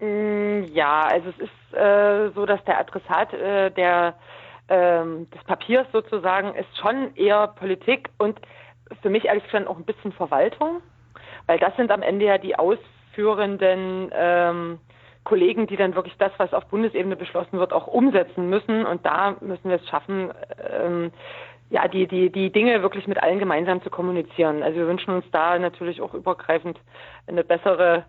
Mm, 0.00 0.64
ja, 0.74 1.04
also 1.04 1.30
es 1.30 1.38
ist 1.38 1.78
äh, 1.78 2.28
so, 2.34 2.44
dass 2.44 2.62
der 2.64 2.78
Adressat 2.78 3.32
äh, 3.32 3.70
der, 3.70 4.16
äh, 4.68 5.02
des 5.34 5.42
Papiers 5.46 5.86
sozusagen 5.92 6.54
ist 6.56 6.76
schon 6.78 7.16
eher 7.16 7.46
Politik 7.46 8.10
und 8.18 8.38
für 9.00 9.08
mich 9.08 9.24
ehrlich 9.24 9.44
gesagt 9.44 9.66
auch 9.66 9.78
ein 9.78 9.86
bisschen 9.86 10.12
Verwaltung, 10.12 10.82
weil 11.46 11.58
das 11.58 11.74
sind 11.76 11.90
am 11.90 12.02
Ende 12.02 12.26
ja 12.26 12.36
die 12.36 12.54
ausführenden 12.54 14.10
ähm, 14.12 14.78
Kollegen, 15.24 15.66
die 15.68 15.76
dann 15.76 15.94
wirklich 15.94 16.16
das, 16.18 16.32
was 16.36 16.52
auf 16.52 16.66
Bundesebene 16.66 17.16
beschlossen 17.16 17.58
wird, 17.58 17.72
auch 17.72 17.86
umsetzen 17.86 18.50
müssen. 18.50 18.84
Und 18.84 19.06
da 19.06 19.36
müssen 19.40 19.70
wir 19.70 19.76
es 19.76 19.88
schaffen, 19.88 20.32
ähm, 20.70 21.12
ja, 21.70 21.86
die, 21.86 22.06
die, 22.06 22.30
die 22.30 22.50
Dinge 22.50 22.82
wirklich 22.82 23.06
mit 23.06 23.22
allen 23.22 23.38
gemeinsam 23.38 23.82
zu 23.82 23.90
kommunizieren. 23.90 24.62
Also 24.62 24.78
wir 24.78 24.88
wünschen 24.88 25.14
uns 25.14 25.24
da 25.30 25.58
natürlich 25.58 26.02
auch 26.02 26.14
übergreifend 26.14 26.78
eine 27.28 27.44
bessere, 27.44 28.04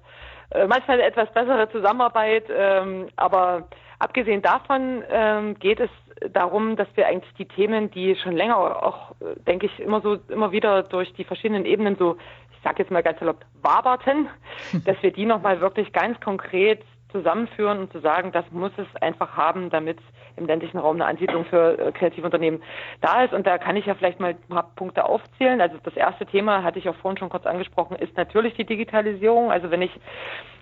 äh, 0.50 0.66
manchmal 0.66 0.98
eine 0.98 1.08
etwas 1.08 1.32
bessere 1.32 1.70
Zusammenarbeit. 1.70 2.46
Ähm, 2.50 3.08
aber 3.16 3.68
abgesehen 4.00 4.42
davon 4.42 5.04
ähm, 5.12 5.60
geht 5.60 5.80
es 5.80 5.92
darum, 6.34 6.76
dass 6.76 6.88
wir 6.96 7.08
eigentlich 7.08 7.34
die 7.36 7.48
Themen, 7.48 7.92
die 7.92 8.16
schon 8.16 8.36
länger 8.36 8.58
auch, 8.58 9.14
denke 9.48 9.68
ich, 9.68 9.80
immer 9.80 10.02
so, 10.02 10.18
immer 10.30 10.52
wieder 10.52 10.84
durch 10.84 11.14
die 11.14 11.24
verschiedenen 11.24 11.66
Ebenen 11.66 11.96
so, 11.98 12.18
ich 12.52 12.64
sage 12.64 12.80
jetzt 12.80 12.92
mal 12.92 13.04
ganz 13.04 13.20
erlaubt, 13.22 13.46
waberten, 13.62 14.28
dass 14.86 15.02
wir 15.02 15.12
die 15.12 15.26
nochmal 15.26 15.62
wirklich 15.62 15.94
ganz 15.94 16.20
konkret 16.20 16.84
zusammenführen 17.12 17.80
und 17.80 17.92
zu 17.92 18.00
sagen, 18.00 18.32
das 18.32 18.46
muss 18.52 18.72
es 18.78 18.88
einfach 19.02 19.36
haben, 19.36 19.70
damit 19.70 20.00
im 20.36 20.46
ländlichen 20.46 20.78
Raum 20.78 20.96
eine 20.96 21.06
Ansiedlung 21.06 21.46
für 21.46 21.78
äh, 21.78 21.92
kreative 21.92 22.26
Unternehmen 22.26 22.62
da 23.02 23.24
ist. 23.24 23.34
Und 23.34 23.46
da 23.46 23.58
kann 23.58 23.76
ich 23.76 23.86
ja 23.86 23.96
vielleicht 23.96 24.20
mal 24.20 24.32
ein 24.32 24.48
paar 24.50 24.72
Punkte 24.76 25.06
aufzählen. 25.06 25.62
Also 25.62 25.78
das 25.84 25.96
erste 25.96 26.26
Thema, 26.26 26.64
hatte 26.64 26.80
ich 26.80 26.90
auch 26.90 26.96
vorhin 26.96 27.18
schon 27.18 27.30
kurz 27.30 27.46
angesprochen, 27.46 27.98
ist 27.98 28.16
natürlich 28.18 28.54
die 28.56 28.66
Digitalisierung. 28.66 29.52
Also 29.52 29.72
wenn 29.72 29.82
ich 29.82 29.92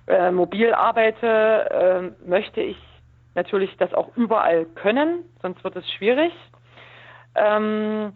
äh, 0.08 0.32
mobil 0.32 0.74
arbeite, 0.74 2.14
äh, 2.26 2.30
möchte 2.30 2.62
ich 2.62 2.78
natürlich 3.36 3.76
das 3.78 3.94
auch 3.94 4.16
überall 4.16 4.66
können, 4.66 5.24
sonst 5.42 5.64
wird 5.64 5.76
es 5.76 5.90
schwierig. 5.92 6.34
Ähm, 7.36 8.12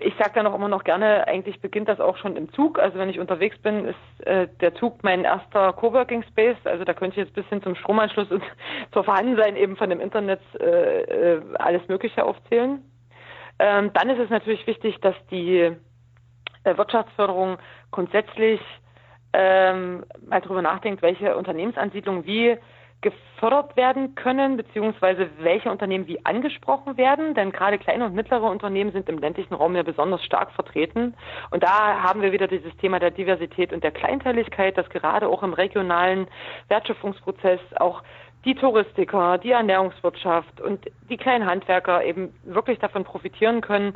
ich 0.00 0.14
sage 0.16 0.32
dann 0.34 0.46
auch 0.46 0.54
immer 0.54 0.68
noch 0.68 0.84
gerne, 0.84 1.26
eigentlich 1.28 1.60
beginnt 1.60 1.88
das 1.88 2.00
auch 2.00 2.16
schon 2.16 2.36
im 2.36 2.52
Zug. 2.52 2.78
Also 2.78 2.98
wenn 2.98 3.08
ich 3.08 3.18
unterwegs 3.18 3.58
bin, 3.58 3.86
ist 3.86 4.26
äh, 4.26 4.48
der 4.60 4.74
Zug 4.74 5.02
mein 5.02 5.24
erster 5.24 5.72
Coworking 5.72 6.22
Space. 6.24 6.56
Also 6.64 6.84
da 6.84 6.94
könnte 6.94 7.20
ich 7.20 7.26
jetzt 7.26 7.34
bis 7.34 7.46
hin 7.46 7.62
zum 7.62 7.74
Stromanschluss 7.74 8.30
und 8.30 8.42
zur 8.92 9.04
Vorhandensein 9.04 9.56
eben 9.56 9.76
von 9.76 9.90
dem 9.90 10.00
Internet 10.00 10.40
äh, 10.58 11.34
äh, 11.34 11.42
alles 11.58 11.86
Mögliche 11.88 12.24
aufzählen. 12.24 12.82
Ähm, 13.58 13.90
dann 13.92 14.08
ist 14.08 14.18
es 14.18 14.30
natürlich 14.30 14.66
wichtig, 14.66 14.98
dass 15.00 15.14
die 15.30 15.58
äh, 16.64 16.76
Wirtschaftsförderung 16.76 17.58
grundsätzlich 17.90 18.60
ähm, 19.32 20.04
mal 20.26 20.40
darüber 20.40 20.62
nachdenkt, 20.62 21.02
welche 21.02 21.36
Unternehmensansiedlungen 21.36 22.24
wie 22.26 22.56
gefördert 23.02 23.76
werden 23.76 24.14
können, 24.14 24.56
beziehungsweise 24.56 25.30
welche 25.38 25.70
Unternehmen 25.70 26.06
wie 26.06 26.24
angesprochen 26.26 26.96
werden. 26.96 27.34
Denn 27.34 27.52
gerade 27.52 27.78
kleine 27.78 28.04
und 28.04 28.14
mittlere 28.14 28.44
Unternehmen 28.44 28.92
sind 28.92 29.08
im 29.08 29.18
ländlichen 29.18 29.54
Raum 29.54 29.74
ja 29.74 29.82
besonders 29.82 30.22
stark 30.24 30.52
vertreten. 30.52 31.14
Und 31.50 31.62
da 31.62 32.02
haben 32.02 32.20
wir 32.20 32.32
wieder 32.32 32.46
dieses 32.46 32.76
Thema 32.76 32.98
der 32.98 33.10
Diversität 33.10 33.72
und 33.72 33.82
der 33.82 33.92
Kleinteiligkeit, 33.92 34.76
dass 34.76 34.88
gerade 34.90 35.28
auch 35.28 35.42
im 35.42 35.54
regionalen 35.54 36.28
Wertschöpfungsprozess 36.68 37.60
auch 37.76 38.02
die 38.44 38.54
Touristiker, 38.54 39.38
die 39.38 39.52
Ernährungswirtschaft 39.52 40.60
und 40.60 40.86
die 41.08 41.16
kleinen 41.16 41.46
Handwerker 41.46 42.04
eben 42.04 42.34
wirklich 42.44 42.78
davon 42.78 43.04
profitieren 43.04 43.60
können, 43.60 43.94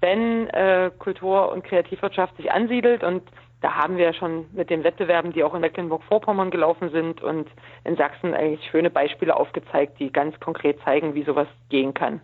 wenn 0.00 0.48
äh, 0.48 0.90
Kultur- 0.98 1.50
und 1.52 1.64
Kreativwirtschaft 1.64 2.36
sich 2.36 2.50
ansiedelt. 2.50 3.02
Und 3.02 3.22
da 3.64 3.76
haben 3.76 3.96
wir 3.96 4.12
schon 4.12 4.44
mit 4.52 4.68
den 4.68 4.84
Wettbewerben, 4.84 5.32
die 5.32 5.42
auch 5.42 5.54
in 5.54 5.62
Mecklenburg-Vorpommern 5.62 6.50
gelaufen 6.50 6.90
sind 6.90 7.22
und 7.22 7.48
in 7.84 7.96
Sachsen 7.96 8.34
eigentlich 8.34 8.68
schöne 8.70 8.90
Beispiele 8.90 9.34
aufgezeigt, 9.34 9.98
die 9.98 10.12
ganz 10.12 10.38
konkret 10.38 10.78
zeigen, 10.84 11.14
wie 11.14 11.22
sowas 11.22 11.48
gehen 11.70 11.94
kann. 11.94 12.20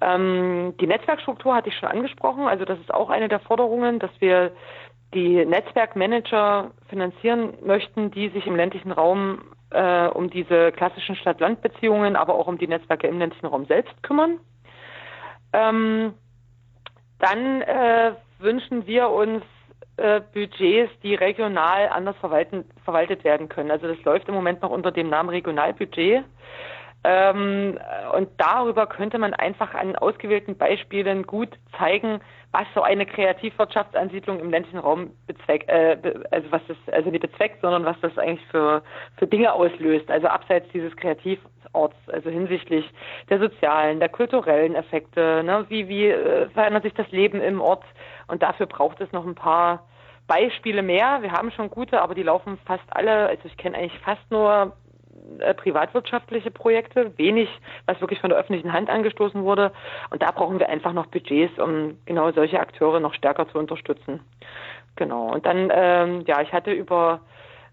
Ähm, 0.00 0.74
die 0.80 0.86
Netzwerkstruktur 0.86 1.56
hatte 1.56 1.70
ich 1.70 1.76
schon 1.76 1.88
angesprochen. 1.88 2.46
Also 2.46 2.64
das 2.64 2.78
ist 2.78 2.94
auch 2.94 3.10
eine 3.10 3.26
der 3.26 3.40
Forderungen, 3.40 3.98
dass 3.98 4.12
wir 4.20 4.52
die 5.12 5.44
Netzwerkmanager 5.44 6.70
finanzieren 6.88 7.54
möchten, 7.66 8.12
die 8.12 8.28
sich 8.28 8.46
im 8.46 8.54
ländlichen 8.54 8.92
Raum 8.92 9.40
äh, 9.70 10.06
um 10.06 10.30
diese 10.30 10.70
klassischen 10.70 11.16
Stadt-Land-Beziehungen, 11.16 12.14
aber 12.14 12.36
auch 12.36 12.46
um 12.46 12.58
die 12.58 12.68
Netzwerke 12.68 13.08
im 13.08 13.18
ländlichen 13.18 13.46
Raum 13.46 13.66
selbst 13.66 14.00
kümmern. 14.04 14.38
Ähm, 15.52 16.14
dann 17.18 17.62
äh, 17.62 18.12
wünschen 18.38 18.86
wir 18.86 19.08
uns 19.08 19.42
äh, 19.96 20.20
Budgets, 20.32 20.92
die 21.02 21.14
regional 21.14 21.88
anders 21.88 22.16
verwalten, 22.16 22.64
verwaltet 22.84 23.24
werden 23.24 23.48
können. 23.48 23.70
Also 23.70 23.86
das 23.86 24.02
läuft 24.04 24.28
im 24.28 24.34
Moment 24.34 24.62
noch 24.62 24.70
unter 24.70 24.90
dem 24.90 25.08
Namen 25.08 25.28
Regionalbudget. 25.28 26.24
Ähm, 27.06 27.78
und 28.16 28.28
darüber 28.38 28.86
könnte 28.86 29.18
man 29.18 29.34
einfach 29.34 29.74
an 29.74 29.94
ausgewählten 29.94 30.56
Beispielen 30.56 31.24
gut 31.24 31.50
zeigen, 31.78 32.20
was 32.52 32.66
so 32.74 32.82
eine 32.82 33.04
Kreativwirtschaftsansiedlung 33.04 34.40
im 34.40 34.50
ländlichen 34.50 34.78
Raum 34.78 35.10
bezweckt, 35.26 35.68
äh, 35.68 35.98
also 36.30 36.50
was 36.50 36.62
das, 36.66 36.76
also 36.92 37.10
nicht 37.10 37.20
bezweckt, 37.20 37.60
sondern 37.60 37.84
was 37.84 38.00
das 38.00 38.16
eigentlich 38.16 38.46
für, 38.48 38.82
für 39.18 39.26
Dinge 39.26 39.52
auslöst. 39.52 40.10
Also 40.10 40.28
abseits 40.28 40.66
dieses 40.72 40.96
Kreativorts, 40.96 41.96
also 42.06 42.30
hinsichtlich 42.30 42.88
der 43.28 43.38
sozialen, 43.38 44.00
der 44.00 44.08
kulturellen 44.08 44.74
Effekte, 44.74 45.42
ne? 45.44 45.66
wie, 45.68 45.88
wie 45.88 46.08
äh, 46.08 46.48
verändert 46.50 46.84
sich 46.84 46.94
das 46.94 47.10
Leben 47.10 47.42
im 47.42 47.60
Ort? 47.60 47.84
Und 48.26 48.42
dafür 48.42 48.66
braucht 48.66 49.00
es 49.00 49.12
noch 49.12 49.26
ein 49.26 49.34
paar 49.34 49.84
Beispiele 50.26 50.82
mehr. 50.82 51.22
Wir 51.22 51.32
haben 51.32 51.50
schon 51.50 51.70
gute, 51.70 52.00
aber 52.00 52.14
die 52.14 52.22
laufen 52.22 52.58
fast 52.64 52.84
alle, 52.90 53.28
also 53.28 53.42
ich 53.44 53.56
kenne 53.56 53.76
eigentlich 53.76 53.98
fast 54.00 54.30
nur 54.30 54.74
äh, 55.38 55.54
privatwirtschaftliche 55.54 56.50
Projekte, 56.50 57.16
wenig, 57.18 57.48
was 57.86 58.00
wirklich 58.00 58.20
von 58.20 58.30
der 58.30 58.38
öffentlichen 58.38 58.72
Hand 58.72 58.90
angestoßen 58.90 59.42
wurde. 59.42 59.72
Und 60.10 60.22
da 60.22 60.30
brauchen 60.30 60.58
wir 60.58 60.68
einfach 60.68 60.92
noch 60.92 61.06
Budgets, 61.06 61.58
um 61.58 61.98
genau 62.06 62.32
solche 62.32 62.60
Akteure 62.60 63.00
noch 63.00 63.14
stärker 63.14 63.48
zu 63.48 63.58
unterstützen. 63.58 64.20
Genau. 64.96 65.32
Und 65.32 65.44
dann, 65.46 65.70
ähm, 65.72 66.24
ja, 66.26 66.40
ich 66.40 66.52
hatte 66.52 66.72
über 66.72 67.20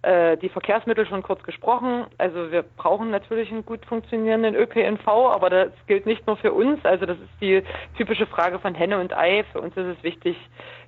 äh, 0.04 0.38
die 0.38 0.50
Verkehrsmittel 0.50 1.06
schon 1.06 1.22
kurz 1.22 1.44
gesprochen. 1.44 2.06
Also 2.18 2.52
wir 2.52 2.64
brauchen 2.64 3.12
natürlich 3.12 3.52
einen 3.52 3.66
gut 3.66 3.86
funktionierenden 3.86 4.56
ÖPNV, 4.56 5.08
aber 5.08 5.50
das 5.50 5.70
gilt 5.86 6.06
nicht 6.06 6.26
nur 6.26 6.38
für 6.38 6.54
uns. 6.54 6.84
Also 6.86 7.06
das 7.06 7.18
ist 7.18 7.42
die 7.42 7.64
typische 7.98 8.26
Frage 8.26 8.60
von 8.60 8.74
Henne 8.74 9.00
und 9.00 9.16
Ei. 9.16 9.44
Für 9.52 9.62
uns 9.62 9.78
ist 9.78 9.98
es 9.98 10.04
wichtig, 10.04 10.38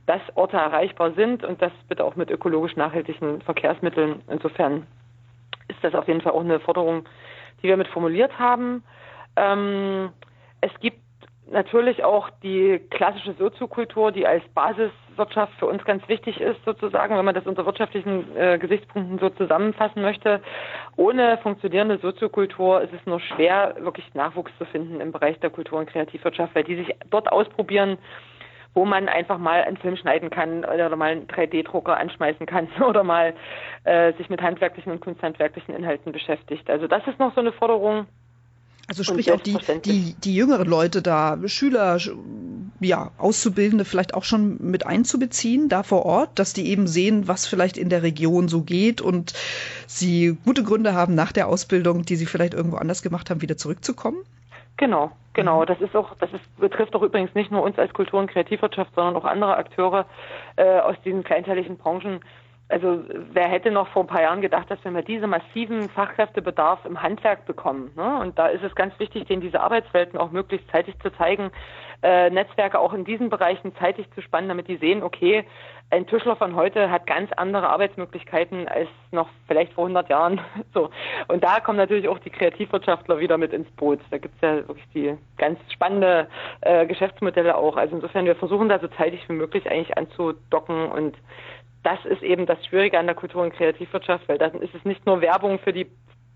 dass 0.07 0.22
Orte 0.36 0.57
erreichbar 0.57 1.11
sind 1.11 1.43
und 1.43 1.61
das 1.61 1.72
bitte 1.88 2.03
auch 2.03 2.16
mit 2.16 2.32
ökologisch 2.32 2.76
nachhaltigen 2.76 3.41
Verkehrsmitteln. 3.41 4.22
Insofern 4.30 4.88
ist 5.68 5.84
das 5.84 5.93
auf 5.93 6.07
jeden 6.07 6.22
Fall 6.22 6.34
auch 6.34 6.41
eine 6.41 6.59
Forderung, 6.59 7.05
die 7.61 7.68
wir 7.68 7.78
mit 7.78 7.88
formuliert 7.89 8.38
haben. 8.39 8.84
Ähm, 9.36 10.09
es 10.61 10.72
gibt 10.80 10.99
natürlich 11.51 12.03
auch 12.03 12.30
die 12.41 12.80
klassische 12.89 13.34
Soziokultur, 13.34 14.11
die 14.11 14.26
als 14.26 14.43
Basiswirtschaft 15.14 15.53
für 15.59 15.66
uns 15.66 15.84
ganz 15.86 16.07
wichtig 16.07 16.39
ist, 16.41 16.64
sozusagen, 16.66 17.16
wenn 17.18 17.26
man 17.26 17.36
das 17.36 17.45
unter 17.45 17.66
wirtschaftlichen 17.66 18.36
äh, 18.36 18.57
Gesichtspunkten 18.57 19.20
so 19.20 19.30
zusammenfassen 19.30 20.01
möchte. 20.01 20.41
Ohne 20.95 21.38
funktionierende 21.39 21.97
Soziokultur 21.99 22.82
ist 22.82 22.93
es 22.93 23.05
nur 23.05 23.20
schwer, 23.20 23.76
wirklich 23.80 24.14
Nachwuchs 24.14 24.51
zu 24.57 24.66
finden 24.66 25.01
im 25.01 25.11
Bereich 25.11 25.39
der 25.39 25.49
Kultur- 25.49 25.80
und 25.80 25.89
Kreativwirtschaft, 25.89 26.55
weil 26.55 26.64
die 26.64 26.76
sich 26.76 26.95
dort 27.09 27.32
ausprobieren, 27.32 27.97
wo 28.74 28.86
man 28.86 29.07
einfach 29.07 29.38
mal 29.38 29.61
einen 29.64 29.78
Film 29.78 29.95
schneiden 29.97 30.30
kann 30.30 30.66
oder 30.66 30.95
mal 30.95 31.11
einen 31.11 31.28
3D-Drucker 31.28 31.95
anschmeißen 31.97 32.45
kann 32.45 32.68
oder 32.88 33.03
mal 33.03 33.34
äh, 33.84 34.14
sich 34.14 34.30
mit 34.30 34.41
handwerklichen 34.41 34.91
und 34.91 35.01
kunsthandwerklichen 35.01 35.76
Inhalten 35.76 36.11
beschäftigt. 36.11 36.70
Also 36.70 36.88
das 36.88 37.05
ist 37.07 37.20
noch 37.20 37.34
so 37.36 37.41
eine 37.41 37.51
Forderung. 37.51 38.07
Also 38.88 39.04
sprich 39.04 39.32
auch 39.32 39.40
die, 39.40 39.58
die, 39.86 40.14
die 40.22 40.36
jüngeren 40.36 40.68
Leute 40.68 41.02
da, 41.02 41.38
Schüler, 41.46 41.98
ja, 42.82 43.12
Auszubildende 43.18 43.86
vielleicht 43.86 44.14
auch 44.14 44.26
schon 44.26 44.58
mit 44.60 44.86
einzubeziehen, 44.86 45.70
da 45.70 45.84
vor 45.84 46.06
Ort, 46.06 46.38
dass 46.38 46.52
die 46.52 46.68
eben 46.68 46.86
sehen, 46.86 47.28
was 47.28 47.48
vielleicht 47.48 47.78
in 47.78 47.88
der 47.90 48.04
Region 48.04 48.50
so 48.50 48.62
geht 48.62 49.00
und 49.00 49.34
sie 49.88 50.38
gute 50.44 50.64
Gründe 50.64 50.94
haben, 50.94 51.16
nach 51.16 51.32
der 51.32 51.48
Ausbildung, 51.48 52.04
die 52.04 52.18
sie 52.18 52.26
vielleicht 52.26 52.54
irgendwo 52.54 52.76
anders 52.76 53.02
gemacht 53.02 53.30
haben, 53.30 53.42
wieder 53.42 53.56
zurückzukommen? 53.56 54.18
Genau, 54.78 55.12
genau. 55.34 55.62
Mhm. 55.62 55.66
Das 55.68 55.82
ist 55.82 55.96
auch, 55.96 56.16
das 56.20 56.34
ist, 56.34 56.58
betrifft 56.58 56.96
auch 56.96 57.04
übrigens 57.04 57.34
nicht 57.36 57.52
nur 57.52 57.64
uns 57.64 57.78
als 57.78 57.94
Kultur- 57.94 58.20
und 58.20 58.30
Kreativwirtschaft, 58.30 58.94
sondern 58.96 59.16
auch 59.16 59.26
andere 59.26 59.56
Akteure 59.56 60.06
äh, 60.56 60.80
aus 60.80 60.96
diesen 61.06 61.24
kleinteiligen 61.24 61.78
Branchen. 61.78 62.20
Also 62.74 63.03
wer 63.34 63.47
hätte 63.47 63.69
noch 63.69 63.88
vor 63.89 64.03
ein 64.03 64.07
paar 64.07 64.24
Jahren 64.24 64.41
gedacht, 64.41 64.71
dass 64.71 64.84
wir 64.84 64.89
mal 64.89 65.03
diese 65.03 65.28
massiven 65.28 65.89
Fachkräftebedarf 65.89 66.84
im 66.86 67.03
Handwerk 67.03 67.45
bekommen. 67.45 67.91
Ne? 67.95 68.17
Und 68.19 68.39
da 68.39 68.47
ist 68.47 68.63
es 68.63 68.74
ganz 68.74 68.97
wichtig, 68.97 69.28
denen 69.28 69.43
diese 69.43 69.61
Arbeitswelten 69.61 70.17
auch 70.17 70.32
möglichst 70.32 70.67
zeitig 70.71 70.95
zu 71.03 71.11
zeigen, 71.11 71.51
äh, 72.01 72.32
Netzwerke 72.32 72.80
auch 72.80 72.93
in 72.93 73.05
diesen 73.05 73.30
Bereichen 73.30 73.76
zeitig 73.76 74.11
zu 74.15 74.24
spannen, 74.24 74.49
damit 74.49 74.67
die 74.67 74.78
sehen, 74.78 75.03
okay, 75.03 75.45
ein 75.91 76.07
Tischler 76.07 76.36
von 76.36 76.55
heute 76.55 76.89
hat 76.89 77.05
ganz 77.05 77.32
andere 77.34 77.69
Arbeitsmöglichkeiten 77.69 78.67
als 78.67 78.89
noch 79.11 79.30
vielleicht 79.47 79.74
vor 79.74 79.84
100 79.84 80.09
Jahren. 80.09 80.41
So. 80.74 80.89
Und 81.28 81.43
da 81.43 81.59
kommen 81.59 81.78
natürlich 81.78 82.07
auch 82.07 82.17
die 82.17 82.32
Kreativwirtschaftler 82.32 83.19
wieder 83.19 83.38
mit 83.38 83.53
ins 83.53 83.69
Boot. 83.74 83.99
Da 84.09 84.17
gibt 84.17 84.34
es 84.36 84.41
ja 84.41 84.67
wirklich 84.67 84.88
die 84.95 85.15
ganz 85.38 85.59
spannende 85.71 86.28
äh, 86.61 86.88
Geschäftsmodelle 86.88 87.55
auch. 87.55 87.78
Also 87.78 87.95
insofern, 87.95 88.26
wir 88.26 88.36
versuchen 88.36 88.69
da 88.69 88.80
so 88.80 88.88
zeitig 88.88 89.30
wie 89.30 89.34
möglich 89.34 89.69
eigentlich 89.69 89.95
anzudocken 89.95 90.91
und 90.91 91.15
das 91.84 92.04
ist 92.06 92.24
eben 92.24 92.46
das 92.46 92.66
Schwierige 92.66 92.98
an 92.98 93.06
der 93.06 93.16
Kultur- 93.16 93.44
und 93.44 93.54
Kreativwirtschaft, 93.54 94.28
weil 94.28 94.38
dann 94.38 94.54
ist 94.62 94.74
es 94.74 94.86
nicht 94.86 95.06
nur 95.06 95.22
Werbung 95.22 95.60
für 95.60 95.74
die, 95.74 95.88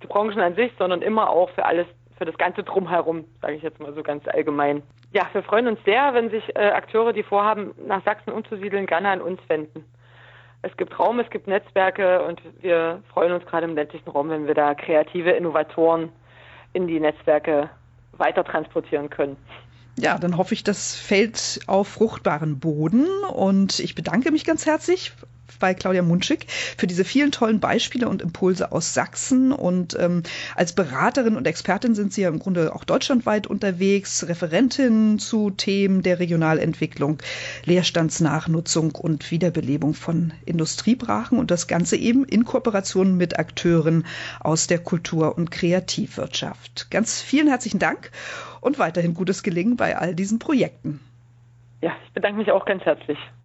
Branchen 0.05 0.39
an 0.39 0.55
sich, 0.55 0.71
sondern 0.77 1.01
immer 1.01 1.29
auch 1.29 1.49
für 1.51 1.65
alles, 1.65 1.87
für 2.17 2.25
das 2.25 2.37
ganze 2.37 2.63
Drumherum, 2.63 3.25
sage 3.41 3.55
ich 3.55 3.63
jetzt 3.63 3.79
mal 3.79 3.93
so 3.93 4.03
ganz 4.03 4.27
allgemein. 4.27 4.83
Ja, 5.11 5.27
wir 5.33 5.43
freuen 5.43 5.67
uns 5.67 5.79
sehr, 5.85 6.13
wenn 6.13 6.29
sich 6.29 6.43
äh, 6.55 6.69
Akteure, 6.69 7.13
die 7.13 7.23
vorhaben, 7.23 7.73
nach 7.87 8.03
Sachsen 8.03 8.31
umzusiedeln, 8.31 8.85
gerne 8.85 9.09
an 9.09 9.21
uns 9.21 9.39
wenden. 9.47 9.85
Es 10.61 10.75
gibt 10.75 10.99
Raum, 10.99 11.19
es 11.19 11.29
gibt 11.29 11.47
Netzwerke 11.47 12.23
und 12.25 12.41
wir 12.61 13.01
freuen 13.13 13.31
uns 13.31 13.45
gerade 13.45 13.65
im 13.65 13.75
ländlichen 13.75 14.09
Raum, 14.09 14.29
wenn 14.29 14.47
wir 14.47 14.55
da 14.55 14.73
kreative 14.73 15.31
Innovatoren 15.31 16.09
in 16.73 16.87
die 16.87 16.99
Netzwerke 16.99 17.69
weiter 18.13 18.43
transportieren 18.43 19.09
können. 19.09 19.37
Ja, 19.99 20.17
dann 20.17 20.37
hoffe 20.37 20.53
ich, 20.53 20.63
das 20.63 20.95
fällt 20.95 21.61
auf 21.67 21.87
fruchtbaren 21.87 22.59
Boden 22.59 23.07
und 23.33 23.79
ich 23.79 23.95
bedanke 23.95 24.31
mich 24.31 24.45
ganz 24.45 24.65
herzlich 24.65 25.13
bei 25.59 25.73
Claudia 25.73 26.01
Munschig 26.01 26.47
für 26.77 26.87
diese 26.87 27.05
vielen 27.05 27.31
tollen 27.31 27.59
Beispiele 27.59 28.07
und 28.07 28.21
Impulse 28.21 28.71
aus 28.71 28.93
Sachsen. 28.93 29.51
Und 29.51 29.97
ähm, 29.99 30.23
als 30.55 30.73
Beraterin 30.73 31.35
und 31.35 31.47
Expertin 31.47 31.95
sind 31.95 32.13
Sie 32.13 32.21
ja 32.21 32.29
im 32.29 32.39
Grunde 32.39 32.75
auch 32.75 32.83
deutschlandweit 32.83 33.47
unterwegs, 33.47 34.27
Referentin 34.27 35.19
zu 35.19 35.49
Themen 35.49 36.03
der 36.03 36.19
Regionalentwicklung, 36.19 37.19
Leerstandsnachnutzung 37.65 38.91
und 38.95 39.29
Wiederbelebung 39.31 39.93
von 39.93 40.33
Industriebrachen 40.45 41.39
und 41.39 41.51
das 41.51 41.67
Ganze 41.67 41.97
eben 41.97 42.25
in 42.25 42.45
Kooperation 42.45 43.17
mit 43.17 43.39
Akteuren 43.39 44.05
aus 44.39 44.67
der 44.67 44.79
Kultur- 44.79 45.37
und 45.37 45.51
Kreativwirtschaft. 45.51 46.91
Ganz 46.91 47.21
vielen 47.21 47.47
herzlichen 47.47 47.79
Dank 47.79 48.11
und 48.61 48.79
weiterhin 48.79 49.13
gutes 49.13 49.43
Gelingen 49.43 49.77
bei 49.77 49.97
all 49.97 50.15
diesen 50.15 50.39
Projekten. 50.39 50.99
Ja, 51.81 51.95
ich 52.05 52.13
bedanke 52.13 52.39
mich 52.39 52.51
auch 52.51 52.65
ganz 52.65 52.83
herzlich. 52.83 53.17